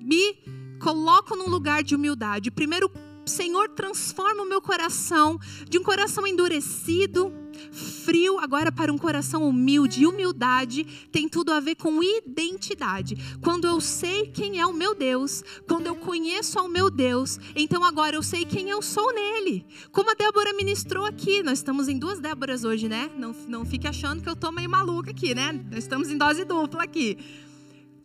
me 0.00 0.34
coloco 0.80 1.34
num 1.34 1.48
lugar 1.48 1.82
de 1.82 1.94
humildade. 1.94 2.50
Primeiro, 2.50 2.90
Senhor, 3.26 3.68
transforma 3.70 4.44
o 4.44 4.48
meu 4.48 4.62
coração 4.62 5.36
de 5.68 5.78
um 5.78 5.82
coração 5.82 6.24
endurecido, 6.24 7.32
frio, 7.72 8.38
agora 8.38 8.70
para 8.70 8.92
um 8.92 8.96
coração 8.96 9.42
humilde. 9.48 10.06
Humildade 10.06 10.84
tem 11.10 11.28
tudo 11.28 11.52
a 11.52 11.58
ver 11.58 11.74
com 11.74 12.00
identidade. 12.04 13.16
Quando 13.42 13.66
eu 13.66 13.80
sei 13.80 14.28
quem 14.28 14.60
é 14.60 14.66
o 14.66 14.72
meu 14.72 14.94
Deus, 14.94 15.42
quando 15.66 15.88
eu 15.88 15.96
conheço 15.96 16.56
ao 16.56 16.68
meu 16.68 16.88
Deus, 16.88 17.40
então 17.56 17.82
agora 17.82 18.14
eu 18.14 18.22
sei 18.22 18.44
quem 18.44 18.70
eu 18.70 18.80
sou 18.80 19.12
nele. 19.12 19.66
Como 19.90 20.08
a 20.08 20.14
Débora 20.14 20.52
ministrou 20.52 21.04
aqui, 21.04 21.42
nós 21.42 21.58
estamos 21.58 21.88
em 21.88 21.98
duas 21.98 22.20
Déboras 22.20 22.62
hoje, 22.62 22.88
né? 22.88 23.10
Não, 23.18 23.34
não 23.48 23.64
fique 23.64 23.88
achando 23.88 24.22
que 24.22 24.28
eu 24.28 24.34
estou 24.34 24.52
meio 24.52 24.70
maluca 24.70 25.10
aqui, 25.10 25.34
né? 25.34 25.52
Nós 25.68 25.82
estamos 25.82 26.08
em 26.10 26.16
dose 26.16 26.44
dupla 26.44 26.84
aqui. 26.84 27.18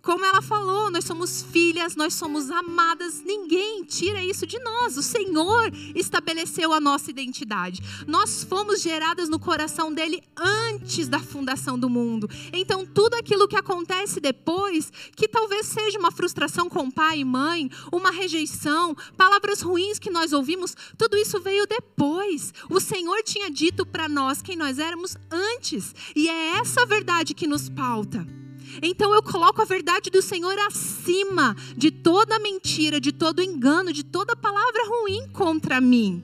Como 0.02 0.26
ela 0.26 0.42
falou, 0.42 0.90
nós 0.90 1.06
somos 1.06 1.44
filhas, 1.44 1.96
nós 1.96 2.16
somos 2.16 2.50
amadas, 2.50 3.22
ninguém 3.24 3.84
tira 3.84 4.24
isso 4.24 4.48
de 4.48 4.58
nós. 4.60 4.98
O 4.98 5.04
Senhor 5.04 5.72
estabeleceu 5.94 6.74
a 6.74 6.80
nossa 6.80 7.12
identidade. 7.12 7.82
Nós 8.08 8.44
fomos 8.44 8.82
geradas 8.82 9.30
no 9.30 9.40
coração 9.40 9.94
dele 9.94 10.24
antes 10.36 11.08
da 11.08 11.20
fundação 11.20 11.78
do 11.78 11.88
mundo. 11.88 12.28
Então, 12.52 12.84
tudo 12.84 13.14
aquilo 13.14 13.48
que 13.48 13.56
acontece 13.56 14.20
depois, 14.20 14.92
que 15.16 15.28
talvez 15.28 15.68
seja 15.68 16.00
uma 16.00 16.12
frustração 16.12 16.68
com 16.68 16.90
pai 16.90 17.20
e 17.20 17.26
mãe, 17.26 17.70
uma 17.92 18.10
rejeição, 18.10 18.96
palavras 19.16 19.62
ruins 19.62 20.00
que 20.00 20.10
nós 20.10 20.34
ouvimos, 20.34 20.76
tudo 20.98 21.16
isso 21.16 21.40
veio 21.40 21.68
depois. 21.68 22.52
O 22.72 22.80
Senhor 22.80 23.22
tinha 23.22 23.52
dito 23.52 23.86
para 23.86 24.10
nós 24.10 24.42
quem 24.42 24.56
nós 24.56 24.80
éramos 24.80 25.16
antes, 25.30 25.94
e 26.16 26.28
é 26.28 26.58
essa 26.58 26.88
verdade 26.88 27.36
que 27.36 27.46
nos 27.46 27.70
pauta. 27.70 28.26
Então 28.82 29.14
eu 29.14 29.24
coloco 29.24 29.62
a 29.62 29.66
verdade 29.66 30.10
do 30.10 30.22
Senhor 30.22 30.58
acima 30.60 31.56
de 31.76 31.92
toda 31.92 32.40
mentira, 32.40 33.00
de 33.00 33.12
todo 33.12 33.42
engano, 33.42 33.92
de 33.92 34.04
toda 34.04 34.36
palavra 34.36 34.88
ruim 34.88 35.28
contra 35.30 35.82
mim. 35.82 36.24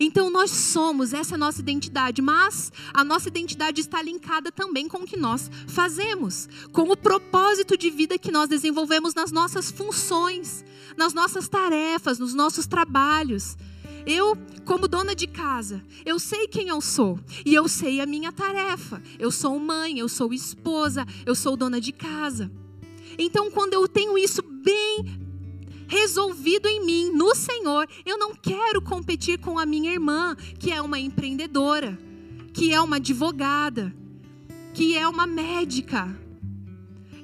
Então 0.00 0.30
nós 0.30 0.50
somos, 0.50 1.12
essa 1.12 1.34
é 1.34 1.36
a 1.36 1.38
nossa 1.38 1.60
identidade, 1.60 2.22
mas 2.22 2.72
a 2.94 3.04
nossa 3.04 3.28
identidade 3.28 3.80
está 3.80 4.00
linkada 4.02 4.50
também 4.50 4.88
com 4.88 4.98
o 4.98 5.06
que 5.06 5.16
nós 5.16 5.50
fazemos, 5.66 6.48
com 6.72 6.90
o 6.90 6.96
propósito 6.96 7.76
de 7.76 7.90
vida 7.90 8.18
que 8.18 8.32
nós 8.32 8.48
desenvolvemos 8.48 9.14
nas 9.14 9.30
nossas 9.30 9.70
funções, 9.70 10.64
nas 10.96 11.12
nossas 11.12 11.48
tarefas, 11.48 12.18
nos 12.18 12.34
nossos 12.34 12.66
trabalhos. 12.66 13.56
Eu, 14.06 14.36
como 14.64 14.88
dona 14.88 15.14
de 15.14 15.26
casa, 15.26 15.82
eu 16.04 16.18
sei 16.18 16.48
quem 16.48 16.68
eu 16.68 16.80
sou 16.80 17.18
e 17.44 17.54
eu 17.54 17.68
sei 17.68 18.00
a 18.00 18.06
minha 18.06 18.32
tarefa. 18.32 19.02
Eu 19.18 19.30
sou 19.30 19.58
mãe, 19.58 19.98
eu 19.98 20.08
sou 20.08 20.32
esposa, 20.32 21.06
eu 21.24 21.34
sou 21.34 21.56
dona 21.56 21.80
de 21.80 21.92
casa. 21.92 22.50
Então, 23.18 23.50
quando 23.50 23.74
eu 23.74 23.86
tenho 23.86 24.16
isso 24.16 24.42
bem 24.42 25.04
resolvido 25.86 26.66
em 26.68 26.84
mim, 26.84 27.10
no 27.10 27.34
Senhor, 27.34 27.86
eu 28.06 28.16
não 28.18 28.34
quero 28.34 28.80
competir 28.80 29.38
com 29.38 29.58
a 29.58 29.66
minha 29.66 29.92
irmã, 29.92 30.34
que 30.58 30.72
é 30.72 30.80
uma 30.80 30.98
empreendedora, 30.98 31.98
que 32.52 32.72
é 32.72 32.80
uma 32.80 32.96
advogada, 32.96 33.94
que 34.72 34.96
é 34.96 35.06
uma 35.06 35.26
médica. 35.26 36.18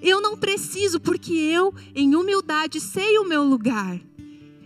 Eu 0.03 0.21
não 0.21 0.37
preciso, 0.37 1.01
porque 1.01 1.33
eu, 1.33 1.75
em 1.95 2.15
humildade, 2.15 2.81
sei 2.81 3.19
o 3.19 3.25
meu 3.25 3.43
lugar. 3.43 3.99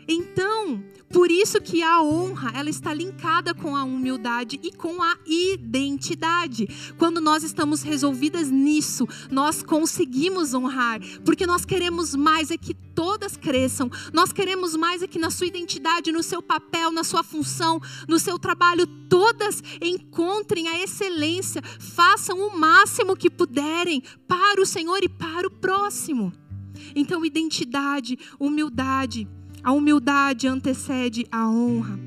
Então, 0.06 0.82
por 1.12 1.30
isso 1.30 1.60
que 1.60 1.82
a 1.82 2.02
honra, 2.02 2.52
ela 2.54 2.70
está 2.70 2.92
linkada 2.94 3.54
com 3.54 3.76
a 3.76 3.84
humildade 3.84 4.58
e 4.62 4.72
com 4.72 5.02
a 5.02 5.16
identidade. 5.26 6.66
Quando 6.96 7.20
nós 7.20 7.42
estamos 7.42 7.82
resolvidas 7.82 8.50
nisso, 8.50 9.06
nós 9.30 9.62
conseguimos 9.62 10.54
honrar, 10.54 11.00
porque 11.24 11.46
nós 11.46 11.64
queremos 11.64 12.14
mais 12.14 12.50
é 12.50 12.56
que 12.56 12.74
todas 12.74 13.36
cresçam. 13.36 13.90
Nós 14.12 14.32
queremos 14.32 14.76
mais 14.76 15.02
é 15.02 15.06
que 15.06 15.18
na 15.18 15.30
sua 15.30 15.46
identidade, 15.46 16.12
no 16.12 16.22
seu 16.22 16.42
papel, 16.42 16.90
na 16.90 17.04
sua 17.04 17.22
função, 17.22 17.80
no 18.08 18.18
seu 18.18 18.38
trabalho, 18.38 18.86
todas 19.08 19.62
encontrem 19.80 20.68
a 20.68 20.82
excelência, 20.82 21.62
façam 21.62 22.38
o 22.46 22.56
máximo 22.58 23.16
que 23.16 23.30
puderem 23.30 24.02
para 24.26 24.60
o 24.60 24.66
Senhor 24.66 25.02
e 25.02 25.08
para 25.08 25.46
o 25.46 25.50
próximo. 25.50 26.32
Então, 26.94 27.24
identidade, 27.24 28.18
humildade, 28.38 29.28
a 29.62 29.72
humildade 29.72 30.46
antecede 30.46 31.26
a 31.30 31.48
honra. 31.48 31.98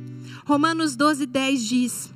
Romanos 0.46 0.96
12, 0.96 1.26
10 1.26 1.64
diz: 1.64 2.16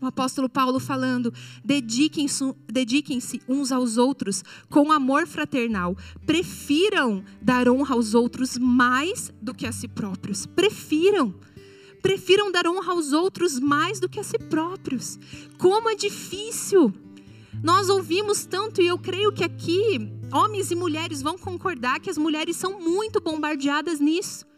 o 0.00 0.06
apóstolo 0.06 0.48
Paulo 0.48 0.80
falando: 0.80 1.32
dediquem-se 1.62 2.54
dediquem 2.66 3.18
uns 3.46 3.70
aos 3.70 3.98
outros 3.98 4.42
com 4.70 4.90
amor 4.90 5.26
fraternal. 5.26 5.96
Prefiram 6.24 7.22
dar 7.42 7.68
honra 7.68 7.94
aos 7.94 8.14
outros 8.14 8.56
mais 8.56 9.30
do 9.42 9.52
que 9.52 9.66
a 9.66 9.72
si 9.72 9.86
próprios. 9.86 10.46
Prefiram. 10.46 11.34
Prefiram 12.00 12.50
dar 12.50 12.66
honra 12.66 12.92
aos 12.92 13.12
outros 13.12 13.60
mais 13.60 14.00
do 14.00 14.08
que 14.08 14.18
a 14.18 14.24
si 14.24 14.38
próprios. 14.38 15.18
Como 15.58 15.90
é 15.90 15.94
difícil. 15.94 16.92
Nós 17.62 17.90
ouvimos 17.90 18.46
tanto, 18.46 18.80
e 18.80 18.86
eu 18.86 18.96
creio 18.96 19.32
que 19.32 19.44
aqui 19.44 20.10
homens 20.32 20.70
e 20.70 20.74
mulheres 20.74 21.20
vão 21.20 21.36
concordar 21.36 22.00
que 22.00 22.08
as 22.08 22.16
mulheres 22.16 22.56
são 22.56 22.80
muito 22.80 23.20
bombardeadas 23.20 24.00
nisso 24.00 24.49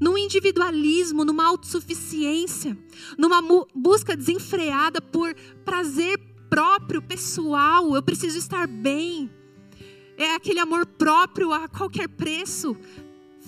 no 0.00 0.16
individualismo, 0.16 1.24
numa 1.24 1.46
autossuficiência, 1.46 2.76
numa 3.16 3.42
busca 3.74 4.16
desenfreada 4.16 5.00
por 5.00 5.34
prazer 5.64 6.18
próprio, 6.48 7.02
pessoal. 7.02 7.94
Eu 7.94 8.02
preciso 8.02 8.38
estar 8.38 8.66
bem. 8.66 9.30
É 10.16 10.34
aquele 10.34 10.60
amor 10.60 10.86
próprio 10.86 11.52
a 11.52 11.68
qualquer 11.68 12.08
preço, 12.08 12.76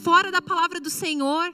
fora 0.03 0.31
da 0.31 0.43
palavra 0.43 0.81
do 0.81 0.91
Senhor. 0.91 1.53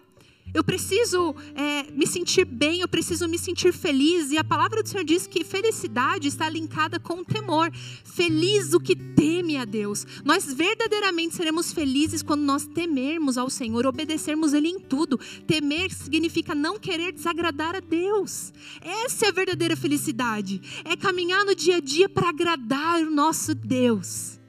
Eu 0.54 0.62
preciso 0.62 1.34
é, 1.56 1.90
me 1.90 2.06
sentir 2.06 2.44
bem, 2.44 2.80
eu 2.80 2.86
preciso 2.86 3.26
me 3.26 3.36
sentir 3.36 3.72
feliz. 3.72 4.30
E 4.30 4.38
a 4.38 4.44
palavra 4.44 4.84
do 4.84 4.88
Senhor 4.88 5.04
diz 5.04 5.26
que 5.26 5.42
felicidade 5.42 6.28
está 6.28 6.48
linkada 6.48 7.00
com 7.00 7.24
temor. 7.24 7.72
Feliz 8.04 8.72
o 8.72 8.78
que 8.78 8.94
teme 8.94 9.56
a 9.56 9.64
Deus. 9.64 10.06
Nós 10.24 10.54
verdadeiramente 10.54 11.34
seremos 11.34 11.72
felizes 11.72 12.22
quando 12.22 12.42
nós 12.42 12.66
temermos 12.66 13.36
ao 13.36 13.50
Senhor, 13.50 13.84
obedecermos 13.84 14.54
Ele 14.54 14.68
em 14.68 14.78
tudo. 14.78 15.18
Temer 15.44 15.92
significa 15.92 16.54
não 16.54 16.78
querer 16.78 17.12
desagradar 17.12 17.74
a 17.74 17.80
Deus. 17.80 18.52
Essa 18.80 19.26
é 19.26 19.28
a 19.30 19.32
verdadeira 19.32 19.76
felicidade. 19.76 20.62
É 20.84 20.96
caminhar 20.96 21.44
no 21.44 21.54
dia 21.54 21.78
a 21.78 21.80
dia 21.80 22.08
para 22.08 22.28
agradar 22.28 23.02
o 23.02 23.10
nosso 23.10 23.56
Deus 23.56 24.43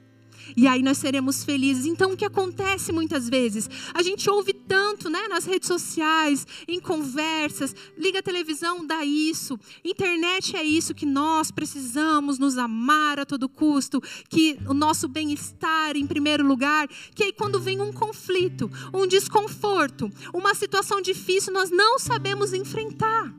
e 0.56 0.66
aí 0.66 0.82
nós 0.82 0.96
seremos 0.96 1.44
felizes. 1.44 1.84
Então, 1.84 2.12
o 2.12 2.16
que 2.16 2.24
acontece 2.24 2.90
muitas 2.90 3.28
vezes? 3.28 3.68
A 3.92 4.02
gente 4.02 4.28
ouve 4.30 4.54
tanto 4.54 5.10
né, 5.10 5.28
nas 5.28 5.44
redes 5.44 5.68
sociais, 5.68 6.46
em 6.66 6.80
conversas, 6.80 7.74
liga 7.98 8.20
a 8.20 8.22
televisão, 8.22 8.86
dá 8.86 9.04
isso, 9.04 9.58
internet 9.84 10.56
é 10.56 10.64
isso 10.64 10.94
que 10.94 11.04
nós 11.04 11.50
precisamos 11.50 12.38
nos 12.38 12.56
amar 12.56 13.20
a 13.20 13.26
todo 13.26 13.48
custo, 13.48 14.02
que 14.30 14.58
o 14.66 14.72
nosso 14.72 15.06
bem-estar 15.08 15.96
em 15.96 16.06
primeiro 16.06 16.46
lugar, 16.46 16.88
que 17.14 17.24
aí 17.24 17.32
quando 17.32 17.60
vem 17.60 17.80
um 17.80 17.92
conflito, 17.92 18.70
um 18.94 19.06
desconforto, 19.06 20.10
uma 20.32 20.54
situação 20.54 21.02
difícil, 21.02 21.52
nós 21.52 21.70
não 21.70 21.98
sabemos 21.98 22.54
enfrentar. 22.54 23.32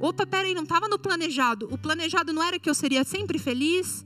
Opa, 0.00 0.26
peraí, 0.26 0.54
não 0.54 0.62
estava 0.62 0.86
no 0.88 0.98
planejado. 0.98 1.68
O 1.72 1.78
planejado 1.78 2.32
não 2.32 2.42
era 2.42 2.58
que 2.58 2.70
eu 2.70 2.74
seria 2.74 3.02
sempre 3.02 3.38
feliz? 3.38 4.04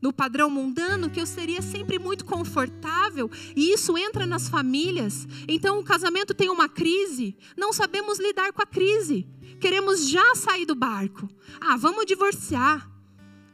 No 0.00 0.12
padrão 0.12 0.48
mundano, 0.48 1.10
que 1.10 1.20
eu 1.20 1.26
seria 1.26 1.60
sempre 1.60 1.98
muito 1.98 2.24
confortável, 2.24 3.30
e 3.56 3.72
isso 3.72 3.96
entra 3.98 4.26
nas 4.26 4.48
famílias. 4.48 5.26
Então 5.48 5.78
o 5.78 5.84
casamento 5.84 6.34
tem 6.34 6.48
uma 6.48 6.68
crise, 6.68 7.36
não 7.56 7.72
sabemos 7.72 8.18
lidar 8.18 8.52
com 8.52 8.62
a 8.62 8.66
crise. 8.66 9.26
Queremos 9.60 10.08
já 10.08 10.34
sair 10.36 10.64
do 10.64 10.74
barco. 10.74 11.28
Ah, 11.60 11.76
vamos 11.76 12.06
divorciar. 12.06 12.88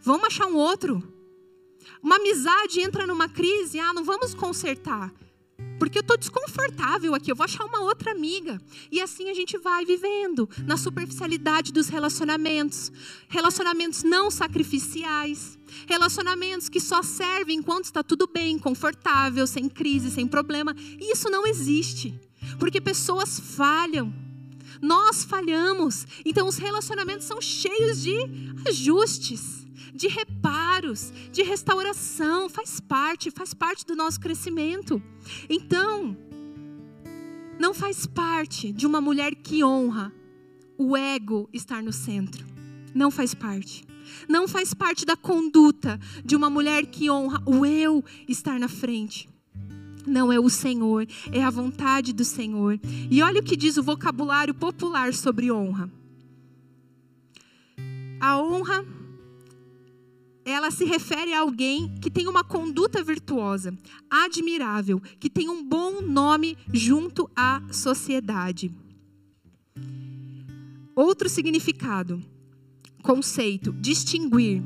Vamos 0.02 0.26
achar 0.26 0.46
um 0.46 0.56
outro. 0.56 1.02
Uma 2.02 2.16
amizade 2.16 2.80
entra 2.80 3.06
numa 3.06 3.28
crise, 3.28 3.80
ah, 3.80 3.94
não 3.94 4.04
vamos 4.04 4.34
consertar. 4.34 5.10
Porque 5.94 6.00
eu 6.00 6.14
estou 6.14 6.18
desconfortável 6.18 7.14
aqui, 7.14 7.30
eu 7.30 7.36
vou 7.36 7.44
achar 7.44 7.64
uma 7.64 7.82
outra 7.82 8.10
amiga. 8.10 8.60
E 8.90 9.00
assim 9.00 9.30
a 9.30 9.32
gente 9.32 9.56
vai 9.56 9.84
vivendo 9.84 10.50
na 10.66 10.76
superficialidade 10.76 11.72
dos 11.72 11.86
relacionamentos. 11.86 12.90
Relacionamentos 13.28 14.02
não 14.02 14.28
sacrificiais. 14.28 15.56
Relacionamentos 15.86 16.68
que 16.68 16.80
só 16.80 17.00
servem 17.00 17.58
enquanto 17.58 17.84
está 17.84 18.02
tudo 18.02 18.26
bem, 18.26 18.58
confortável, 18.58 19.46
sem 19.46 19.68
crise, 19.68 20.10
sem 20.10 20.26
problema. 20.26 20.74
E 20.76 21.12
isso 21.12 21.30
não 21.30 21.46
existe. 21.46 22.12
Porque 22.58 22.80
pessoas 22.80 23.38
falham. 23.38 24.12
Nós 24.84 25.24
falhamos. 25.24 26.06
Então 26.26 26.46
os 26.46 26.58
relacionamentos 26.58 27.26
são 27.26 27.40
cheios 27.40 28.02
de 28.02 28.14
ajustes 28.68 29.64
de 29.94 30.08
reparos, 30.08 31.12
de 31.30 31.42
restauração, 31.42 32.48
faz 32.48 32.80
parte, 32.80 33.30
faz 33.30 33.54
parte 33.54 33.86
do 33.86 33.94
nosso 33.94 34.18
crescimento. 34.18 35.00
Então, 35.48 36.16
não 37.60 37.72
faz 37.72 38.04
parte 38.04 38.72
de 38.72 38.86
uma 38.86 39.00
mulher 39.00 39.36
que 39.36 39.62
honra 39.62 40.12
o 40.76 40.96
ego 40.96 41.48
estar 41.52 41.80
no 41.80 41.92
centro. 41.92 42.44
Não 42.92 43.10
faz 43.10 43.34
parte. 43.34 43.84
Não 44.28 44.48
faz 44.48 44.74
parte 44.74 45.06
da 45.06 45.16
conduta 45.16 45.98
de 46.24 46.34
uma 46.34 46.50
mulher 46.50 46.86
que 46.86 47.08
honra 47.08 47.40
o 47.46 47.64
eu 47.64 48.04
estar 48.28 48.58
na 48.58 48.68
frente. 48.68 49.28
Não 50.06 50.32
é 50.32 50.38
o 50.38 50.48
Senhor, 50.48 51.06
é 51.32 51.42
a 51.42 51.50
vontade 51.50 52.12
do 52.12 52.24
Senhor. 52.24 52.78
E 53.10 53.22
olha 53.22 53.40
o 53.40 53.44
que 53.44 53.56
diz 53.56 53.76
o 53.76 53.82
vocabulário 53.82 54.54
popular 54.54 55.14
sobre 55.14 55.50
honra. 55.50 55.90
A 58.20 58.38
honra 58.40 58.84
ela 60.44 60.70
se 60.70 60.84
refere 60.84 61.32
a 61.32 61.40
alguém 61.40 61.94
que 62.00 62.10
tem 62.10 62.28
uma 62.28 62.44
conduta 62.44 63.02
virtuosa, 63.02 63.76
admirável, 64.10 65.00
que 65.18 65.30
tem 65.30 65.48
um 65.48 65.66
bom 65.66 66.02
nome 66.02 66.56
junto 66.72 67.30
à 67.34 67.62
sociedade. 67.72 68.70
Outro 70.94 71.28
significado, 71.28 72.22
conceito, 73.02 73.72
distinguir, 73.72 74.62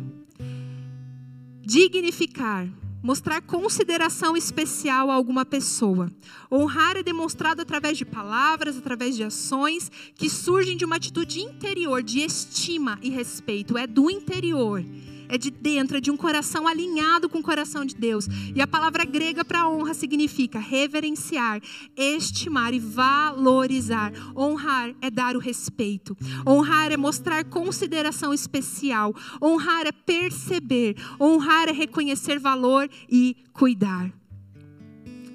dignificar, 1.63 2.69
mostrar 3.03 3.41
consideração 3.41 4.37
especial 4.37 5.11
a 5.11 5.15
alguma 5.15 5.45
pessoa. 5.45 6.11
Honrar 6.51 6.97
é 6.97 7.03
demonstrado 7.03 7.63
através 7.63 7.97
de 7.97 8.05
palavras, 8.05 8.77
através 8.77 9.17
de 9.17 9.23
ações 9.23 9.91
que 10.15 10.29
surgem 10.29 10.77
de 10.77 10.85
uma 10.85 10.97
atitude 10.97 11.41
interior 11.41 12.03
de 12.03 12.21
estima 12.21 12.99
e 13.03 13.11
respeito, 13.11 13.79
é 13.79 13.87
do 13.87 14.11
interior 14.11 14.85
é 15.29 15.39
de 15.39 15.51
dentro, 15.51 15.97
é 15.97 16.01
de 16.01 16.11
um 16.11 16.17
coração 16.17 16.67
alinhado 16.67 17.29
com 17.29 17.39
o 17.39 17.43
coração 17.43 17.85
de 17.85 17.95
Deus. 17.95 18.27
E 18.55 18.61
a 18.61 18.67
palavra 18.67 19.05
grega 19.05 19.45
para 19.45 19.69
honra 19.69 19.95
significa 19.95 20.59
reverenciar, 20.59 21.61
estimar 21.97 22.75
e 22.75 22.79
valorizar. 22.79 24.13
Honrar 24.37 24.95
é 25.01 25.11
dar 25.11 25.37
o 25.37 25.41
respeito. 25.41 26.17
Honrar 26.47 26.93
é 26.93 26.97
mostrar 26.97 27.45
consideração 27.45 28.33
especial. 28.33 29.15
Honrar 29.43 29.87
é 29.87 29.93
perceber. 29.93 30.97
Honrar 31.21 31.69
é 31.69 31.73
reconhecer 31.73 32.39
valor 32.39 32.89
e 33.09 33.37
cuidar. 33.53 34.13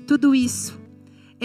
Tudo 0.06 0.36
isso 0.36 0.83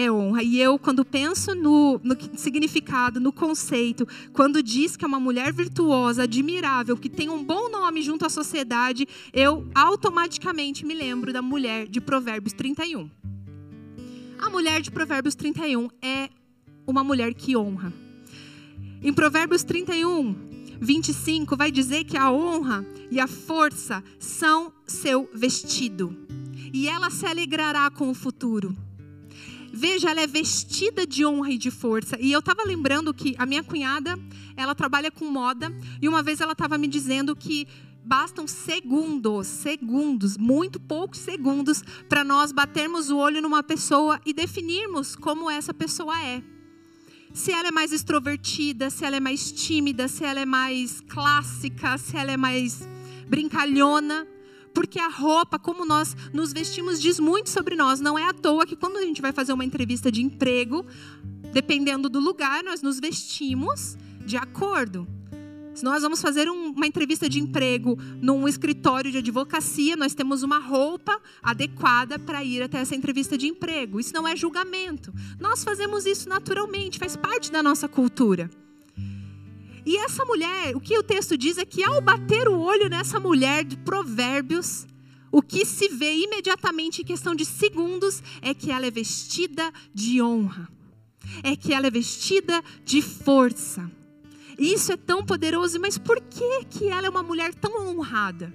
é 0.01 0.09
honra. 0.09 0.41
E 0.41 0.59
eu, 0.59 0.79
quando 0.79 1.03
penso 1.03 1.53
no, 1.53 1.99
no, 2.01 2.15
significado, 2.37 3.19
no 3.19 3.33
conceito, 3.33 4.07
quando 4.31 4.63
diz 4.63 4.95
que 4.95 5.03
é 5.03 5.07
uma 5.07 5.19
mulher 5.19 5.51
virtuosa, 5.51 6.23
admirável, 6.23 6.95
que 6.95 7.09
tem 7.09 7.29
um 7.29 7.43
bom 7.43 7.69
nome 7.69 8.01
junto 8.01 8.25
à 8.25 8.29
sociedade, 8.29 9.05
eu 9.33 9.67
automaticamente 9.75 10.85
me 10.85 10.93
lembro 10.93 11.33
da 11.33 11.41
mulher 11.41 11.87
de 11.87 11.99
Provérbios 11.99 12.53
31. 12.53 13.09
A 14.39 14.49
mulher 14.49 14.81
de 14.81 14.89
Provérbios 14.89 15.35
31 15.35 15.89
é 16.01 16.29
uma 16.87 17.03
mulher 17.03 17.33
que 17.33 17.57
honra. 17.57 17.91
Em 19.03 19.11
Provérbios 19.11 19.63
31, 19.63 20.33
25, 20.79 21.57
vai 21.57 21.71
dizer 21.71 22.05
que 22.05 22.15
a 22.15 22.31
honra 22.31 22.85
e 23.11 23.19
a 23.19 23.27
força 23.27 24.01
são 24.17 24.71
seu 24.85 25.29
vestido, 25.33 26.15
e 26.73 26.87
ela 26.87 27.09
se 27.09 27.25
alegrará 27.25 27.89
com 27.89 28.09
o 28.09 28.13
futuro. 28.13 28.75
Veja, 29.71 30.09
ela 30.09 30.21
é 30.21 30.27
vestida 30.27 31.05
de 31.05 31.25
honra 31.25 31.51
e 31.51 31.57
de 31.57 31.71
força. 31.71 32.17
E 32.19 32.31
eu 32.31 32.39
estava 32.39 32.63
lembrando 32.63 33.13
que 33.13 33.35
a 33.37 33.45
minha 33.45 33.63
cunhada, 33.63 34.19
ela 34.55 34.75
trabalha 34.75 35.11
com 35.11 35.25
moda, 35.25 35.73
e 36.01 36.07
uma 36.07 36.23
vez 36.23 36.41
ela 36.41 36.53
estava 36.53 36.77
me 36.77 36.87
dizendo 36.87 37.35
que 37.35 37.67
bastam 38.03 38.47
segundos, 38.47 39.47
segundos, 39.47 40.37
muito 40.37 40.79
poucos 40.79 41.19
segundos, 41.19 41.83
para 42.07 42.23
nós 42.23 42.51
batermos 42.51 43.09
o 43.09 43.17
olho 43.17 43.41
numa 43.41 43.61
pessoa 43.61 44.19
e 44.25 44.33
definirmos 44.33 45.15
como 45.15 45.49
essa 45.49 45.73
pessoa 45.73 46.19
é. 46.19 46.41
Se 47.33 47.51
ela 47.51 47.67
é 47.67 47.71
mais 47.71 47.91
extrovertida, 47.91 48.89
se 48.89 49.05
ela 49.05 49.17
é 49.17 49.19
mais 49.19 49.51
tímida, 49.51 50.07
se 50.07 50.23
ela 50.23 50.39
é 50.39 50.45
mais 50.45 50.99
clássica, 51.01 51.97
se 51.97 52.17
ela 52.17 52.31
é 52.31 52.37
mais 52.37 52.87
brincalhona. 53.27 54.27
Porque 54.73 54.99
a 54.99 55.07
roupa, 55.07 55.57
como 55.59 55.85
nós 55.85 56.15
nos 56.33 56.53
vestimos, 56.53 57.01
diz 57.01 57.19
muito 57.19 57.49
sobre 57.49 57.75
nós. 57.75 57.99
Não 57.99 58.17
é 58.17 58.23
à 58.23 58.33
toa 58.33 58.65
que 58.65 58.75
quando 58.75 58.97
a 58.97 59.01
gente 59.01 59.21
vai 59.21 59.31
fazer 59.31 59.53
uma 59.53 59.65
entrevista 59.65 60.11
de 60.11 60.21
emprego, 60.21 60.85
dependendo 61.51 62.09
do 62.09 62.19
lugar, 62.19 62.63
nós 62.63 62.81
nos 62.81 62.99
vestimos 62.99 63.97
de 64.25 64.37
acordo. 64.37 65.07
Se 65.73 65.83
nós 65.85 66.01
vamos 66.01 66.21
fazer 66.21 66.49
um, 66.49 66.71
uma 66.71 66.85
entrevista 66.85 67.29
de 67.29 67.39
emprego 67.39 67.97
num 68.21 68.47
escritório 68.47 69.11
de 69.11 69.19
advocacia, 69.19 69.95
nós 69.95 70.13
temos 70.13 70.43
uma 70.43 70.59
roupa 70.59 71.17
adequada 71.41 72.19
para 72.19 72.43
ir 72.43 72.61
até 72.61 72.79
essa 72.79 72.95
entrevista 72.95 73.37
de 73.37 73.47
emprego. 73.47 73.99
Isso 73.99 74.13
não 74.13 74.27
é 74.27 74.35
julgamento. 74.35 75.13
Nós 75.39 75.63
fazemos 75.63 76.05
isso 76.05 76.27
naturalmente, 76.27 76.99
faz 76.99 77.15
parte 77.15 77.51
da 77.51 77.63
nossa 77.63 77.87
cultura. 77.87 78.49
E 79.89 79.97
essa 79.97 80.23
mulher, 80.23 80.75
o 80.75 80.79
que 80.79 80.97
o 80.97 81.03
texto 81.03 81.35
diz 81.37 81.57
é 81.57 81.65
que 81.65 81.83
ao 81.83 81.99
bater 81.99 82.47
o 82.47 82.59
olho 82.59 82.87
nessa 82.87 83.19
mulher 83.19 83.63
de 83.63 83.75
Provérbios, 83.77 84.85
o 85.31 85.41
que 85.41 85.65
se 85.65 85.87
vê 85.87 86.13
imediatamente 86.13 87.01
em 87.01 87.05
questão 87.05 87.33
de 87.33 87.45
segundos 87.45 88.21
é 88.41 88.53
que 88.53 88.71
ela 88.71 88.85
é 88.85 88.91
vestida 88.91 89.73
de 89.93 90.21
honra, 90.21 90.69
é 91.43 91.55
que 91.55 91.73
ela 91.73 91.87
é 91.87 91.91
vestida 91.91 92.63
de 92.85 93.01
força 93.01 93.89
isso 94.59 94.91
é 94.91 94.97
tão 94.97 95.25
poderoso, 95.25 95.79
mas 95.79 95.97
por 95.97 96.19
que, 96.19 96.65
que 96.65 96.89
ela 96.89 97.07
é 97.07 97.09
uma 97.09 97.23
mulher 97.23 97.53
tão 97.53 97.87
honrada? 97.87 98.53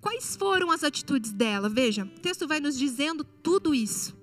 Quais 0.00 0.34
foram 0.36 0.70
as 0.70 0.82
atitudes 0.82 1.32
dela? 1.32 1.68
Veja, 1.68 2.04
o 2.04 2.20
texto 2.20 2.48
vai 2.48 2.60
nos 2.60 2.78
dizendo 2.78 3.22
tudo 3.22 3.74
isso. 3.74 4.16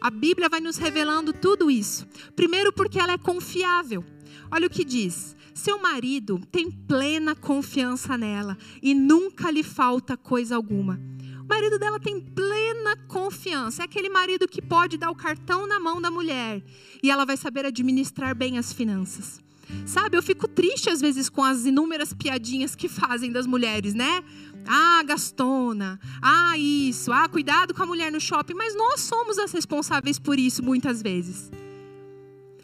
A 0.00 0.10
Bíblia 0.10 0.48
vai 0.48 0.60
nos 0.60 0.76
revelando 0.76 1.32
tudo 1.32 1.70
isso. 1.70 2.06
Primeiro, 2.36 2.72
porque 2.72 2.98
ela 2.98 3.12
é 3.12 3.18
confiável. 3.18 4.04
Olha 4.50 4.66
o 4.66 4.70
que 4.70 4.84
diz: 4.84 5.36
seu 5.54 5.80
marido 5.80 6.40
tem 6.52 6.70
plena 6.70 7.34
confiança 7.34 8.16
nela 8.16 8.56
e 8.82 8.94
nunca 8.94 9.50
lhe 9.50 9.62
falta 9.62 10.16
coisa 10.16 10.54
alguma. 10.54 11.00
O 11.42 11.48
marido 11.48 11.78
dela 11.78 11.98
tem 11.98 12.20
plena 12.20 12.96
confiança. 13.08 13.82
É 13.82 13.84
aquele 13.84 14.08
marido 14.08 14.46
que 14.46 14.62
pode 14.62 14.96
dar 14.96 15.10
o 15.10 15.16
cartão 15.16 15.66
na 15.66 15.80
mão 15.80 16.00
da 16.00 16.10
mulher 16.10 16.62
e 17.02 17.10
ela 17.10 17.24
vai 17.24 17.36
saber 17.36 17.66
administrar 17.66 18.34
bem 18.34 18.58
as 18.58 18.72
finanças. 18.72 19.40
Sabe, 19.84 20.16
eu 20.16 20.22
fico 20.22 20.46
triste 20.48 20.88
às 20.88 21.00
vezes 21.00 21.28
com 21.28 21.42
as 21.42 21.66
inúmeras 21.66 22.12
piadinhas 22.12 22.74
que 22.74 22.88
fazem 22.88 23.30
das 23.30 23.46
mulheres, 23.46 23.94
né? 23.94 24.22
Ah, 24.68 25.02
gastona. 25.02 25.98
Ah, 26.20 26.56
isso. 26.58 27.10
Ah, 27.12 27.28
cuidado 27.28 27.74
com 27.74 27.82
a 27.82 27.86
mulher 27.86 28.12
no 28.12 28.20
shopping. 28.20 28.54
Mas 28.54 28.74
nós 28.76 29.00
somos 29.00 29.38
as 29.38 29.52
responsáveis 29.52 30.18
por 30.18 30.38
isso 30.38 30.62
muitas 30.62 31.02
vezes. 31.02 31.50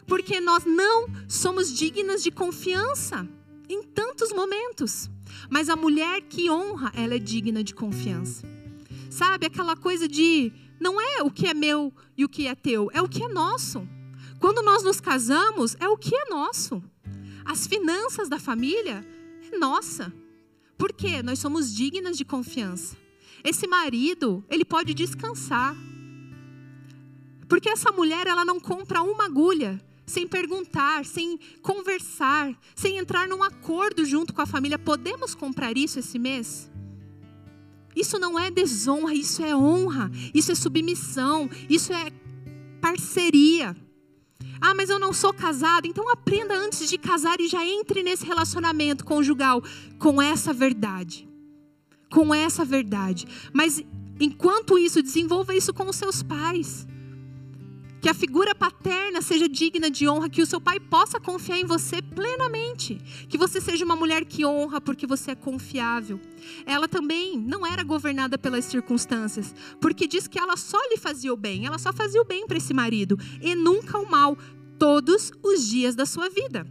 Porque 0.07 0.41
nós 0.41 0.65
não 0.65 1.07
somos 1.27 1.73
dignas 1.77 2.23
de 2.23 2.31
confiança 2.31 3.27
em 3.69 3.83
tantos 3.83 4.33
momentos. 4.33 5.11
Mas 5.49 5.69
a 5.69 5.77
mulher 5.77 6.21
que 6.23 6.51
honra, 6.51 6.93
ela 6.95 7.15
é 7.15 7.19
digna 7.19 7.65
de 7.65 7.75
confiança. 7.75 8.47
Sabe, 9.11 9.47
aquela 9.47 9.77
coisa 9.77 10.07
de 10.07 10.53
não 10.81 11.01
é 11.01 11.23
o 11.23 11.31
que 11.31 11.47
é 11.47 11.55
meu 11.55 11.93
e 12.17 12.25
o 12.25 12.29
que 12.29 12.47
é 12.47 12.55
teu, 12.55 12.91
é 12.93 13.01
o 13.01 13.09
que 13.09 13.23
é 13.23 13.29
nosso. 13.29 13.89
Quando 14.39 14.63
nós 14.63 14.83
nos 14.83 15.01
casamos, 15.01 15.77
é 15.81 15.89
o 15.89 15.97
que 15.97 16.15
é 16.15 16.29
nosso. 16.29 16.83
As 17.45 17.67
finanças 17.67 18.29
da 18.29 18.39
família 18.39 19.07
é 19.51 19.57
nossa. 19.57 20.13
Por 20.77 20.93
quê? 20.93 21.23
Nós 21.23 21.39
somos 21.39 21.75
dignas 21.75 22.17
de 22.17 22.25
confiança. 22.25 22.97
Esse 23.43 23.67
marido, 23.67 24.45
ele 24.49 24.65
pode 24.65 24.95
descansar. 24.95 25.77
Porque 27.49 27.69
essa 27.69 27.93
mulher, 27.93 28.27
ela 28.27 28.45
não 28.45 28.59
compra 28.59 29.03
uma 29.03 29.27
agulha 29.27 29.81
sem 30.07 30.27
perguntar, 30.27 31.05
sem 31.05 31.39
conversar, 31.63 32.55
sem 32.75 32.99
entrar 32.99 33.27
num 33.27 33.43
acordo 33.43 34.05
junto 34.05 34.33
com 34.33 34.43
a 34.43 34.47
família. 34.47 34.79
Podemos 34.79 35.35
comprar 35.35 35.77
isso 35.77 35.99
esse 35.99 36.19
mês? 36.19 36.71
Isso 37.95 38.19
não 38.19 38.39
é 38.39 38.51
desonra, 38.51 39.15
isso 39.15 39.43
é 39.43 39.55
honra, 39.55 40.11
isso 40.35 40.51
é 40.51 40.55
submissão, 40.55 41.49
isso 41.69 41.93
é 41.93 42.11
parceria. 42.81 43.77
Ah, 44.61 44.75
mas 44.75 44.89
eu 44.91 44.99
não 44.99 45.13
sou 45.13 45.33
casado. 45.33 45.87
Então 45.87 46.11
aprenda 46.11 46.57
antes 46.57 46.89
de 46.89 46.99
casar 46.99 47.41
e 47.41 47.49
já 47.49 47.65
entre 47.65 48.03
nesse 48.03 48.25
relacionamento 48.25 49.05
conjugal 49.05 49.63
com 49.99 50.21
essa 50.21 50.53
verdade. 50.53 51.29
Com 52.11 52.35
essa 52.35 52.65
verdade. 52.65 53.27
Mas 53.53 53.83
enquanto 54.21 54.79
isso, 54.79 55.03
desenvolva 55.03 55.55
isso 55.55 55.73
com 55.73 55.89
os 55.89 55.97
seus 55.97 56.23
pais. 56.23 56.87
Que 58.05 58.11
a 58.11 58.13
figura 58.13 58.55
paterna 58.55 59.23
seja 59.23 59.49
digna 59.49 59.91
de 59.91 60.07
honra, 60.07 60.29
que 60.29 60.43
o 60.43 60.47
seu 60.47 60.61
pai 60.61 60.79
possa 60.79 61.19
confiar 61.19 61.59
em 61.59 61.65
você 61.65 62.03
plenamente. 62.03 63.01
Que 63.31 63.39
você 63.39 63.63
seja 63.63 63.83
uma 63.83 63.97
mulher 63.97 64.27
que 64.27 64.45
honra 64.45 64.79
porque 64.79 65.07
você 65.07 65.31
é 65.31 65.35
confiável. 65.35 66.21
Ela 66.67 66.87
também 66.87 67.39
não 67.39 67.67
era 67.67 67.83
governada 67.83 68.37
pelas 68.37 68.67
circunstâncias, 68.67 69.55
porque 69.81 70.07
diz 70.07 70.29
que 70.29 70.39
ela 70.39 70.55
só 70.55 70.77
lhe 70.91 70.99
fazia 70.99 71.33
o 71.33 71.37
bem, 71.37 71.65
ela 71.65 71.79
só 71.79 71.95
fazia 71.95 72.21
o 72.21 72.27
bem 72.27 72.47
para 72.47 72.59
esse 72.59 72.75
marido 72.75 73.19
e 73.41 73.55
nunca 73.55 73.97
o 73.97 74.11
mal, 74.11 74.37
todos 74.79 75.33
os 75.43 75.67
dias 75.67 75.95
da 75.95 76.05
sua 76.05 76.29
vida. 76.29 76.67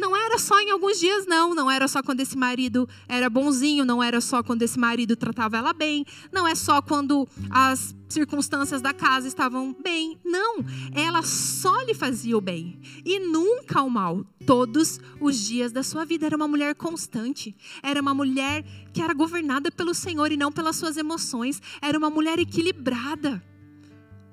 Não 0.00 0.16
era 0.16 0.38
só 0.38 0.58
em 0.58 0.70
alguns 0.70 0.98
dias, 0.98 1.26
não. 1.26 1.54
Não 1.54 1.70
era 1.70 1.86
só 1.86 2.02
quando 2.02 2.20
esse 2.20 2.36
marido 2.36 2.88
era 3.06 3.28
bonzinho, 3.28 3.84
não 3.84 4.02
era 4.02 4.18
só 4.18 4.42
quando 4.42 4.62
esse 4.62 4.78
marido 4.78 5.14
tratava 5.14 5.58
ela 5.58 5.74
bem, 5.74 6.06
não 6.32 6.48
é 6.48 6.54
só 6.54 6.80
quando 6.80 7.28
as 7.50 7.94
circunstâncias 8.08 8.80
da 8.80 8.94
casa 8.94 9.28
estavam 9.28 9.76
bem. 9.84 10.18
Não, 10.24 10.64
ela 10.94 11.22
só 11.22 11.82
lhe 11.82 11.92
fazia 11.92 12.36
o 12.36 12.40
bem 12.40 12.80
e 13.04 13.20
nunca 13.20 13.82
o 13.82 13.90
mal, 13.90 14.24
todos 14.46 14.98
os 15.20 15.38
dias 15.38 15.70
da 15.70 15.82
sua 15.82 16.06
vida. 16.06 16.24
Era 16.24 16.36
uma 16.36 16.48
mulher 16.48 16.74
constante, 16.74 17.54
era 17.82 18.00
uma 18.00 18.14
mulher 18.14 18.64
que 18.94 19.02
era 19.02 19.12
governada 19.12 19.70
pelo 19.70 19.92
Senhor 19.92 20.32
e 20.32 20.36
não 20.36 20.50
pelas 20.50 20.76
suas 20.76 20.96
emoções, 20.96 21.60
era 21.82 21.98
uma 21.98 22.08
mulher 22.08 22.38
equilibrada. 22.38 23.42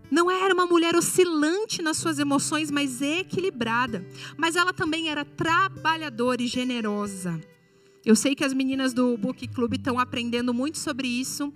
Não 0.09 0.31
era 0.31 0.53
uma 0.53 0.65
mulher 0.65 0.95
oscilante 0.95 1.81
nas 1.81 1.97
suas 1.97 2.19
emoções, 2.19 2.71
mas 2.71 3.01
equilibrada. 3.01 4.05
Mas 4.37 4.55
ela 4.55 4.73
também 4.73 5.09
era 5.09 5.25
trabalhadora 5.25 6.41
e 6.41 6.47
generosa. 6.47 7.39
Eu 8.05 8.15
sei 8.15 8.33
que 8.35 8.43
as 8.43 8.53
meninas 8.53 8.93
do 8.93 9.17
Book 9.17 9.47
Club 9.49 9.73
estão 9.73 9.99
aprendendo 9.99 10.53
muito 10.53 10.77
sobre 10.77 11.07
isso. 11.07 11.51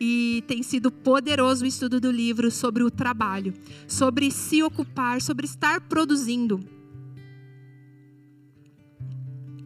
E 0.00 0.42
tem 0.46 0.62
sido 0.62 0.90
poderoso 0.90 1.64
o 1.64 1.68
estudo 1.68 2.00
do 2.00 2.10
livro 2.10 2.50
sobre 2.50 2.82
o 2.82 2.90
trabalho, 2.90 3.52
sobre 3.86 4.30
se 4.30 4.62
ocupar, 4.62 5.20
sobre 5.20 5.44
estar 5.44 5.80
produzindo. 5.82 6.58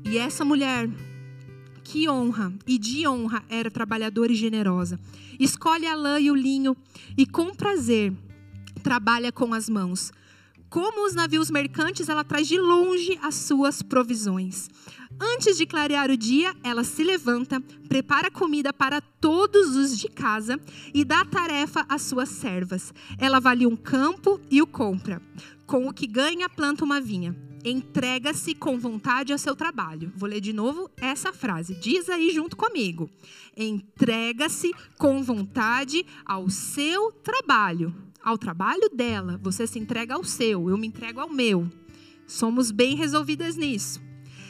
E 0.05 0.19
essa 0.19 0.45
mulher, 0.45 0.89
que 1.85 2.09
honra 2.09 2.53
e 2.67 2.79
de 2.79 3.07
honra 3.07 3.45
era 3.49 3.71
trabalhadora 3.71 4.33
e 4.33 4.35
generosa. 4.35 4.99
Escolhe 5.39 5.87
a 5.87 5.95
lã 5.95 6.19
e 6.19 6.31
o 6.31 6.35
linho 6.35 6.75
e 7.17 7.27
com 7.27 7.55
prazer 7.55 8.13
trabalha 8.83 9.31
com 9.31 9.55
as 9.55 9.69
mãos. 9.69 10.11
Como 10.69 11.07
os 11.07 11.15
navios 11.15 11.51
mercantes, 11.51 12.09
ela 12.09 12.25
traz 12.25 12.49
de 12.49 12.59
longe 12.59 13.17
as 13.23 13.37
suas 13.37 13.81
provisões. 13.81 14.69
Antes 15.21 15.57
de 15.57 15.67
clarear 15.67 16.11
o 16.11 16.17
dia, 16.17 16.53
ela 16.65 16.83
se 16.83 17.05
levanta, 17.05 17.61
prepara 17.89 18.31
comida 18.31 18.73
para 18.73 19.01
todos 19.01 19.77
os 19.77 19.97
de 19.97 20.09
casa 20.09 20.59
e 20.93 21.05
dá 21.05 21.25
tarefa 21.25 21.87
às 21.89 22.03
suas 22.03 22.29
servas. 22.29 22.93
Ela 23.19 23.37
avalia 23.37 23.69
um 23.69 23.77
campo 23.77 24.41
e 24.51 24.61
o 24.61 24.67
compra. 24.67 25.23
Com 25.67 25.87
o 25.87 25.93
que 25.93 26.09
ganha, 26.09 26.49
planta 26.49 26.85
uma 26.85 27.01
vinha. 27.01 27.37
Entrega-se 27.65 28.55
com 28.55 28.79
vontade 28.79 29.33
ao 29.33 29.39
seu 29.39 29.57
trabalho. 29.57 30.13
Vou 30.15 30.29
ler 30.29 30.41
de 30.41 30.53
novo 30.53 30.91
essa 30.99 31.33
frase. 31.33 31.75
Diz 31.75 32.11
aí 32.11 32.31
junto 32.31 32.57
comigo. 32.57 33.09
Entrega-se 33.57 34.71
com 34.99 35.23
vontade 35.23 36.05
ao 36.27 36.51
seu 36.51 37.11
trabalho. 37.11 37.95
Ao 38.23 38.37
trabalho 38.37 38.91
dela, 38.95 39.41
você 39.43 39.67
se 39.67 39.79
entrega 39.79 40.15
ao 40.15 40.25
seu, 40.25 40.69
eu 40.69 40.77
me 40.77 40.87
entrego 40.87 41.21
ao 41.21 41.29
meu. 41.29 41.71
Somos 42.27 42.71
bem 42.71 42.97
resolvidas 42.97 43.57
nisso. 43.57 44.01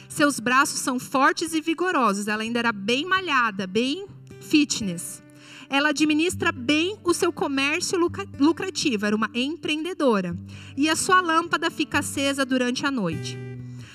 Seus 0.09 0.39
braços 0.39 0.79
são 0.79 0.99
fortes 0.99 1.53
e 1.53 1.61
vigorosos. 1.61 2.27
Ela 2.27 2.43
ainda 2.43 2.59
era 2.59 2.71
bem 2.71 3.05
malhada, 3.05 3.65
bem 3.65 4.07
fitness. 4.41 5.24
Ela 5.69 5.89
administra 5.89 6.51
bem 6.51 6.97
o 7.03 7.13
seu 7.13 7.31
comércio 7.31 7.99
lucrativo, 8.39 9.05
era 9.05 9.15
uma 9.15 9.29
empreendedora. 9.33 10.35
E 10.77 10.89
a 10.89 10.95
sua 10.95 11.21
lâmpada 11.21 11.69
fica 11.71 11.99
acesa 11.99 12.45
durante 12.45 12.85
a 12.85 12.91
noite. 12.91 13.37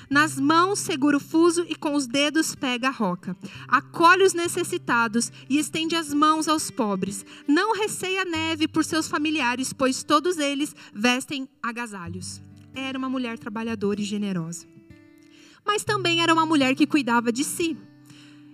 Nas 0.08 0.40
mãos 0.40 0.80
segura 0.80 1.16
o 1.16 1.20
fuso 1.20 1.64
e 1.68 1.74
com 1.76 1.94
os 1.94 2.08
dedos 2.08 2.54
pega 2.54 2.88
a 2.88 2.92
roca. 2.92 3.36
Acolhe 3.68 4.24
os 4.24 4.34
necessitados 4.34 5.30
e 5.48 5.58
estende 5.58 5.94
as 5.94 6.12
mãos 6.12 6.48
aos 6.48 6.68
pobres. 6.70 7.24
Não 7.46 7.74
receia 7.74 8.24
neve 8.24 8.66
por 8.66 8.84
seus 8.84 9.06
familiares, 9.06 9.72
pois 9.72 10.02
todos 10.02 10.38
eles 10.38 10.74
vestem 10.92 11.48
agasalhos. 11.62 12.42
Era 12.74 12.98
uma 12.98 13.08
mulher 13.08 13.38
trabalhadora 13.38 14.00
e 14.00 14.04
generosa 14.04 14.66
mas 15.64 15.84
também 15.84 16.20
era 16.20 16.32
uma 16.32 16.44
mulher 16.44 16.74
que 16.74 16.86
cuidava 16.86 17.32
de 17.32 17.44
si. 17.44 17.76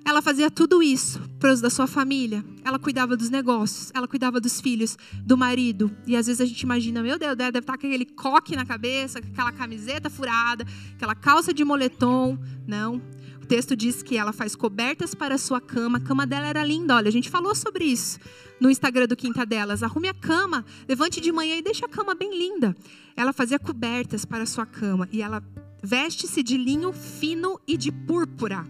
Ela 0.07 0.23
fazia 0.23 0.49
tudo 0.49 0.85
isso 0.85 1.21
para 1.41 1.53
os 1.53 1.61
da 1.61 1.69
sua 1.69 1.89
família. 1.89 2.45
Ela 2.65 2.79
cuidava 2.79 3.17
dos 3.17 3.29
negócios, 3.29 3.91
ela 3.93 4.07
cuidava 4.07 4.41
dos 4.41 4.61
filhos, 4.61 4.97
do 5.25 5.37
marido. 5.37 5.91
E 6.07 6.17
às 6.17 6.29
vezes 6.29 6.41
a 6.41 6.45
gente 6.45 6.61
imagina, 6.61 7.03
meu 7.03 7.19
Deus, 7.19 7.37
deve 7.37 7.59
estar 7.59 7.77
com 7.77 7.87
aquele 7.89 8.05
coque 8.05 8.55
na 8.55 8.65
cabeça, 8.65 9.19
aquela 9.19 9.51
camiseta 9.51 10.09
furada, 10.09 10.65
aquela 10.95 11.17
calça 11.17 11.53
de 11.53 11.65
moletom. 11.65 12.39
Não. 12.65 13.03
O 13.43 13.47
texto 13.47 13.75
diz 13.75 14.01
que 14.01 14.17
ela 14.17 14.33
faz 14.33 14.55
cobertas 14.55 15.13
para 15.13 15.35
a 15.35 15.39
sua 15.39 15.61
cama. 15.61 15.99
A 15.99 16.01
cama 16.01 16.25
dela 16.25 16.47
era 16.47 16.63
linda. 16.63 16.95
Olha, 16.95 17.09
a 17.09 17.13
gente 17.13 17.29
falou 17.29 17.53
sobre 17.57 17.85
isso 17.85 18.21
no 18.61 18.71
Instagram 18.71 19.09
do 19.09 19.17
Quinta 19.17 19.45
Delas. 19.45 19.83
Arrume 19.83 20.07
a 20.07 20.15
cama, 20.15 20.65
levante 20.89 21.21
de 21.21 21.33
manhã 21.33 21.57
e 21.57 21.63
deixe 21.63 21.85
a 21.85 21.89
cama 21.89 22.15
bem 22.15 22.31
linda. 22.39 22.77
Ela 23.17 23.33
fazia 23.33 23.59
cobertas 23.59 24.25
para 24.25 24.45
a 24.45 24.47
sua 24.47 24.67
cama 24.67 25.09
e 25.11 25.21
ela 25.21 25.43
veste-se 25.83 26.45
de 26.45 26.57
linho 26.57 26.93
fino 26.93 27.59
e 27.67 27.77
de 27.77 27.91
púrpura. 27.91 28.65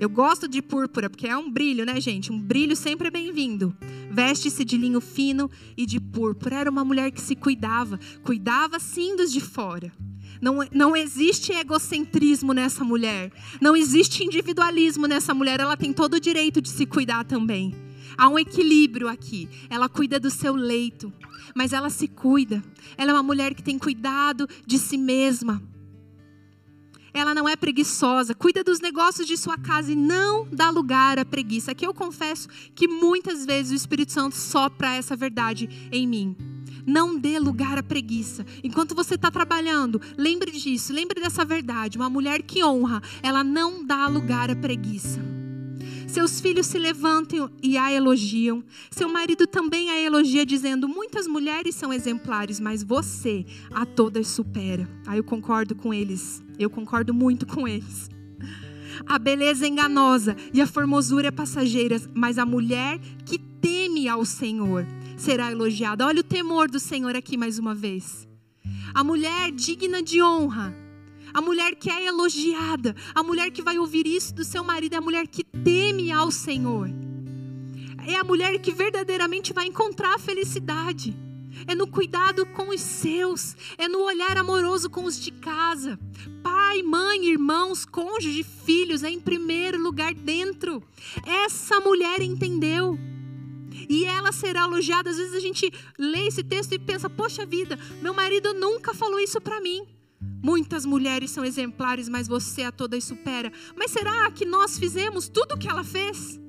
Eu 0.00 0.08
gosto 0.08 0.46
de 0.46 0.62
púrpura, 0.62 1.10
porque 1.10 1.26
é 1.26 1.36
um 1.36 1.50
brilho, 1.50 1.84
né, 1.84 2.00
gente? 2.00 2.30
Um 2.30 2.38
brilho 2.38 2.76
sempre 2.76 3.08
é 3.08 3.10
bem-vindo. 3.10 3.76
Veste-se 4.08 4.64
de 4.64 4.76
linho 4.76 5.00
fino 5.00 5.50
e 5.76 5.84
de 5.84 5.98
púrpura. 5.98 6.54
Era 6.54 6.70
uma 6.70 6.84
mulher 6.84 7.10
que 7.10 7.20
se 7.20 7.34
cuidava. 7.34 7.98
Cuidava 8.22 8.78
sim 8.78 9.16
dos 9.16 9.32
de 9.32 9.40
fora. 9.40 9.92
Não, 10.40 10.60
não 10.72 10.96
existe 10.96 11.52
egocentrismo 11.52 12.52
nessa 12.52 12.84
mulher. 12.84 13.32
Não 13.60 13.74
existe 13.74 14.22
individualismo 14.22 15.08
nessa 15.08 15.34
mulher. 15.34 15.58
Ela 15.58 15.76
tem 15.76 15.92
todo 15.92 16.14
o 16.14 16.20
direito 16.20 16.62
de 16.62 16.68
se 16.68 16.86
cuidar 16.86 17.24
também. 17.24 17.74
Há 18.16 18.28
um 18.28 18.38
equilíbrio 18.38 19.08
aqui. 19.08 19.48
Ela 19.68 19.88
cuida 19.88 20.20
do 20.20 20.30
seu 20.30 20.54
leito, 20.54 21.12
mas 21.56 21.72
ela 21.72 21.90
se 21.90 22.06
cuida. 22.06 22.62
Ela 22.96 23.10
é 23.10 23.14
uma 23.14 23.22
mulher 23.24 23.52
que 23.52 23.64
tem 23.64 23.76
cuidado 23.76 24.48
de 24.64 24.78
si 24.78 24.96
mesma 24.96 25.60
ela 27.18 27.34
não 27.34 27.48
é 27.48 27.56
preguiçosa, 27.56 28.34
cuida 28.34 28.62
dos 28.62 28.80
negócios 28.80 29.26
de 29.26 29.36
sua 29.36 29.56
casa 29.58 29.92
e 29.92 29.96
não 29.96 30.46
dá 30.50 30.70
lugar 30.70 31.18
à 31.18 31.24
preguiça. 31.24 31.72
Aqui 31.72 31.86
eu 31.86 31.94
confesso 31.94 32.48
que 32.74 32.88
muitas 32.88 33.44
vezes 33.44 33.72
o 33.72 33.74
Espírito 33.74 34.12
Santo 34.12 34.36
sopra 34.36 34.94
essa 34.94 35.16
verdade 35.16 35.88
em 35.92 36.06
mim. 36.06 36.36
Não 36.86 37.18
dê 37.18 37.38
lugar 37.38 37.76
à 37.76 37.82
preguiça. 37.82 38.46
Enquanto 38.64 38.94
você 38.94 39.14
está 39.14 39.30
trabalhando, 39.30 40.00
lembre 40.16 40.50
disso, 40.50 40.92
lembre 40.92 41.20
dessa 41.20 41.44
verdade. 41.44 41.98
Uma 41.98 42.08
mulher 42.08 42.42
que 42.42 42.64
honra, 42.64 43.02
ela 43.22 43.44
não 43.44 43.84
dá 43.84 44.06
lugar 44.06 44.50
à 44.50 44.56
preguiça. 44.56 45.20
Seus 46.08 46.40
filhos 46.40 46.66
se 46.66 46.78
levantam 46.78 47.50
e 47.62 47.76
a 47.76 47.92
elogiam. 47.92 48.64
Seu 48.90 49.08
marido 49.10 49.46
também 49.46 49.90
a 49.90 50.00
elogia, 50.00 50.46
dizendo: 50.46 50.88
Muitas 50.88 51.26
mulheres 51.26 51.74
são 51.74 51.92
exemplares, 51.92 52.58
mas 52.58 52.82
você 52.82 53.44
a 53.70 53.84
todas 53.84 54.26
supera. 54.28 54.88
Aí 55.06 55.18
eu 55.18 55.24
concordo 55.24 55.74
com 55.74 55.92
eles. 55.92 56.42
Eu 56.58 56.68
concordo 56.68 57.14
muito 57.14 57.46
com 57.46 57.66
eles. 57.66 58.10
A 59.06 59.18
beleza 59.18 59.64
é 59.64 59.68
enganosa 59.68 60.36
e 60.52 60.60
a 60.60 60.66
formosura 60.66 61.28
é 61.28 61.30
passageira, 61.30 62.00
mas 62.14 62.38
a 62.38 62.44
mulher 62.44 62.98
que 63.24 63.38
teme 63.38 64.08
ao 64.08 64.24
Senhor 64.24 64.86
será 65.16 65.52
elogiada. 65.52 66.06
Olha 66.06 66.20
o 66.20 66.24
temor 66.24 66.68
do 66.68 66.80
Senhor 66.80 67.14
aqui 67.14 67.36
mais 67.36 67.58
uma 67.58 67.74
vez. 67.74 68.26
A 68.92 69.04
mulher 69.04 69.52
digna 69.52 70.02
de 70.02 70.22
honra 70.22 70.74
a 71.32 71.40
mulher 71.40 71.74
que 71.74 71.90
é 71.90 72.06
elogiada, 72.06 72.94
a 73.14 73.22
mulher 73.22 73.50
que 73.50 73.62
vai 73.62 73.78
ouvir 73.78 74.06
isso 74.06 74.34
do 74.34 74.44
seu 74.44 74.64
marido, 74.64 74.94
é 74.94 74.96
a 74.96 75.00
mulher 75.00 75.26
que 75.26 75.44
teme 75.44 76.10
ao 76.10 76.30
Senhor. 76.30 76.88
É 78.06 78.16
a 78.16 78.24
mulher 78.24 78.58
que 78.58 78.72
verdadeiramente 78.72 79.52
vai 79.52 79.66
encontrar 79.66 80.14
a 80.14 80.18
felicidade. 80.18 81.14
É 81.66 81.74
no 81.74 81.86
cuidado 81.86 82.46
com 82.46 82.68
os 82.70 82.80
seus, 82.80 83.56
é 83.76 83.88
no 83.88 84.00
olhar 84.00 84.36
amoroso 84.36 84.88
com 84.88 85.04
os 85.04 85.20
de 85.20 85.30
casa. 85.32 85.98
Pai, 86.42 86.82
mãe, 86.82 87.26
irmãos, 87.26 87.84
cônjuge, 87.84 88.42
filhos, 88.42 89.02
é 89.02 89.10
em 89.10 89.20
primeiro 89.20 89.80
lugar 89.80 90.14
dentro. 90.14 90.82
Essa 91.26 91.80
mulher 91.80 92.20
entendeu 92.20 92.98
e 93.88 94.04
ela 94.04 94.32
será 94.32 94.64
elogiada. 94.64 95.10
Às 95.10 95.16
vezes 95.16 95.34
a 95.34 95.40
gente 95.40 95.72
lê 95.98 96.26
esse 96.26 96.42
texto 96.42 96.72
e 96.72 96.78
pensa: 96.78 97.08
poxa 97.08 97.44
vida, 97.44 97.78
meu 98.02 98.14
marido 98.14 98.54
nunca 98.54 98.94
falou 98.94 99.18
isso 99.18 99.40
para 99.40 99.60
mim. 99.60 99.86
Muitas 100.42 100.84
mulheres 100.84 101.30
são 101.30 101.44
exemplares, 101.44 102.08
mas 102.08 102.26
você 102.26 102.62
a 102.62 102.72
todas 102.72 103.04
supera. 103.04 103.52
Mas 103.76 103.90
será 103.90 104.30
que 104.30 104.44
nós 104.44 104.78
fizemos 104.78 105.28
tudo 105.28 105.54
o 105.54 105.58
que 105.58 105.68
ela 105.68 105.84
fez? 105.84 106.40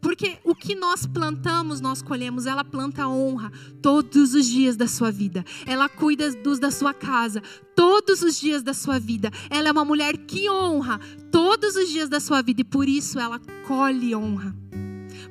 Porque 0.00 0.38
o 0.44 0.54
que 0.54 0.74
nós 0.74 1.06
plantamos, 1.06 1.80
nós 1.80 2.00
colhemos. 2.00 2.46
Ela 2.46 2.64
planta 2.64 3.08
honra 3.08 3.50
todos 3.82 4.34
os 4.34 4.46
dias 4.46 4.76
da 4.76 4.86
sua 4.86 5.10
vida. 5.10 5.44
Ela 5.66 5.88
cuida 5.88 6.30
dos 6.32 6.58
da 6.58 6.70
sua 6.70 6.94
casa 6.94 7.42
todos 7.74 8.22
os 8.22 8.38
dias 8.38 8.62
da 8.62 8.74
sua 8.74 8.98
vida. 8.98 9.30
Ela 9.50 9.68
é 9.68 9.72
uma 9.72 9.84
mulher 9.84 10.16
que 10.16 10.48
honra 10.48 11.00
todos 11.30 11.76
os 11.76 11.88
dias 11.88 12.08
da 12.08 12.20
sua 12.20 12.42
vida 12.42 12.60
e 12.60 12.64
por 12.64 12.88
isso 12.88 13.18
ela 13.18 13.40
colhe 13.66 14.14
honra. 14.14 14.54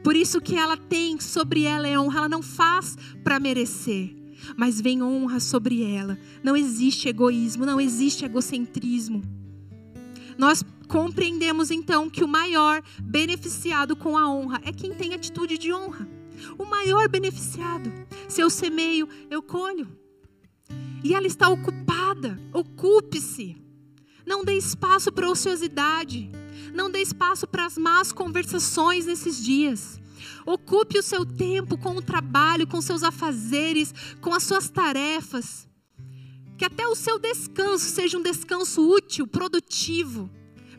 Por 0.03 0.15
isso 0.15 0.41
que 0.41 0.55
ela 0.55 0.77
tem 0.77 1.19
sobre 1.19 1.63
ela 1.63 1.87
é 1.87 1.97
honra. 1.97 2.19
Ela 2.19 2.29
não 2.29 2.41
faz 2.41 2.97
para 3.23 3.39
merecer 3.39 4.15
mas 4.55 4.79
vem 4.79 5.01
honra 5.01 5.39
sobre 5.39 5.83
ela. 5.83 6.17
Não 6.43 6.55
existe 6.55 7.09
egoísmo, 7.09 7.65
não 7.65 7.81
existe 7.81 8.23
egocentrismo. 8.23 9.21
Nós 10.37 10.63
compreendemos 10.87 11.71
então 11.71 12.09
que 12.09 12.23
o 12.23 12.27
maior 12.27 12.81
beneficiado 13.01 13.95
com 13.95 14.17
a 14.17 14.29
honra 14.29 14.61
é 14.63 14.71
quem 14.71 14.93
tem 14.93 15.13
atitude 15.13 15.57
de 15.57 15.73
honra. 15.73 16.07
O 16.57 16.65
maior 16.65 17.09
beneficiado. 17.09 17.91
Se 18.27 18.41
eu 18.41 18.49
semeio, 18.49 19.09
eu 19.29 19.41
colho. 19.41 19.87
E 21.03 21.13
ela 21.13 21.27
está 21.27 21.49
ocupada. 21.49 22.39
Ocupe-se. 22.53 23.57
Não 24.25 24.43
dê 24.43 24.53
espaço 24.57 25.11
para 25.11 25.29
ociosidade. 25.29 26.29
Não 26.73 26.91
dê 26.91 27.01
espaço 27.01 27.47
para 27.47 27.65
as 27.65 27.77
más 27.77 28.11
conversações 28.11 29.05
nesses 29.05 29.43
dias. 29.43 29.99
Ocupe 30.45 30.97
o 30.97 31.03
seu 31.03 31.25
tempo 31.25 31.77
com 31.77 31.95
o 31.95 32.01
trabalho, 32.01 32.67
com 32.67 32.81
seus 32.81 33.03
afazeres, 33.03 33.93
com 34.21 34.33
as 34.33 34.43
suas 34.43 34.69
tarefas. 34.69 35.66
Que 36.57 36.65
até 36.65 36.87
o 36.87 36.95
seu 36.95 37.19
descanso 37.19 37.85
seja 37.85 38.17
um 38.17 38.23
descanso 38.23 38.81
útil, 38.81 39.27
produtivo, 39.27 40.29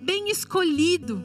bem 0.01 0.29
escolhido. 0.31 1.22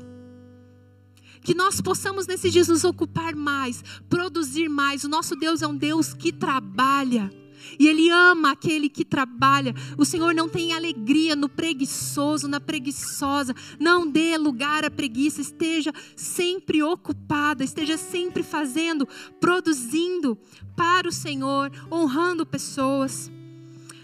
Que 1.41 1.54
nós 1.54 1.82
possamos 1.82 2.28
nesses 2.28 2.54
dias 2.54 2.68
nos 2.68 2.84
ocupar 2.84 3.36
mais, 3.36 3.84
produzir 4.08 4.70
mais. 4.70 5.04
O 5.04 5.10
nosso 5.10 5.36
Deus 5.36 5.62
é 5.62 5.68
um 5.68 5.76
Deus 5.76 6.14
que 6.14 6.32
trabalha. 6.32 7.32
E 7.80 7.88
Ele 7.88 8.10
ama 8.10 8.51
aquele 8.51 8.89
que 8.89 9.04
trabalha. 9.04 9.74
O 9.97 10.06
Senhor 10.06 10.34
não 10.34 10.47
tem 10.47 10.74
alegria 10.74 11.36
no 11.36 11.49
preguiçoso, 11.49 12.47
na 12.47 12.60
preguiçosa. 12.60 13.56
Não 13.80 14.10
dê 14.10 14.38
lugar 14.38 14.86
à 14.86 14.91
preguiça. 14.91 15.41
Esteja 15.41 15.91
sempre 16.16 16.84
ocupada, 16.84 17.64
esteja 17.64 17.97
sempre 17.97 18.43
fazendo, 18.43 19.08
produzindo 19.39 20.38
para 20.76 21.08
o 21.08 21.12
Senhor, 21.12 21.72
honrando 21.91 22.45
pessoas. 22.45 23.32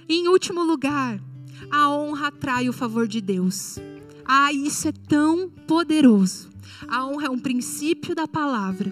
E 0.09 0.15
em 0.15 0.27
último 0.27 0.63
lugar, 0.63 1.21
a 1.69 1.87
honra 1.87 2.29
atrai 2.29 2.67
o 2.67 2.73
favor 2.73 3.07
de 3.07 3.21
Deus. 3.21 3.77
Ah, 4.25 4.51
isso 4.51 4.87
é 4.87 4.91
tão 4.91 5.47
poderoso. 5.67 6.49
A 6.87 7.05
honra 7.05 7.27
é 7.27 7.29
um 7.29 7.37
princípio 7.37 8.15
da 8.15 8.27
palavra, 8.27 8.91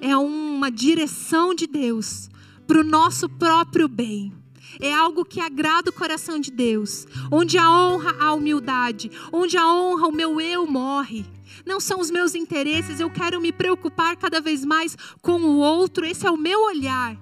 é 0.00 0.16
uma 0.16 0.70
direção 0.70 1.54
de 1.54 1.66
Deus 1.66 2.30
para 2.66 2.80
o 2.80 2.84
nosso 2.84 3.28
próprio 3.28 3.86
bem. 3.86 4.32
É 4.80 4.94
algo 4.94 5.26
que 5.26 5.40
agrada 5.40 5.90
o 5.90 5.92
coração 5.92 6.38
de 6.38 6.50
Deus, 6.50 7.06
onde 7.30 7.58
a 7.58 7.70
honra 7.70 8.16
a 8.18 8.32
humildade, 8.32 9.10
onde 9.30 9.58
a 9.58 9.66
honra 9.70 10.06
o 10.06 10.12
meu 10.12 10.40
eu 10.40 10.66
morre. 10.66 11.26
Não 11.66 11.80
são 11.80 12.00
os 12.00 12.10
meus 12.10 12.34
interesses, 12.34 12.98
eu 12.98 13.10
quero 13.10 13.42
me 13.42 13.52
preocupar 13.52 14.16
cada 14.16 14.40
vez 14.40 14.64
mais 14.64 14.96
com 15.20 15.38
o 15.38 15.58
outro, 15.58 16.06
esse 16.06 16.26
é 16.26 16.30
o 16.30 16.38
meu 16.38 16.64
olhar. 16.64 17.14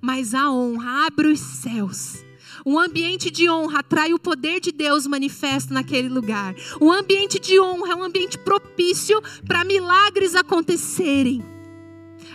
Mas 0.00 0.32
a 0.32 0.48
honra 0.48 1.06
abre 1.06 1.26
os 1.26 1.40
céus. 1.40 2.22
Um 2.64 2.78
ambiente 2.78 3.30
de 3.30 3.48
honra 3.48 3.80
atrai 3.80 4.12
o 4.12 4.18
poder 4.18 4.60
de 4.60 4.72
Deus 4.72 5.06
manifesto 5.06 5.74
naquele 5.74 6.08
lugar. 6.08 6.54
Um 6.80 6.90
ambiente 6.92 7.38
de 7.38 7.58
honra 7.58 7.92
é 7.92 7.96
um 7.96 8.02
ambiente 8.02 8.38
propício 8.38 9.20
para 9.46 9.64
milagres 9.64 10.34
acontecerem. 10.34 11.51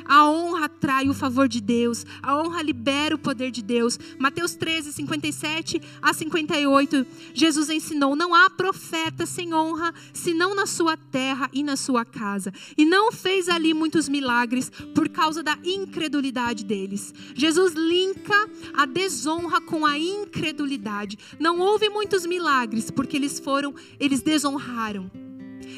A 0.08 0.30
honra 0.30 0.66
atrai 0.66 1.10
o 1.10 1.14
favor 1.14 1.48
de 1.48 1.60
Deus, 1.60 2.06
a 2.22 2.40
honra 2.40 2.62
libera 2.62 3.16
o 3.16 3.20
poder 3.20 3.52
de 3.52 3.62
Deus. 3.62 4.00
Mateus 4.18 4.56
13, 4.56 4.94
57 4.94 5.82
a 6.02 6.14
58, 6.14 7.06
Jesus 7.34 7.70
ensinou: 7.70 8.16
Não 8.16 8.34
há 8.34 8.50
profeta 8.50 9.26
sem 9.26 9.54
honra, 9.54 9.94
senão 10.14 10.56
na 10.56 10.66
sua 10.66 10.96
terra 10.96 11.50
e 11.52 11.64
na 11.64 11.76
sua 11.76 12.06
casa. 12.06 12.54
E 12.78 12.86
não 12.86 13.12
fez 13.12 13.50
ali 13.50 13.74
muitos 13.74 14.08
milagres 14.08 14.70
por 14.96 15.10
causa 15.10 15.44
da 15.44 15.58
incredulidade 15.64 16.64
deles. 16.64 17.14
Jesus 17.36 17.74
linka 17.74 18.50
a 18.74 18.86
desonra 18.86 19.60
com 19.62 19.86
a 19.86 19.98
incredulidade. 19.98 21.18
Não 21.40 21.60
houve 21.60 21.90
muitos 21.90 22.26
milagres 22.26 22.90
porque 22.90 23.18
eles 23.18 23.40
foram, 23.40 23.74
eles 24.00 24.22
desonraram. 24.22 25.27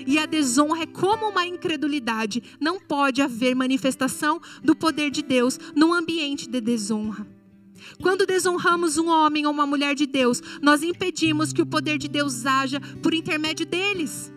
E 0.05 0.17
a 0.17 0.25
desonra 0.25 0.83
é 0.83 0.85
como 0.85 1.29
uma 1.29 1.45
incredulidade. 1.45 2.43
Não 2.59 2.79
pode 2.79 3.21
haver 3.21 3.55
manifestação 3.55 4.41
do 4.63 4.75
poder 4.75 5.11
de 5.11 5.21
Deus 5.21 5.59
num 5.75 5.93
ambiente 5.93 6.47
de 6.49 6.61
desonra. 6.61 7.27
Quando 8.01 8.25
desonramos 8.25 8.97
um 8.97 9.07
homem 9.07 9.45
ou 9.45 9.51
uma 9.51 9.65
mulher 9.65 9.95
de 9.95 10.05
Deus, 10.05 10.41
nós 10.61 10.83
impedimos 10.83 11.51
que 11.53 11.61
o 11.61 11.65
poder 11.65 11.97
de 11.97 12.07
Deus 12.07 12.45
haja 12.45 12.79
por 13.01 13.13
intermédio 13.13 13.65
deles. 13.65 14.31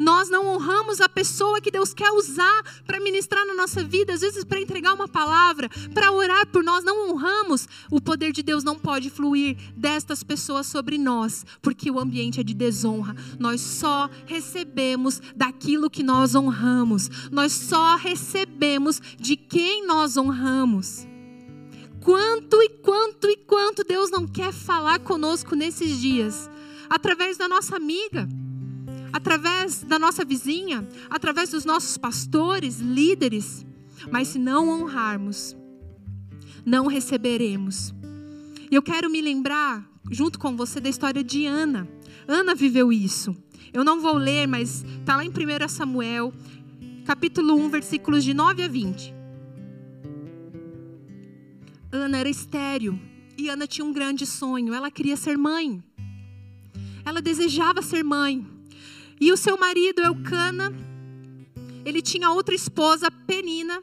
Nós 0.00 0.30
não 0.30 0.46
honramos 0.46 0.98
a 0.98 1.10
pessoa 1.10 1.60
que 1.60 1.70
Deus 1.70 1.92
quer 1.92 2.10
usar 2.12 2.62
para 2.86 2.98
ministrar 2.98 3.44
na 3.44 3.52
nossa 3.52 3.84
vida, 3.84 4.14
às 4.14 4.22
vezes 4.22 4.44
para 4.44 4.58
entregar 4.58 4.94
uma 4.94 5.06
palavra, 5.06 5.68
para 5.92 6.10
orar 6.10 6.46
por 6.46 6.64
nós, 6.64 6.82
não 6.82 7.10
honramos. 7.10 7.68
O 7.90 8.00
poder 8.00 8.32
de 8.32 8.42
Deus 8.42 8.64
não 8.64 8.78
pode 8.78 9.10
fluir 9.10 9.58
destas 9.76 10.22
pessoas 10.22 10.66
sobre 10.68 10.96
nós, 10.96 11.44
porque 11.60 11.90
o 11.90 12.00
ambiente 12.00 12.40
é 12.40 12.42
de 12.42 12.54
desonra. 12.54 13.14
Nós 13.38 13.60
só 13.60 14.08
recebemos 14.24 15.20
daquilo 15.36 15.90
que 15.90 16.02
nós 16.02 16.34
honramos. 16.34 17.10
Nós 17.30 17.52
só 17.52 17.96
recebemos 17.96 19.02
de 19.18 19.36
quem 19.36 19.86
nós 19.86 20.16
honramos. 20.16 21.06
Quanto 22.02 22.62
e 22.62 22.70
quanto 22.70 23.28
e 23.28 23.36
quanto 23.36 23.84
Deus 23.84 24.10
não 24.10 24.26
quer 24.26 24.50
falar 24.50 25.00
conosco 25.00 25.54
nesses 25.54 26.00
dias, 26.00 26.48
através 26.88 27.36
da 27.36 27.46
nossa 27.46 27.76
amiga 27.76 28.26
através 29.12 29.82
da 29.82 29.98
nossa 29.98 30.24
vizinha, 30.24 30.86
através 31.08 31.50
dos 31.50 31.64
nossos 31.64 31.96
pastores, 31.96 32.80
líderes. 32.80 33.66
Mas 34.10 34.28
se 34.28 34.38
não 34.38 34.68
honrarmos, 34.68 35.56
não 36.64 36.86
receberemos. 36.86 37.94
E 38.70 38.74
eu 38.74 38.82
quero 38.82 39.10
me 39.10 39.20
lembrar, 39.20 39.84
junto 40.10 40.38
com 40.38 40.56
você, 40.56 40.80
da 40.80 40.88
história 40.88 41.22
de 41.22 41.46
Ana. 41.46 41.88
Ana 42.26 42.54
viveu 42.54 42.92
isso. 42.92 43.36
Eu 43.72 43.84
não 43.84 44.00
vou 44.00 44.14
ler, 44.14 44.46
mas 44.46 44.84
está 45.00 45.16
lá 45.16 45.24
em 45.24 45.30
1 45.30 45.68
Samuel, 45.68 46.32
capítulo 47.04 47.54
1, 47.54 47.68
versículos 47.68 48.24
de 48.24 48.34
9 48.34 48.62
a 48.62 48.68
20. 48.68 49.14
Ana 51.92 52.18
era 52.18 52.28
estéril 52.28 52.98
e 53.36 53.48
Ana 53.48 53.66
tinha 53.66 53.84
um 53.84 53.92
grande 53.92 54.26
sonho. 54.26 54.74
Ela 54.74 54.90
queria 54.90 55.16
ser 55.16 55.36
mãe. 55.36 55.82
Ela 57.04 57.20
desejava 57.20 57.82
ser 57.82 58.04
mãe. 58.04 58.46
E 59.20 59.30
o 59.30 59.36
seu 59.36 59.58
marido, 59.58 60.00
Eucana, 60.00 60.72
ele 61.84 62.00
tinha 62.00 62.30
outra 62.30 62.54
esposa, 62.54 63.10
Penina, 63.10 63.82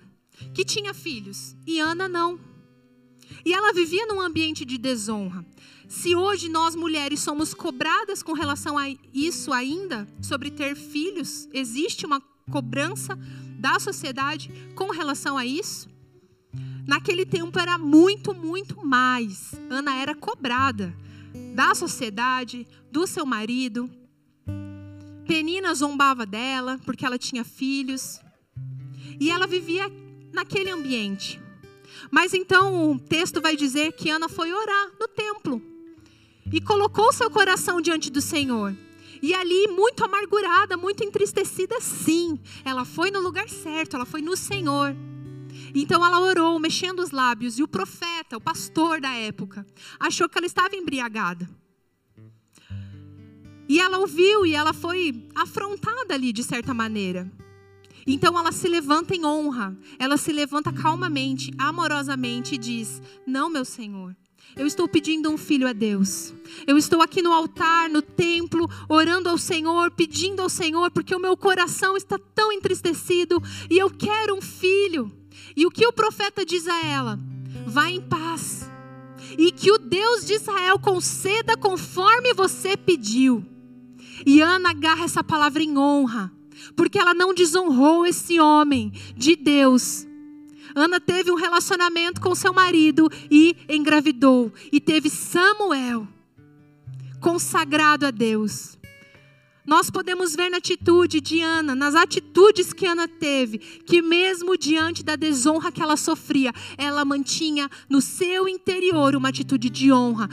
que 0.54 0.66
tinha 0.66 0.94
filhos. 0.96 1.56
E 1.66 1.80
Ana 1.80 2.10
não. 2.10 2.40
E 3.46 3.54
ela 3.54 3.72
vivia 3.72 4.08
num 4.08 4.20
ambiente 4.20 4.66
de 4.66 4.78
desonra. 4.78 5.46
Se 5.88 6.16
hoje 6.16 6.50
nós 6.50 6.76
mulheres 6.76 7.20
somos 7.20 7.54
cobradas 7.54 8.22
com 8.24 8.34
relação 8.34 8.78
a 8.78 8.90
isso 9.14 9.54
ainda, 9.54 10.08
sobre 10.22 10.52
ter 10.52 10.76
filhos, 10.76 11.48
existe 11.54 12.06
uma 12.06 12.20
cobrança 12.52 13.16
da 13.60 13.80
sociedade 13.80 14.52
com 14.76 14.90
relação 14.92 15.38
a 15.38 15.46
isso? 15.46 15.88
Naquele 16.86 17.26
tempo 17.26 17.60
era 17.60 17.78
muito, 17.78 18.34
muito 18.34 18.84
mais. 18.86 19.54
Ana 19.70 19.96
era 19.96 20.16
cobrada 20.16 20.96
da 21.54 21.76
sociedade, 21.76 22.68
do 22.92 23.06
seu 23.06 23.26
marido, 23.26 23.90
Penina 25.28 25.76
zombava 25.76 26.26
dela 26.26 26.80
porque 26.86 27.06
ela 27.06 27.18
tinha 27.18 27.44
filhos. 27.44 28.20
E 29.20 29.30
ela 29.30 29.46
vivia 29.46 29.92
naquele 30.32 30.70
ambiente. 30.70 31.42
Mas 32.10 32.34
então 32.34 32.92
o 32.92 33.00
texto 33.00 33.42
vai 33.42 33.56
dizer 33.56 33.92
que 33.92 34.10
Ana 34.10 34.30
foi 34.30 34.54
orar 34.54 34.92
no 35.00 35.08
templo 35.08 35.62
e 36.52 36.62
colocou 36.62 37.12
seu 37.12 37.30
coração 37.30 37.82
diante 37.82 38.10
do 38.10 38.22
Senhor. 38.22 38.76
E 39.22 39.34
ali, 39.34 39.68
muito 39.68 40.04
amargurada, 40.06 40.78
muito 40.78 41.04
entristecida, 41.04 41.82
sim, 41.82 42.40
ela 42.64 42.86
foi 42.86 43.10
no 43.10 43.20
lugar 43.20 43.50
certo, 43.50 43.96
ela 43.96 44.06
foi 44.06 44.22
no 44.22 44.38
Senhor. 44.38 44.96
Então 45.74 46.06
ela 46.06 46.20
orou, 46.20 46.60
mexendo 46.60 47.00
os 47.00 47.12
lábios, 47.12 47.58
e 47.58 47.64
o 47.64 47.68
profeta, 47.68 48.38
o 48.38 48.42
pastor 48.42 49.02
da 49.02 49.12
época, 49.12 49.66
achou 50.00 50.30
que 50.30 50.38
ela 50.38 50.46
estava 50.46 50.76
embriagada. 50.76 51.50
E 53.68 53.80
ela 53.80 54.00
ouviu 54.00 54.46
e 54.46 54.56
ela 54.56 54.74
foi 54.74 55.28
afrontada 55.36 56.14
ali 56.14 56.32
de 56.32 56.44
certa 56.44 56.74
maneira. 56.74 57.32
Então 58.06 58.40
ela 58.40 58.54
se 58.54 58.70
levanta 58.70 59.14
em 59.14 59.26
honra, 59.26 59.78
ela 60.00 60.16
se 60.16 60.32
levanta 60.32 60.72
calmamente, 60.72 61.52
amorosamente 61.58 62.56
e 62.56 62.58
diz: 62.58 63.02
Não, 63.26 63.50
meu 63.50 63.66
Senhor, 63.66 64.16
eu 64.56 64.66
estou 64.66 64.88
pedindo 64.88 65.30
um 65.30 65.38
filho 65.38 65.68
a 65.68 65.74
Deus. 65.74 66.34
Eu 66.66 66.78
estou 66.78 67.02
aqui 67.02 67.22
no 67.22 67.34
altar, 67.34 67.90
no 67.90 68.02
templo, 68.02 68.70
orando 68.88 69.30
ao 69.30 69.38
Senhor, 69.38 69.92
pedindo 69.92 70.42
ao 70.42 70.50
Senhor, 70.50 70.90
porque 70.90 71.14
o 71.14 71.20
meu 71.20 71.36
coração 71.36 71.98
está 71.98 72.18
tão 72.34 72.52
entristecido 72.52 73.42
e 73.70 73.78
eu 73.78 73.90
quero 73.90 74.36
um 74.36 74.42
filho. 74.42 75.12
E 75.56 75.66
o 75.66 75.72
que 75.72 75.86
o 75.86 75.92
profeta 75.92 76.46
diz 76.46 76.66
a 76.68 76.86
ela? 76.86 77.20
Vá 77.66 77.90
em 77.90 78.00
paz. 78.00 78.70
E 79.38 79.52
que 79.52 79.70
o 79.70 79.78
Deus 79.78 80.26
de 80.26 80.36
Israel 80.36 80.80
conceda 80.80 81.58
conforme 81.58 82.34
você 82.34 82.78
pediu. 82.78 83.46
E 84.26 84.42
Ana 84.42 84.72
agarra 84.72 85.06
essa 85.06 85.24
palavra 85.24 85.62
em 85.62 85.78
honra, 85.78 86.32
porque 86.76 86.98
ela 86.98 87.14
não 87.14 87.34
desonrou 87.34 88.06
esse 88.06 88.40
homem 88.40 88.92
de 89.16 89.36
Deus. 89.36 90.08
Ana 90.76 91.00
teve 91.00 91.32
um 91.32 91.36
relacionamento 91.36 92.22
com 92.22 92.36
seu 92.36 92.54
marido 92.54 93.10
e 93.32 93.56
engravidou, 93.68 94.52
e 94.72 94.80
teve 94.80 95.10
Samuel, 95.10 96.08
consagrado 97.20 98.06
a 98.06 98.12
Deus. 98.12 98.78
Nós 99.66 99.90
podemos 99.90 100.34
ver 100.34 100.50
na 100.50 100.58
atitude 100.58 101.20
de 101.20 101.42
Ana, 101.42 101.76
nas 101.76 101.94
atitudes 101.94 102.72
que 102.72 102.86
Ana 102.86 103.08
teve, 103.08 103.58
que 103.58 104.02
mesmo 104.02 104.58
diante 104.58 105.04
da 105.04 105.18
desonra 105.18 105.72
que 105.74 105.82
ela 105.82 105.98
sofria, 105.98 106.54
ela 106.78 107.04
mantinha 107.04 107.70
no 107.90 108.00
seu 108.00 108.48
interior 108.48 109.14
uma 109.14 109.28
atitude 109.28 109.70
de 109.70 109.92
honra 109.92 110.30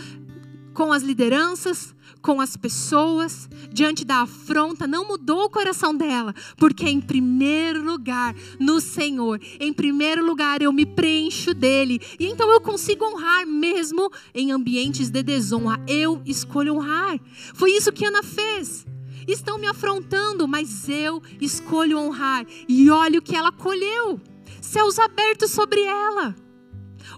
com 0.73 0.93
as 0.93 1.03
lideranças, 1.03 1.94
com 2.25 2.41
as 2.41 2.57
pessoas, 2.57 3.51
diante 3.71 4.03
da 4.03 4.23
afronta, 4.23 4.87
não 4.87 5.07
mudou 5.07 5.45
o 5.45 5.51
coração 5.51 5.95
dela, 5.95 6.35
porque 6.57 6.89
em 6.89 6.99
primeiro 6.99 7.85
lugar, 7.85 8.35
no 8.59 8.81
Senhor, 8.81 9.39
em 9.61 9.75
primeiro 9.75 10.25
lugar 10.25 10.63
eu 10.63 10.73
me 10.73 10.87
preencho 10.87 11.53
dele, 11.53 12.01
e 12.19 12.25
então 12.25 12.51
eu 12.51 12.63
consigo 12.63 13.05
honrar 13.05 13.47
mesmo 13.47 14.11
em 14.35 14.53
ambientes 14.53 15.11
de 15.11 15.23
desonra. 15.23 15.79
Eu 15.87 16.23
escolho 16.25 16.77
honrar. 16.77 17.21
Foi 17.53 17.71
isso 17.73 17.93
que 17.93 18.07
Ana 18.07 18.23
fez. 18.23 18.87
Estão 19.29 19.59
me 19.59 19.67
afrontando, 19.67 20.49
mas 20.49 20.89
eu 20.89 21.23
escolho 21.43 21.99
honrar. 21.99 22.47
E 22.67 22.89
olha 22.89 23.19
o 23.19 23.23
que 23.23 23.37
ela 23.37 23.53
colheu: 23.53 24.19
céus 24.63 24.99
abertos 24.99 25.51
sobre 25.51 25.83
ela, 25.83 26.35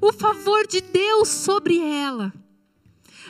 o 0.03 0.13
favor 0.13 0.67
de 0.67 0.81
Deus 0.81 1.29
sobre 1.29 1.79
ela. 1.79 2.33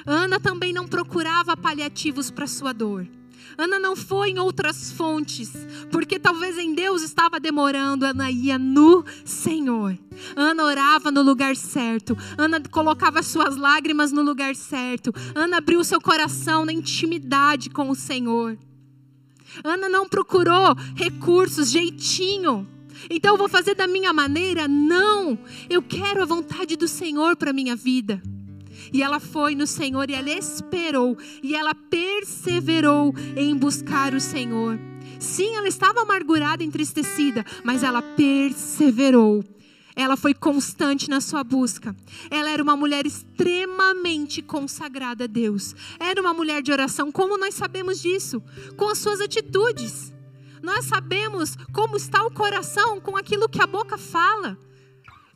Ana 0.07 0.39
também 0.39 0.73
não 0.73 0.87
procurava 0.87 1.57
paliativos 1.57 2.31
para 2.31 2.47
sua 2.47 2.73
dor. 2.73 3.09
Ana 3.59 3.79
não 3.79 3.97
foi 3.97 4.31
em 4.31 4.39
outras 4.39 4.93
fontes, 4.93 5.51
porque 5.91 6.19
talvez 6.19 6.59
em 6.59 6.75
Deus 6.75 7.03
estava 7.03 7.41
demorando. 7.41 8.05
Ana 8.05 8.31
ia 8.31 8.59
no 8.59 9.05
Senhor. 9.25 9.99
Ana 10.37 10.65
orava 10.65 11.11
no 11.11 11.23
lugar 11.23 11.57
certo. 11.57 12.17
Ana 12.37 12.61
colocava 12.71 13.23
suas 13.23 13.57
lágrimas 13.57 14.13
no 14.13 14.23
lugar 14.23 14.55
certo. 14.55 15.13
Ana 15.35 15.57
abriu 15.57 15.83
seu 15.83 16.01
coração 16.01 16.67
na 16.67 16.73
intimidade 16.73 17.71
com 17.71 17.89
o 17.89 17.95
Senhor. 17.95 18.59
Ana 19.65 19.89
não 19.89 20.07
procurou 20.07 20.77
recursos, 20.95 21.71
jeitinho. 21.71 22.69
Então 23.09 23.35
eu 23.35 23.39
vou 23.39 23.49
fazer 23.49 23.75
da 23.75 23.87
minha 23.87 24.13
maneira? 24.13 24.69
Não. 24.69 25.39
Eu 25.69 25.83
quero 25.83 26.23
a 26.23 26.27
vontade 26.27 26.77
do 26.77 26.87
Senhor 26.87 27.37
para 27.37 27.55
minha 27.55 27.75
vida. 27.75 28.23
E 28.93 29.03
ela 29.03 29.21
foi 29.21 29.55
no 29.55 29.67
Senhor 29.67 30.09
e 30.11 30.15
ela 30.15 30.31
esperou 30.31 31.17
e 31.43 31.55
ela 31.55 31.75
perseverou 31.75 33.15
em 33.37 33.57
buscar 33.57 34.15
o 34.15 34.21
Senhor. 34.21 34.79
Sim, 35.19 35.57
ela 35.57 35.69
estava 35.69 36.03
amargurada, 36.03 36.63
entristecida, 36.63 37.45
mas 37.65 37.83
ela 37.83 38.03
perseverou. 38.03 39.45
Ela 39.95 40.15
foi 40.15 40.35
constante 40.35 41.09
na 41.09 41.23
sua 41.23 41.43
busca. 41.43 41.97
Ela 42.31 42.51
era 42.51 42.63
uma 42.63 42.77
mulher 42.77 43.07
extremamente 43.07 44.43
consagrada 44.43 45.25
a 45.25 45.27
Deus. 45.27 45.75
Era 45.99 46.21
uma 46.21 46.35
mulher 46.35 46.61
de 46.61 46.71
oração. 46.71 47.11
Como 47.11 47.39
nós 47.39 47.55
sabemos 47.55 48.03
disso? 48.03 48.43
Com 48.77 48.91
as 48.91 48.99
suas 48.99 49.23
atitudes. 49.23 50.13
Nós 50.63 50.85
sabemos 50.85 51.57
como 51.73 51.97
está 51.97 52.23
o 52.27 52.31
coração 52.31 53.01
com 53.01 53.17
aquilo 53.17 53.49
que 53.49 53.63
a 53.63 53.67
boca 53.67 53.97
fala. 53.97 54.59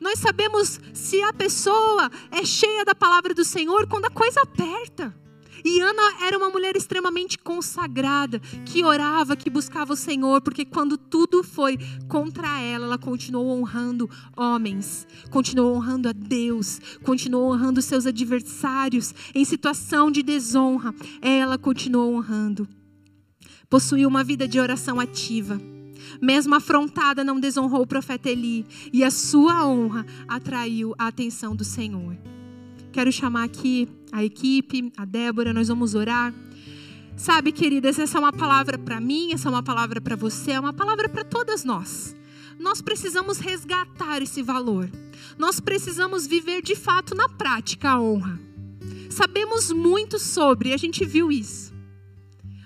Nós 0.01 0.19
sabemos 0.19 0.81
se 0.95 1.23
a 1.23 1.33
pessoa 1.33 2.11
é 2.31 2.45
cheia 2.45 2.85
da 2.85 2.95
palavra 2.95 3.35
do 3.35 3.45
Senhor 3.45 3.87
quando 3.87 4.07
a 4.07 4.11
coisa 4.11 4.41
aperta. 4.41 5.15
E 5.63 5.79
Ana 5.81 6.25
era 6.25 6.39
uma 6.39 6.49
mulher 6.49 6.75
extremamente 6.75 7.39
consagrada, 7.39 8.41
que 8.65 8.83
orava, 8.83 9.37
que 9.37 9.51
buscava 9.51 9.93
o 9.93 9.97
Senhor, 9.97 10.41
porque 10.41 10.65
quando 10.65 10.97
tudo 10.97 11.45
foi 11.45 11.79
contra 12.09 12.61
ela, 12.61 12.87
ela 12.87 12.99
continuou 12.99 13.61
honrando 13.61 14.09
homens, 14.35 15.07
continuou 15.31 15.75
honrando 15.77 16.09
a 16.09 16.13
Deus, 16.13 16.81
continuou 17.03 17.53
honrando 17.53 17.83
seus 17.83 18.07
adversários 18.07 19.15
em 19.35 19.45
situação 19.45 20.11
de 20.11 20.23
desonra. 20.23 20.95
Ela 21.21 21.59
continuou 21.59 22.15
honrando. 22.15 22.67
Possuía 23.69 24.09
uma 24.09 24.25
vida 24.25 24.49
de 24.49 24.59
oração 24.59 24.99
ativa 24.99 25.61
mesmo 26.21 26.55
afrontada, 26.55 27.23
não 27.23 27.39
desonrou 27.39 27.83
o 27.83 27.87
profeta 27.87 28.31
Eli, 28.31 28.65
e 28.93 29.05
a 29.05 29.11
sua 29.11 29.67
honra 29.67 30.07
atraiu 30.27 30.95
a 30.99 31.09
atenção 31.09 31.55
do 31.55 31.65
Senhor. 31.65 32.17
Quero 32.93 33.13
chamar 33.13 33.45
aqui 33.45 33.89
a 34.11 34.25
equipe, 34.25 34.93
a 34.97 35.05
Débora, 35.05 35.53
nós 35.53 35.69
vamos 35.69 35.95
orar. 35.95 36.35
Sabe, 37.17 37.53
queridas, 37.53 37.99
essa 37.99 38.17
é 38.17 38.21
uma 38.21 38.33
palavra 38.33 38.79
para 38.79 39.01
mim, 39.01 39.33
essa 39.33 39.49
é 39.49 39.51
uma 39.51 39.63
palavra 39.63 40.01
para 40.01 40.17
você, 40.17 40.53
é 40.53 40.61
uma 40.61 40.73
palavra 40.73 41.09
para 41.09 41.23
todas 41.23 41.65
nós. 41.65 42.17
Nós 42.59 42.83
precisamos 42.83 43.39
resgatar 43.39 44.23
esse 44.23 44.43
valor. 44.43 44.91
Nós 45.39 45.61
precisamos 45.61 46.27
viver 46.27 46.63
de 46.63 46.75
fato 46.75 47.15
na 47.15 47.29
prática 47.29 47.91
a 47.91 48.01
honra. 48.01 48.41
Sabemos 49.09 49.71
muito 49.71 50.19
sobre, 50.19 50.73
a 50.73 50.77
gente 50.77 51.05
viu 51.05 51.31
isso. 51.31 51.73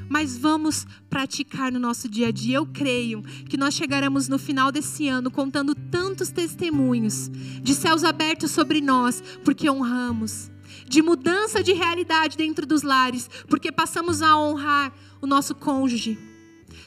Mas 0.09 0.37
vamos 0.37 0.87
praticar 1.09 1.73
no 1.73 1.79
nosso 1.79 2.09
dia 2.09 2.29
a 2.29 2.31
dia. 2.31 2.57
Eu 2.57 2.67
creio 2.67 3.23
que 3.23 3.57
nós 3.57 3.75
chegaremos 3.75 4.29
no 4.29 4.39
final 4.39 4.71
desse 4.71 5.09
ano 5.09 5.31
contando 5.31 5.75
tantos 5.75 6.31
testemunhos 6.31 7.31
de 7.63 7.75
céus 7.75 8.05
abertos 8.05 8.51
sobre 8.51 8.81
nós, 8.81 9.23
porque 9.45 9.69
honramos, 9.69 10.51
de 10.87 11.03
mudança 11.03 11.63
de 11.63 11.73
realidade 11.73 12.37
dentro 12.37 12.67
dos 12.67 12.83
lares, 12.83 13.29
porque 13.49 13.73
passamos 13.73 14.23
a 14.23 14.37
honrar 14.37 14.93
o 15.21 15.27
nosso 15.27 15.55
cônjuge. 15.55 16.19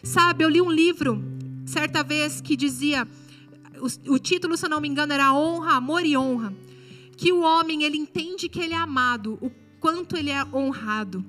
Sabe, 0.03 0.43
eu 0.43 0.49
li 0.49 0.61
um 0.61 0.71
livro 0.71 1.23
certa 1.65 2.03
vez 2.03 2.39
que 2.39 2.55
dizia, 2.55 3.07
o, 3.79 4.13
o 4.13 4.19
título, 4.19 4.55
se 4.55 4.65
eu 4.65 4.69
não 4.69 4.79
me 4.79 4.87
engano, 4.87 5.13
era 5.13 5.33
Honra, 5.33 5.73
Amor 5.73 6.05
e 6.05 6.17
Honra, 6.17 6.53
que 7.15 7.31
o 7.33 7.41
homem 7.41 7.83
ele 7.83 7.97
entende 7.97 8.47
que 8.47 8.59
ele 8.59 8.73
é 8.73 8.77
amado, 8.77 9.37
o 9.41 9.51
quanto 9.79 10.15
ele 10.15 10.29
é 10.29 10.43
honrado. 10.45 11.25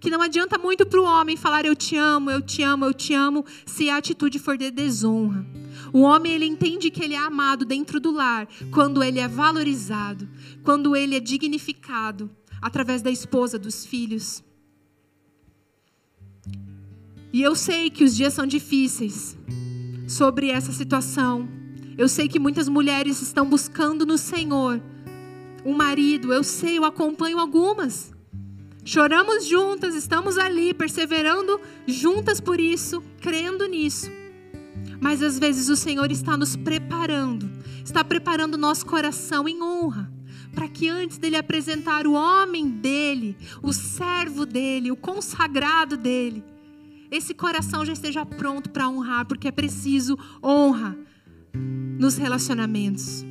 Que 0.00 0.10
não 0.10 0.20
adianta 0.20 0.58
muito 0.58 0.84
para 0.84 1.00
o 1.00 1.04
homem 1.04 1.36
falar 1.36 1.64
eu 1.64 1.74
te 1.74 1.96
amo, 1.96 2.30
eu 2.30 2.42
te 2.42 2.62
amo, 2.62 2.84
eu 2.84 2.94
te 2.94 3.14
amo, 3.14 3.44
se 3.64 3.88
a 3.88 3.96
atitude 3.96 4.38
for 4.38 4.56
de 4.56 4.70
desonra. 4.70 5.44
O 5.92 6.00
homem 6.00 6.32
ele 6.32 6.46
entende 6.46 6.90
que 6.90 7.02
ele 7.02 7.14
é 7.14 7.18
amado 7.18 7.64
dentro 7.64 7.98
do 7.98 8.10
lar 8.10 8.46
quando 8.70 9.02
ele 9.02 9.18
é 9.18 9.26
valorizado, 9.26 10.28
quando 10.62 10.94
ele 10.94 11.16
é 11.16 11.20
dignificado 11.20 12.30
através 12.60 13.02
da 13.02 13.10
esposa, 13.10 13.58
dos 13.58 13.84
filhos. 13.86 14.42
E 17.32 17.42
eu 17.42 17.54
sei 17.54 17.90
que 17.90 18.04
os 18.04 18.16
dias 18.16 18.32
são 18.32 18.46
difíceis 18.46 19.36
sobre 20.08 20.50
essa 20.50 20.72
situação. 20.72 21.48
Eu 21.98 22.08
sei 22.08 22.28
que 22.28 22.38
muitas 22.38 22.68
mulheres 22.68 23.20
estão 23.20 23.48
buscando 23.48 24.06
no 24.06 24.16
Senhor 24.16 24.80
um 25.64 25.74
marido. 25.74 26.32
Eu 26.32 26.42
sei, 26.42 26.78
eu 26.78 26.84
acompanho 26.84 27.38
algumas. 27.38 28.15
Choramos 28.86 29.44
juntas, 29.48 29.96
estamos 29.96 30.38
ali, 30.38 30.72
perseverando 30.72 31.60
juntas 31.88 32.40
por 32.40 32.60
isso, 32.60 33.02
crendo 33.20 33.66
nisso. 33.66 34.08
Mas 35.00 35.20
às 35.24 35.40
vezes 35.40 35.68
o 35.68 35.74
Senhor 35.74 36.08
está 36.12 36.36
nos 36.36 36.54
preparando, 36.54 37.50
está 37.84 38.04
preparando 38.04 38.56
nosso 38.56 38.86
coração 38.86 39.48
em 39.48 39.60
honra, 39.60 40.08
para 40.54 40.68
que 40.68 40.88
antes 40.88 41.18
dele 41.18 41.34
apresentar 41.34 42.06
o 42.06 42.12
homem 42.12 42.68
dele, 42.68 43.36
o 43.60 43.72
servo 43.72 44.46
dele, 44.46 44.92
o 44.92 44.96
consagrado 44.96 45.96
dele, 45.96 46.44
esse 47.10 47.34
coração 47.34 47.84
já 47.84 47.92
esteja 47.92 48.24
pronto 48.24 48.70
para 48.70 48.88
honrar, 48.88 49.26
porque 49.26 49.48
é 49.48 49.52
preciso 49.52 50.16
honra 50.40 50.96
nos 51.98 52.16
relacionamentos. 52.16 53.24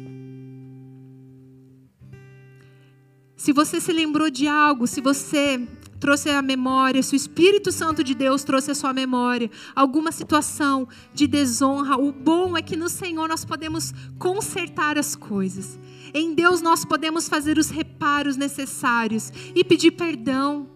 Se 3.45 3.53
você 3.53 3.79
se 3.79 3.93
lembrou 3.93 4.31
de 4.31 4.47
algo, 4.47 4.87
se 4.87 4.99
você 4.99 5.67
trouxe 5.99 6.31
a 6.31 6.41
memória, 6.41 7.03
se 7.03 7.13
o 7.13 7.15
Espírito 7.15 7.71
Santo 7.71 8.03
de 8.03 8.15
Deus 8.15 8.43
trouxe 8.43 8.71
a 8.71 8.73
sua 8.73 8.91
memória, 8.91 9.51
alguma 9.75 10.11
situação 10.11 10.87
de 11.13 11.27
desonra, 11.27 11.95
o 11.95 12.11
bom 12.11 12.57
é 12.57 12.63
que 12.63 12.75
no 12.75 12.89
Senhor 12.89 13.29
nós 13.29 13.45
podemos 13.45 13.93
consertar 14.17 14.97
as 14.97 15.15
coisas. 15.15 15.77
Em 16.11 16.33
Deus 16.33 16.59
nós 16.59 16.83
podemos 16.83 17.29
fazer 17.29 17.59
os 17.59 17.69
reparos 17.69 18.35
necessários 18.35 19.31
e 19.53 19.63
pedir 19.63 19.91
perdão 19.91 20.67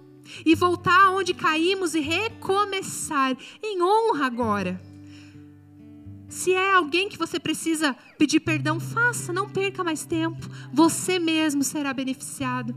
e 0.46 0.54
voltar 0.54 1.10
onde 1.10 1.34
caímos 1.34 1.96
e 1.96 2.00
recomeçar 2.02 3.36
em 3.64 3.82
honra 3.82 4.28
agora. 4.28 4.89
Se 6.30 6.54
é 6.54 6.74
alguém 6.74 7.10
que 7.10 7.18
você 7.18 7.40
precisa 7.40 7.96
pedir 8.18 8.40
perdão, 8.40 8.80
faça, 8.80 9.34
não 9.34 9.50
perca 9.50 9.84
mais 9.84 10.06
tempo. 10.06 10.48
Você 10.72 11.18
mesmo 11.18 11.64
será 11.64 11.92
beneficiado. 11.92 12.76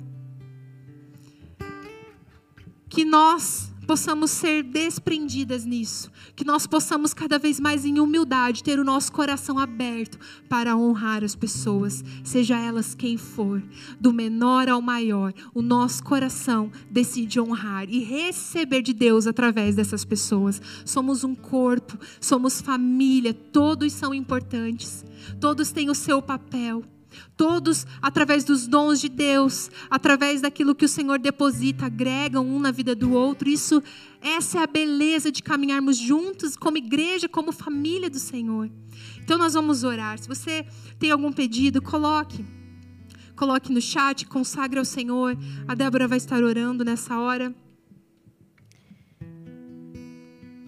Que 2.89 3.05
nós 3.05 3.72
possamos 3.93 4.31
ser 4.31 4.63
desprendidas 4.63 5.67
nisso, 5.67 6.11
que 6.35 6.47
nós 6.47 6.67
possamos 6.67 7.13
cada 7.13 7.39
vez 7.39 7.61
mais 7.61 7.85
em 7.85 8.01
humildade 8.01 8.65
ter 8.65 8.79
o 8.79 8.85
nosso 8.85 9.13
coração 9.13 9.59
aberto 9.59 10.19
para 10.49 10.75
honrar 10.75 11.23
as 11.23 11.35
pessoas, 11.35 12.03
seja 12.25 12.59
elas 12.59 12.95
quem 12.95 13.19
for, 13.19 13.63
do 14.01 14.11
menor 14.11 14.67
ao 14.67 14.81
maior, 14.81 15.35
o 15.53 15.61
nosso 15.61 16.03
coração 16.03 16.73
decide 16.91 17.39
honrar 17.39 17.87
e 17.87 17.99
receber 17.99 18.81
de 18.81 18.95
Deus 18.95 19.27
através 19.27 19.77
dessas 19.77 20.07
pessoas. 20.07 20.63
Somos 20.87 21.23
um 21.23 21.35
corpo, 21.35 21.99
somos 22.19 22.63
família, 22.63 23.35
todos 23.35 23.93
são 23.93 24.15
importantes, 24.15 25.05
todos 25.39 25.71
têm 25.71 25.91
o 25.91 25.95
seu 25.95 26.23
papel. 26.23 26.83
Todos, 27.37 27.87
através 28.01 28.45
dos 28.45 28.67
dons 28.67 29.01
de 29.01 29.09
Deus, 29.09 29.71
através 29.91 30.41
daquilo 30.41 30.75
que 30.75 30.85
o 30.85 30.89
Senhor 30.89 31.19
deposita, 31.19 31.87
agregam 31.87 32.47
um 32.47 32.59
na 32.59 32.71
vida 32.71 32.95
do 32.95 33.13
outro. 33.13 33.49
Isso, 33.49 33.83
essa 34.21 34.59
é 34.59 34.63
a 34.63 34.67
beleza 34.67 35.31
de 35.31 35.43
caminharmos 35.43 35.97
juntos 35.97 36.57
como 36.57 36.77
igreja, 36.77 37.29
como 37.29 37.53
família 37.53 38.09
do 38.09 38.19
Senhor. 38.19 38.71
Então 39.23 39.39
nós 39.39 39.55
vamos 39.55 39.85
orar. 39.85 40.19
Se 40.19 40.29
você 40.29 40.67
tem 40.99 41.11
algum 41.11 41.33
pedido, 41.33 41.81
coloque. 41.81 42.45
Coloque 43.35 43.73
no 43.73 43.81
chat, 43.81 44.27
consagre 44.27 44.79
ao 44.79 44.85
Senhor. 44.85 45.37
A 45.67 45.75
Débora 45.75 46.07
vai 46.07 46.19
estar 46.19 46.43
orando 46.43 46.85
nessa 46.85 47.19
hora. 47.19 47.55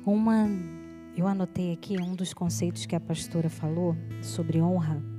Uma, 0.07 0.49
eu 1.17 1.27
anotei 1.27 1.73
aqui 1.73 1.97
um 1.99 2.15
dos 2.15 2.35
conceitos 2.35 2.85
que 2.85 2.95
a 2.95 3.01
pastora 3.01 3.49
falou 3.49 3.97
sobre 4.21 4.61
honra 4.61 5.14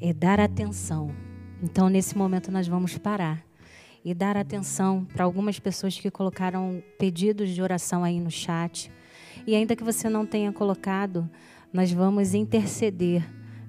é 0.00 0.12
dar 0.12 0.40
atenção. 0.40 1.10
Então, 1.62 1.88
nesse 1.88 2.16
momento, 2.16 2.50
nós 2.50 2.66
vamos 2.66 2.96
parar 2.96 3.44
e 4.04 4.14
dar 4.14 4.36
atenção 4.36 5.04
para 5.04 5.24
algumas 5.24 5.58
pessoas 5.58 5.98
que 5.98 6.10
colocaram 6.10 6.82
pedidos 6.98 7.50
de 7.50 7.60
oração 7.60 8.02
aí 8.02 8.18
no 8.18 8.30
chat. 8.30 8.90
E 9.46 9.54
ainda 9.54 9.76
que 9.76 9.84
você 9.84 10.08
não 10.08 10.24
tenha 10.24 10.52
colocado, 10.52 11.28
nós 11.72 11.92
vamos 11.92 12.34
interceder 12.34 13.22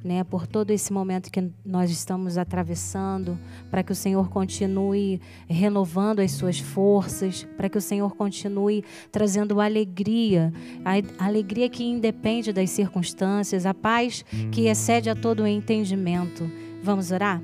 né, 0.03 0.23
por 0.23 0.47
todo 0.47 0.71
esse 0.71 0.91
momento 0.91 1.31
que 1.31 1.51
nós 1.63 1.91
estamos 1.91 2.37
atravessando, 2.37 3.37
para 3.69 3.83
que 3.83 3.91
o 3.91 3.95
Senhor 3.95 4.29
continue 4.29 5.21
renovando 5.47 6.19
as 6.19 6.31
suas 6.31 6.59
forças, 6.59 7.47
para 7.55 7.69
que 7.69 7.77
o 7.77 7.81
Senhor 7.81 8.15
continue 8.15 8.83
trazendo 9.11 9.61
alegria, 9.61 10.51
a 10.83 11.25
alegria 11.25 11.69
que 11.69 11.83
independe 11.83 12.51
das 12.51 12.69
circunstâncias, 12.71 13.65
a 13.65 13.73
paz 13.73 14.25
que 14.51 14.67
excede 14.67 15.09
a 15.09 15.15
todo 15.15 15.43
o 15.43 15.47
entendimento. 15.47 16.49
Vamos 16.83 17.11
orar? 17.11 17.41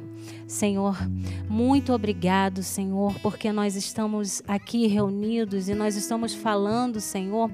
Senhor, 0.47 0.97
muito 1.49 1.91
obrigado, 1.91 2.63
Senhor, 2.63 3.13
porque 3.19 3.51
nós 3.51 3.75
estamos 3.75 4.41
aqui 4.47 4.87
reunidos 4.87 5.67
e 5.67 5.75
nós 5.75 5.97
estamos 5.97 6.33
falando, 6.33 7.01
Senhor, 7.01 7.51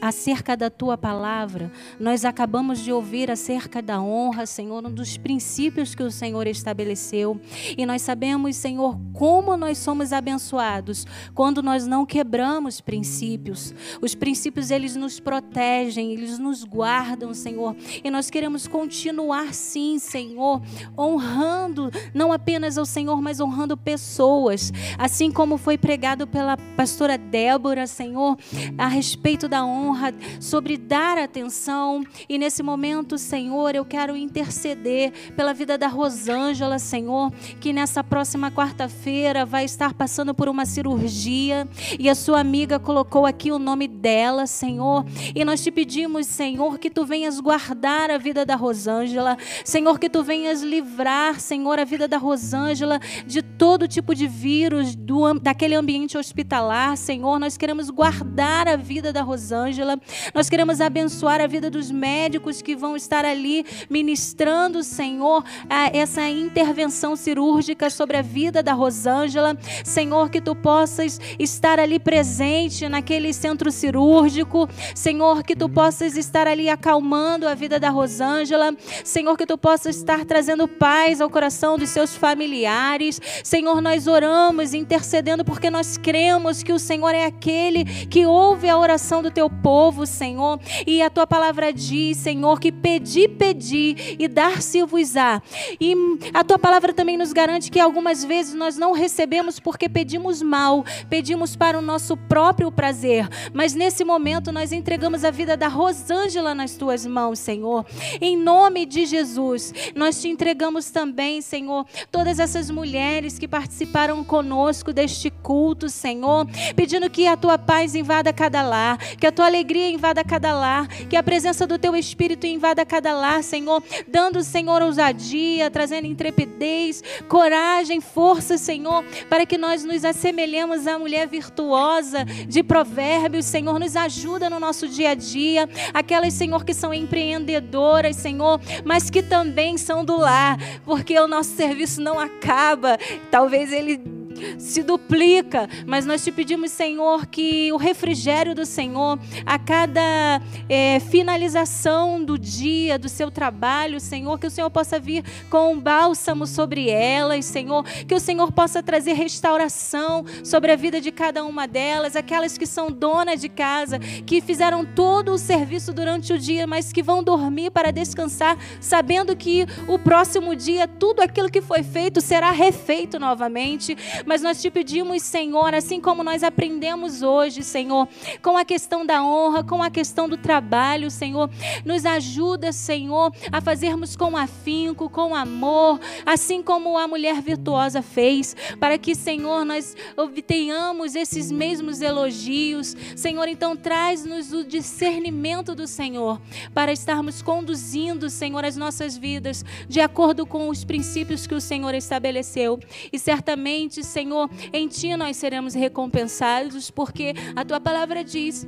acerca 0.00 0.56
da 0.56 0.70
tua 0.70 0.96
palavra. 0.96 1.70
Nós 1.98 2.24
acabamos 2.24 2.80
de 2.80 2.90
ouvir 2.90 3.30
acerca 3.30 3.82
da 3.82 4.00
honra, 4.00 4.46
Senhor, 4.46 4.86
um 4.86 4.90
dos 4.90 5.18
princípios 5.18 5.94
que 5.94 6.02
o 6.02 6.10
Senhor 6.10 6.46
estabeleceu. 6.46 7.38
E 7.76 7.84
nós 7.84 8.00
sabemos, 8.00 8.56
Senhor, 8.56 8.98
como 9.12 9.54
nós 9.54 9.76
somos 9.76 10.10
abençoados 10.10 11.06
quando 11.34 11.62
nós 11.62 11.86
não 11.86 12.06
quebramos 12.06 12.80
princípios. 12.80 13.74
Os 14.00 14.14
princípios, 14.14 14.70
eles 14.70 14.96
nos 14.96 15.20
protegem, 15.20 16.14
eles 16.14 16.38
nos 16.38 16.64
guardam, 16.64 17.34
Senhor. 17.34 17.76
E 18.02 18.10
nós 18.10 18.30
queremos 18.30 18.66
continuar, 18.66 19.52
sim, 19.52 19.98
Senhor, 19.98 20.62
honrando, 20.98 21.90
não 22.14 22.29
não 22.30 22.34
apenas 22.34 22.78
ao 22.78 22.86
Senhor, 22.86 23.20
mas 23.20 23.40
honrando 23.40 23.76
pessoas, 23.76 24.72
assim 24.96 25.32
como 25.32 25.58
foi 25.58 25.76
pregado 25.76 26.28
pela 26.28 26.56
pastora 26.76 27.18
Débora, 27.18 27.88
Senhor, 27.88 28.38
a 28.78 28.86
respeito 28.86 29.48
da 29.48 29.64
honra, 29.64 30.14
sobre 30.38 30.76
dar 30.76 31.18
atenção. 31.18 32.04
E 32.28 32.38
nesse 32.38 32.62
momento, 32.62 33.18
Senhor, 33.18 33.74
eu 33.74 33.84
quero 33.84 34.16
interceder 34.16 35.12
pela 35.34 35.52
vida 35.52 35.76
da 35.76 35.88
Rosângela, 35.88 36.78
Senhor, 36.78 37.32
que 37.60 37.72
nessa 37.72 38.04
próxima 38.04 38.48
quarta-feira 38.48 39.44
vai 39.44 39.64
estar 39.64 39.92
passando 39.92 40.32
por 40.32 40.48
uma 40.48 40.64
cirurgia 40.64 41.68
e 41.98 42.08
a 42.08 42.14
sua 42.14 42.38
amiga 42.38 42.78
colocou 42.78 43.26
aqui 43.26 43.50
o 43.50 43.58
nome 43.58 43.88
dela, 43.88 44.46
Senhor. 44.46 45.04
E 45.34 45.44
nós 45.44 45.64
te 45.64 45.72
pedimos, 45.72 46.28
Senhor, 46.28 46.78
que 46.78 46.90
tu 46.90 47.04
venhas 47.04 47.40
guardar 47.40 48.08
a 48.08 48.18
vida 48.18 48.46
da 48.46 48.54
Rosângela, 48.54 49.36
Senhor, 49.64 49.98
que 49.98 50.08
tu 50.08 50.22
venhas 50.22 50.62
livrar, 50.62 51.40
Senhor, 51.40 51.80
a 51.80 51.84
vida 51.84 52.06
da 52.06 52.19
Rosângela 52.20 53.00
de 53.26 53.42
todo 53.42 53.88
tipo 53.88 54.14
de 54.14 54.26
vírus, 54.26 54.94
do, 54.94 55.34
daquele 55.34 55.74
ambiente 55.74 56.16
hospitalar, 56.16 56.96
Senhor. 56.96 57.38
Nós 57.38 57.56
queremos 57.56 57.90
guardar 57.90 58.68
a 58.68 58.76
vida 58.76 59.12
da 59.12 59.22
Rosângela, 59.22 59.98
nós 60.34 60.48
queremos 60.48 60.80
abençoar 60.80 61.40
a 61.40 61.46
vida 61.46 61.70
dos 61.70 61.90
médicos 61.90 62.62
que 62.62 62.76
vão 62.76 62.96
estar 62.96 63.24
ali 63.24 63.64
ministrando, 63.88 64.82
Senhor, 64.82 65.44
essa 65.92 66.28
intervenção 66.28 67.16
cirúrgica 67.16 67.90
sobre 67.90 68.16
a 68.16 68.22
vida 68.22 68.62
da 68.62 68.72
Rosângela. 68.72 69.56
Senhor, 69.84 70.30
que 70.30 70.40
tu 70.40 70.54
possas 70.54 71.20
estar 71.38 71.78
ali 71.78 71.98
presente 71.98 72.88
naquele 72.88 73.32
centro 73.32 73.70
cirúrgico. 73.70 74.68
Senhor, 74.94 75.42
que 75.42 75.56
tu 75.56 75.68
possas 75.68 76.16
estar 76.16 76.46
ali 76.46 76.68
acalmando 76.68 77.48
a 77.48 77.54
vida 77.54 77.78
da 77.78 77.90
Rosângela. 77.90 78.74
Senhor, 79.04 79.36
que 79.36 79.46
tu 79.46 79.56
possas 79.56 79.96
estar 79.96 80.24
trazendo 80.24 80.68
paz 80.68 81.20
ao 81.20 81.30
coração 81.30 81.78
dos 81.78 81.90
seus 81.90 82.09
familiares. 82.16 83.20
Senhor, 83.42 83.80
nós 83.80 84.06
oramos 84.06 84.74
intercedendo 84.74 85.44
porque 85.44 85.70
nós 85.70 85.96
cremos 85.96 86.62
que 86.62 86.72
o 86.72 86.78
Senhor 86.78 87.14
é 87.14 87.24
aquele 87.24 87.84
que 88.06 88.26
ouve 88.26 88.68
a 88.68 88.78
oração 88.78 89.22
do 89.22 89.30
teu 89.30 89.48
povo, 89.48 90.06
Senhor. 90.06 90.60
E 90.86 91.02
a 91.02 91.10
tua 91.10 91.26
palavra 91.26 91.72
diz, 91.72 92.18
Senhor, 92.18 92.58
que 92.60 92.72
pedi, 92.72 93.28
pedi 93.28 94.16
e 94.18 94.28
dar-se-vos-á. 94.28 95.42
E 95.80 95.94
a 96.32 96.44
tua 96.44 96.58
palavra 96.58 96.92
também 96.92 97.16
nos 97.16 97.32
garante 97.32 97.70
que 97.70 97.80
algumas 97.80 98.24
vezes 98.24 98.54
nós 98.54 98.76
não 98.76 98.92
recebemos 98.92 99.58
porque 99.58 99.88
pedimos 99.88 100.42
mal, 100.42 100.84
pedimos 101.08 101.56
para 101.56 101.78
o 101.78 101.82
nosso 101.82 102.16
próprio 102.16 102.70
prazer. 102.70 103.28
Mas 103.52 103.74
nesse 103.74 104.04
momento 104.04 104.52
nós 104.52 104.72
entregamos 104.72 105.24
a 105.24 105.30
vida 105.30 105.56
da 105.56 105.68
Rosângela 105.68 106.54
nas 106.54 106.74
tuas 106.74 107.06
mãos, 107.06 107.38
Senhor. 107.38 107.84
Em 108.20 108.36
nome 108.36 108.86
de 108.86 109.06
Jesus, 109.06 109.72
nós 109.94 110.20
te 110.20 110.28
entregamos 110.28 110.90
também, 110.90 111.40
Senhor, 111.40 111.86
todas 112.10 112.38
essas 112.38 112.70
mulheres 112.70 113.38
que 113.38 113.48
participaram 113.48 114.22
conosco 114.24 114.92
deste 114.92 115.30
culto, 115.30 115.88
Senhor, 115.88 116.46
pedindo 116.74 117.10
que 117.10 117.26
a 117.26 117.36
tua 117.36 117.58
paz 117.58 117.94
invada 117.94 118.32
cada 118.32 118.62
lar, 118.62 118.98
que 118.98 119.26
a 119.26 119.32
tua 119.32 119.46
alegria 119.46 119.90
invada 119.90 120.22
cada 120.24 120.52
lar, 120.52 120.86
que 120.88 121.16
a 121.16 121.22
presença 121.22 121.66
do 121.66 121.78
teu 121.78 121.96
Espírito 121.96 122.46
invada 122.46 122.84
cada 122.84 123.12
lar, 123.12 123.42
Senhor, 123.42 123.82
dando, 124.08 124.42
Senhor, 124.42 124.82
ousadia, 124.82 125.70
trazendo 125.70 126.06
intrepidez, 126.06 127.02
coragem, 127.28 128.00
força, 128.00 128.56
Senhor, 128.56 129.04
para 129.28 129.44
que 129.44 129.58
nós 129.58 129.84
nos 129.84 130.04
assemelhemos 130.04 130.86
à 130.86 130.98
mulher 130.98 131.26
virtuosa 131.26 132.24
de 132.24 132.62
provérbios, 132.62 133.46
Senhor, 133.46 133.78
nos 133.78 133.96
ajuda 133.96 134.48
no 134.48 134.60
nosso 134.60 134.88
dia 134.88 135.10
a 135.10 135.14
dia, 135.14 135.68
aquelas, 135.92 136.34
Senhor, 136.34 136.64
que 136.64 136.74
são 136.74 136.94
empreendedoras, 136.94 138.16
Senhor, 138.16 138.60
mas 138.84 139.10
que 139.10 139.22
também 139.22 139.76
são 139.76 140.04
do 140.04 140.16
lar, 140.16 140.58
porque 140.84 141.18
o 141.18 141.28
nosso 141.28 141.50
serviço 141.56 141.89
não 141.98 142.18
acaba, 142.18 142.98
talvez 143.30 143.72
ele 143.72 144.19
se 144.58 144.82
duplica. 144.82 145.68
Mas 145.86 146.06
nós 146.06 146.22
te 146.24 146.32
pedimos, 146.32 146.70
Senhor, 146.70 147.26
que 147.26 147.72
o 147.72 147.76
refrigério 147.76 148.54
do 148.54 148.66
Senhor, 148.66 149.18
a 149.44 149.58
cada 149.58 150.40
é, 150.68 151.00
finalização 151.00 152.24
do 152.24 152.38
dia, 152.38 152.98
do 152.98 153.08
seu 153.08 153.30
trabalho, 153.30 154.00
Senhor, 154.00 154.38
que 154.38 154.46
o 154.46 154.50
Senhor 154.50 154.70
possa 154.70 154.98
vir 154.98 155.24
com 155.48 155.72
um 155.72 155.80
bálsamo 155.80 156.46
sobre 156.46 156.88
elas, 156.88 157.44
Senhor, 157.44 157.84
que 157.84 158.14
o 158.14 158.20
Senhor 158.20 158.52
possa 158.52 158.82
trazer 158.82 159.12
restauração 159.12 160.24
sobre 160.44 160.72
a 160.72 160.76
vida 160.76 161.00
de 161.00 161.10
cada 161.10 161.44
uma 161.44 161.66
delas, 161.66 162.16
aquelas 162.16 162.56
que 162.56 162.66
são 162.66 162.90
donas 162.90 163.40
de 163.40 163.48
casa, 163.48 163.98
que 163.98 164.40
fizeram 164.40 164.84
todo 164.84 165.32
o 165.32 165.38
serviço 165.38 165.92
durante 165.92 166.32
o 166.32 166.38
dia, 166.38 166.66
mas 166.66 166.92
que 166.92 167.02
vão 167.02 167.22
dormir 167.22 167.70
para 167.70 167.90
descansar, 167.90 168.56
sabendo 168.80 169.36
que 169.36 169.66
o 169.86 169.98
próximo 169.98 170.54
dia 170.54 170.86
tudo 170.86 171.20
aquilo 171.20 171.50
que 171.50 171.60
foi 171.60 171.82
feito 171.82 172.20
será 172.20 172.50
refeito 172.50 173.18
novamente 173.18 173.96
mas 174.30 174.42
nós 174.42 174.62
te 174.62 174.70
pedimos, 174.70 175.24
Senhor, 175.24 175.74
assim 175.74 176.00
como 176.00 176.22
nós 176.22 176.44
aprendemos 176.44 177.20
hoje, 177.20 177.64
Senhor, 177.64 178.06
com 178.40 178.56
a 178.56 178.64
questão 178.64 179.04
da 179.04 179.24
honra, 179.24 179.64
com 179.64 179.82
a 179.82 179.90
questão 179.90 180.28
do 180.28 180.36
trabalho, 180.36 181.10
Senhor, 181.10 181.50
nos 181.84 182.06
ajuda, 182.06 182.70
Senhor, 182.70 183.34
a 183.50 183.60
fazermos 183.60 184.14
com 184.14 184.36
afinco, 184.36 185.10
com 185.10 185.34
amor, 185.34 185.98
assim 186.24 186.62
como 186.62 186.96
a 186.96 187.08
mulher 187.08 187.42
virtuosa 187.42 188.02
fez, 188.02 188.54
para 188.78 188.96
que, 188.96 189.16
Senhor, 189.16 189.64
nós 189.64 189.96
obtenhamos 190.16 191.16
esses 191.16 191.50
mesmos 191.50 192.00
elogios. 192.00 192.96
Senhor, 193.16 193.48
então 193.48 193.74
traz-nos 193.74 194.52
o 194.52 194.62
discernimento 194.62 195.74
do 195.74 195.88
Senhor 195.88 196.40
para 196.72 196.92
estarmos 196.92 197.42
conduzindo, 197.42 198.30
Senhor, 198.30 198.64
as 198.64 198.76
nossas 198.76 199.16
vidas 199.16 199.64
de 199.88 200.00
acordo 200.00 200.46
com 200.46 200.68
os 200.68 200.84
princípios 200.84 201.48
que 201.48 201.54
o 201.56 201.60
Senhor 201.60 201.96
estabeleceu. 201.96 202.78
E 203.12 203.18
certamente, 203.18 204.04
Senhor, 204.04 204.19
Senhor, 204.20 204.50
em 204.70 204.86
Ti 204.86 205.16
nós 205.16 205.38
seremos 205.38 205.72
recompensados, 205.72 206.90
porque 206.90 207.32
a 207.56 207.64
Tua 207.64 207.80
palavra 207.80 208.22
diz 208.22 208.66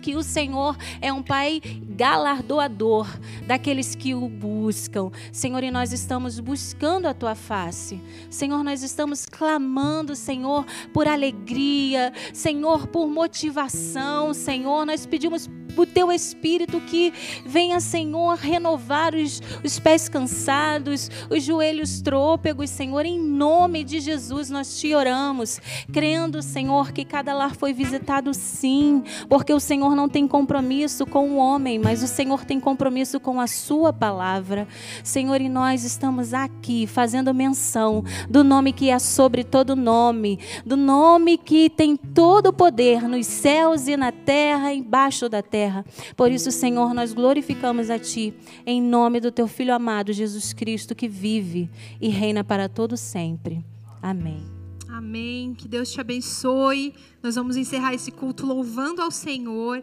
que 0.00 0.14
o 0.14 0.22
Senhor 0.22 0.76
é 1.00 1.12
um 1.12 1.20
Pai 1.20 1.60
galardoador 1.98 3.08
daqueles 3.44 3.96
que 3.96 4.14
o 4.14 4.28
buscam. 4.28 5.10
Senhor, 5.32 5.64
e 5.64 5.70
nós 5.70 5.92
estamos 5.92 6.38
buscando 6.38 7.06
a 7.06 7.12
tua 7.12 7.34
face. 7.34 8.00
Senhor, 8.30 8.62
nós 8.62 8.84
estamos 8.84 9.26
clamando, 9.26 10.14
Senhor, 10.14 10.64
por 10.94 11.08
alegria, 11.08 12.12
Senhor, 12.32 12.86
por 12.86 13.08
motivação, 13.08 14.32
Senhor, 14.32 14.86
nós 14.86 15.04
pedimos 15.06 15.50
o 15.76 15.86
teu 15.86 16.10
Espírito 16.10 16.80
que 16.80 17.12
venha, 17.46 17.80
Senhor, 17.80 18.36
renovar 18.36 19.14
os, 19.14 19.40
os 19.64 19.78
pés 19.78 20.08
cansados, 20.08 21.10
os 21.30 21.42
joelhos 21.42 22.00
trôpegos, 22.00 22.70
Senhor, 22.70 23.06
em 23.06 23.18
nome 23.18 23.84
de 23.84 24.00
Jesus 24.00 24.50
nós 24.50 24.78
te 24.78 24.94
oramos, 24.94 25.60
crendo, 25.92 26.42
Senhor, 26.42 26.92
que 26.92 27.04
cada 27.04 27.32
lar 27.32 27.54
foi 27.54 27.72
visitado 27.72 28.34
sim, 28.34 29.02
porque 29.28 29.52
o 29.52 29.60
Senhor 29.60 29.94
não 29.94 30.08
tem 30.08 30.26
compromisso 30.26 31.06
com 31.06 31.30
o 31.30 31.36
homem, 31.36 31.78
mas 31.88 32.02
o 32.02 32.06
Senhor 32.06 32.44
tem 32.44 32.60
compromisso 32.60 33.18
com 33.18 33.40
a 33.40 33.46
Sua 33.46 33.94
palavra. 33.94 34.68
Senhor, 35.02 35.40
e 35.40 35.48
nós 35.48 35.84
estamos 35.84 36.34
aqui 36.34 36.86
fazendo 36.86 37.32
menção 37.32 38.04
do 38.28 38.44
nome 38.44 38.74
que 38.74 38.90
é 38.90 38.98
sobre 38.98 39.42
todo 39.42 39.74
nome, 39.74 40.38
do 40.66 40.76
nome 40.76 41.38
que 41.38 41.70
tem 41.70 41.96
todo 41.96 42.48
o 42.48 42.52
poder 42.52 43.08
nos 43.08 43.26
céus 43.26 43.88
e 43.88 43.96
na 43.96 44.12
terra, 44.12 44.74
embaixo 44.74 45.30
da 45.30 45.40
terra. 45.40 45.82
Por 46.14 46.30
isso, 46.30 46.50
Senhor, 46.50 46.92
nós 46.92 47.14
glorificamos 47.14 47.88
a 47.88 47.98
Ti, 47.98 48.34
em 48.66 48.82
nome 48.82 49.18
do 49.18 49.32
Teu 49.32 49.48
Filho 49.48 49.74
amado, 49.74 50.12
Jesus 50.12 50.52
Cristo, 50.52 50.94
que 50.94 51.08
vive 51.08 51.70
e 51.98 52.10
reina 52.10 52.44
para 52.44 52.68
todo 52.68 52.98
sempre. 52.98 53.64
Amém. 54.02 54.44
Amém. 54.90 55.54
Que 55.54 55.66
Deus 55.66 55.90
te 55.90 56.02
abençoe. 56.02 56.92
Nós 57.22 57.36
vamos 57.36 57.56
encerrar 57.56 57.94
esse 57.94 58.10
culto 58.10 58.44
louvando 58.44 59.00
ao 59.00 59.10
Senhor. 59.10 59.82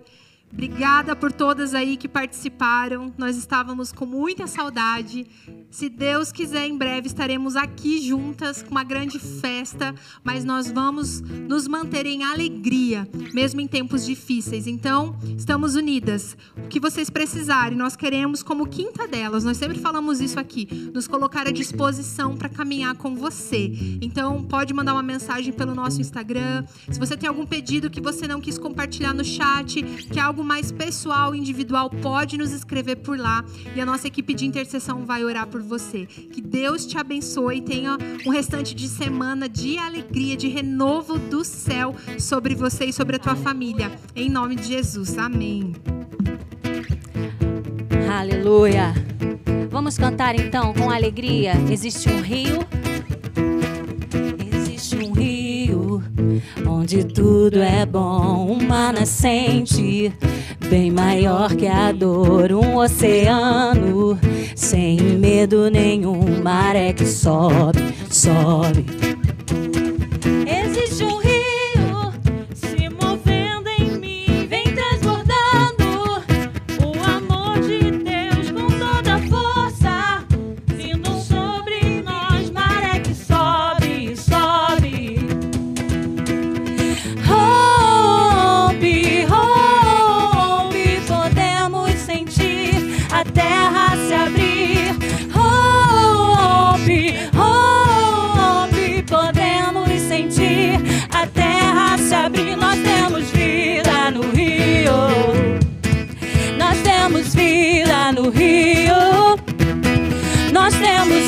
Obrigada 0.55 1.17
por 1.17 1.33
todas 1.33 1.73
aí 1.73 1.97
que 1.97 2.07
participaram. 2.07 3.13
Nós 3.17 3.35
estávamos 3.35 3.91
com 3.91 4.05
muita 4.05 4.47
saudade. 4.47 5.27
Se 5.69 5.89
Deus 5.89 6.31
quiser, 6.31 6.65
em 6.65 6.77
breve 6.77 7.07
estaremos 7.07 7.57
aqui 7.57 8.01
juntas 8.01 8.63
com 8.63 8.71
uma 8.71 8.83
grande 8.85 9.19
festa, 9.19 9.93
mas 10.23 10.45
nós 10.45 10.71
vamos 10.71 11.19
nos 11.19 11.67
manter 11.67 12.05
em 12.05 12.23
alegria, 12.23 13.05
mesmo 13.33 13.59
em 13.59 13.67
tempos 13.67 14.05
difíceis. 14.05 14.65
Então, 14.65 15.19
estamos 15.37 15.75
unidas. 15.75 16.37
O 16.55 16.69
que 16.69 16.79
vocês 16.79 17.09
precisarem, 17.09 17.77
nós 17.77 17.97
queremos, 17.97 18.41
como 18.41 18.65
quinta 18.65 19.05
delas, 19.05 19.43
nós 19.43 19.57
sempre 19.57 19.77
falamos 19.77 20.21
isso 20.21 20.39
aqui, 20.39 20.89
nos 20.93 21.05
colocar 21.05 21.45
à 21.45 21.51
disposição 21.51 22.37
para 22.37 22.47
caminhar 22.47 22.95
com 22.95 23.13
você. 23.13 23.73
Então, 24.01 24.41
pode 24.45 24.73
mandar 24.73 24.93
uma 24.93 25.03
mensagem 25.03 25.51
pelo 25.51 25.75
nosso 25.75 25.99
Instagram. 25.99 26.63
Se 26.89 26.97
você 26.97 27.17
tem 27.17 27.27
algum 27.27 27.45
pedido 27.45 27.89
que 27.89 27.99
você 27.99 28.25
não 28.25 28.39
quis 28.39 28.57
compartilhar 28.57 29.13
no 29.13 29.25
chat, 29.25 29.83
que 29.83 30.17
algo 30.17 30.44
mais 30.45 30.71
pessoal, 30.71 31.33
individual, 31.33 31.89
pode 31.89 32.37
nos 32.37 32.51
escrever 32.51 32.97
por 32.97 33.17
lá 33.17 33.43
e 33.75 33.81
a 33.81 33.85
nossa 33.85 34.07
equipe 34.07 34.33
de 34.33 34.45
intercessão 34.45 35.03
vai 35.03 35.25
orar 35.25 35.47
por 35.47 35.61
você. 35.61 36.05
Que 36.05 36.41
Deus 36.41 36.85
te 36.85 36.97
abençoe 36.97 37.57
e 37.57 37.61
tenha 37.61 37.97
um 38.25 38.29
restante 38.29 38.75
de 38.75 38.87
semana 38.87 39.49
de 39.49 39.77
alegria, 39.77 40.37
de 40.37 40.47
renovo 40.47 41.17
do 41.17 41.43
céu 41.43 41.95
sobre 42.19 42.53
você 42.53 42.85
e 42.85 42.93
sobre 42.93 43.15
a 43.15 43.19
tua 43.19 43.35
família. 43.35 43.91
Em 44.15 44.29
nome 44.29 44.55
de 44.55 44.67
Jesus. 44.67 45.17
Amém. 45.17 45.73
Aleluia. 48.09 48.93
Vamos 49.69 49.97
cantar 49.97 50.35
então 50.35 50.73
com 50.73 50.89
alegria. 50.89 51.53
Existe 51.69 52.07
um 52.09 52.21
rio. 52.21 52.59
Onde 56.85 57.03
tudo 57.03 57.63
é 57.63 57.83
bom, 57.83 58.45
uma 58.61 58.91
nascente 58.91 60.13
bem 60.69 60.91
maior 60.91 61.55
que 61.55 61.65
a 61.65 61.91
dor, 61.91 62.51
um 62.51 62.77
oceano 62.77 64.15
sem 64.55 64.95
medo 65.17 65.67
nenhum, 65.71 66.43
maré 66.43 66.93
que 66.93 67.07
sobe, 67.07 67.79
sobe 68.11 69.14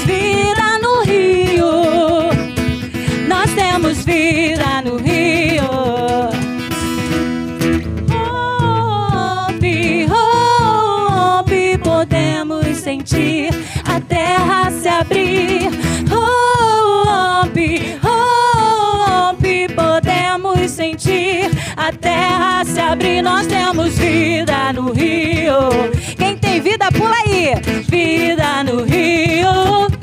vida 0.07 0.79
no 0.81 1.03
Rio. 1.03 2.31
Nós 3.27 3.53
temos 3.53 4.05
vida 4.05 4.81
no 4.83 4.95
Rio. 4.97 5.67
Hope, 9.49 10.07
hope, 10.09 11.77
podemos 11.79 12.77
sentir 12.77 13.49
a 13.85 13.99
terra 13.99 14.71
se 14.71 14.87
abrir. 14.87 15.69
Hope, 16.09 17.99
hope, 18.01 19.67
podemos 19.75 20.71
sentir 20.71 21.51
a 21.75 21.91
terra 21.91 22.63
se 22.63 22.79
abrir. 22.79 23.21
Nós 23.21 23.45
temos 23.45 23.97
vida 23.97 24.71
no 24.71 24.93
Rio. 24.93 25.69
Quem 26.17 26.37
tem 26.37 26.61
vida, 26.61 26.89
pula 26.93 27.15
aí. 27.25 27.55
Vida 27.89 28.63
no 28.63 28.85
Rio. 28.85 29.96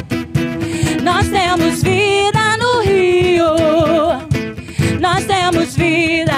Nós 1.05 1.29
temos 1.29 1.83
vida 1.83 2.57
no 2.57 2.81
rio. 2.81 3.45
Nós 4.99 5.25
temos 5.27 5.77
vida 5.77 6.34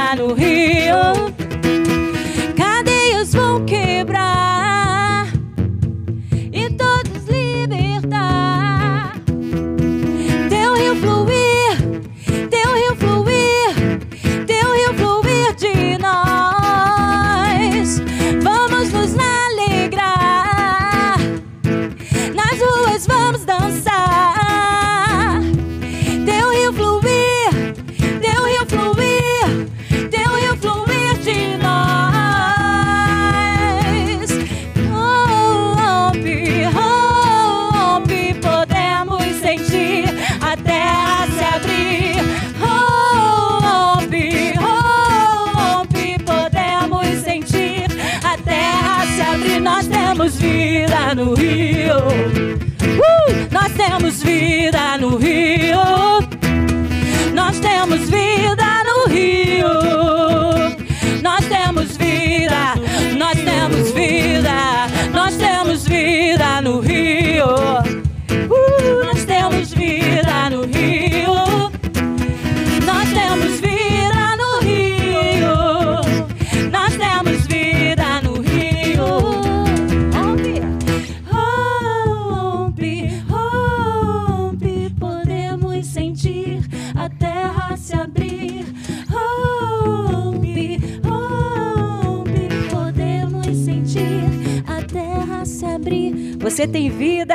Tem 96.71 96.91
vida. 96.91 97.35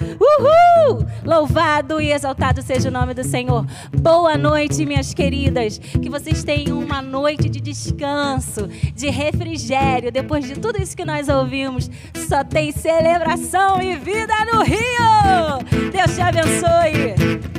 Uhul! 0.00 1.06
Louvado 1.24 2.00
e 2.00 2.12
exaltado 2.12 2.62
seja 2.62 2.88
o 2.88 2.92
nome 2.92 3.12
do 3.12 3.24
Senhor. 3.24 3.66
Boa 4.00 4.36
noite, 4.36 4.86
minhas 4.86 5.12
queridas. 5.12 5.78
Que 5.78 6.08
vocês 6.08 6.44
tenham 6.44 6.78
uma 6.78 7.02
noite 7.02 7.48
de 7.48 7.60
descanso, 7.60 8.68
de 8.94 9.10
refrigério. 9.10 10.12
Depois 10.12 10.44
de 10.46 10.54
tudo 10.54 10.80
isso 10.80 10.96
que 10.96 11.04
nós 11.04 11.28
ouvimos, 11.28 11.90
só 12.28 12.44
tem 12.44 12.72
celebração 12.72 13.82
e 13.82 13.96
vida 13.96 14.34
no 14.52 14.62
Rio. 14.62 15.90
Deus 15.90 16.14
te 16.14 16.20
abençoe. 16.20 17.57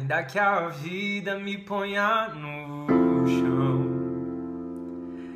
Ainda 0.00 0.22
que 0.22 0.38
a 0.38 0.68
vida 0.68 1.38
me 1.38 1.58
ponha 1.58 2.30
no 2.34 3.26
chão, 3.26 3.90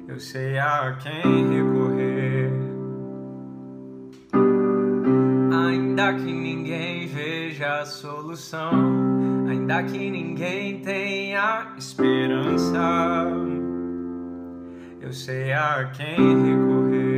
eu 0.08 0.18
sei 0.18 0.58
a 0.58 0.96
quem 1.02 1.48
recorrer. 1.50 2.50
Ainda 5.52 6.14
que 6.14 6.32
ninguém 6.32 7.06
veja 7.06 7.80
a 7.80 7.84
solução, 7.84 8.72
ainda 9.48 9.82
que 9.82 10.10
ninguém 10.10 10.80
tenha 10.80 11.74
esperança, 11.76 13.26
eu 15.02 15.12
sei 15.12 15.52
a 15.52 15.90
quem 15.94 16.16
recorrer. 16.42 17.13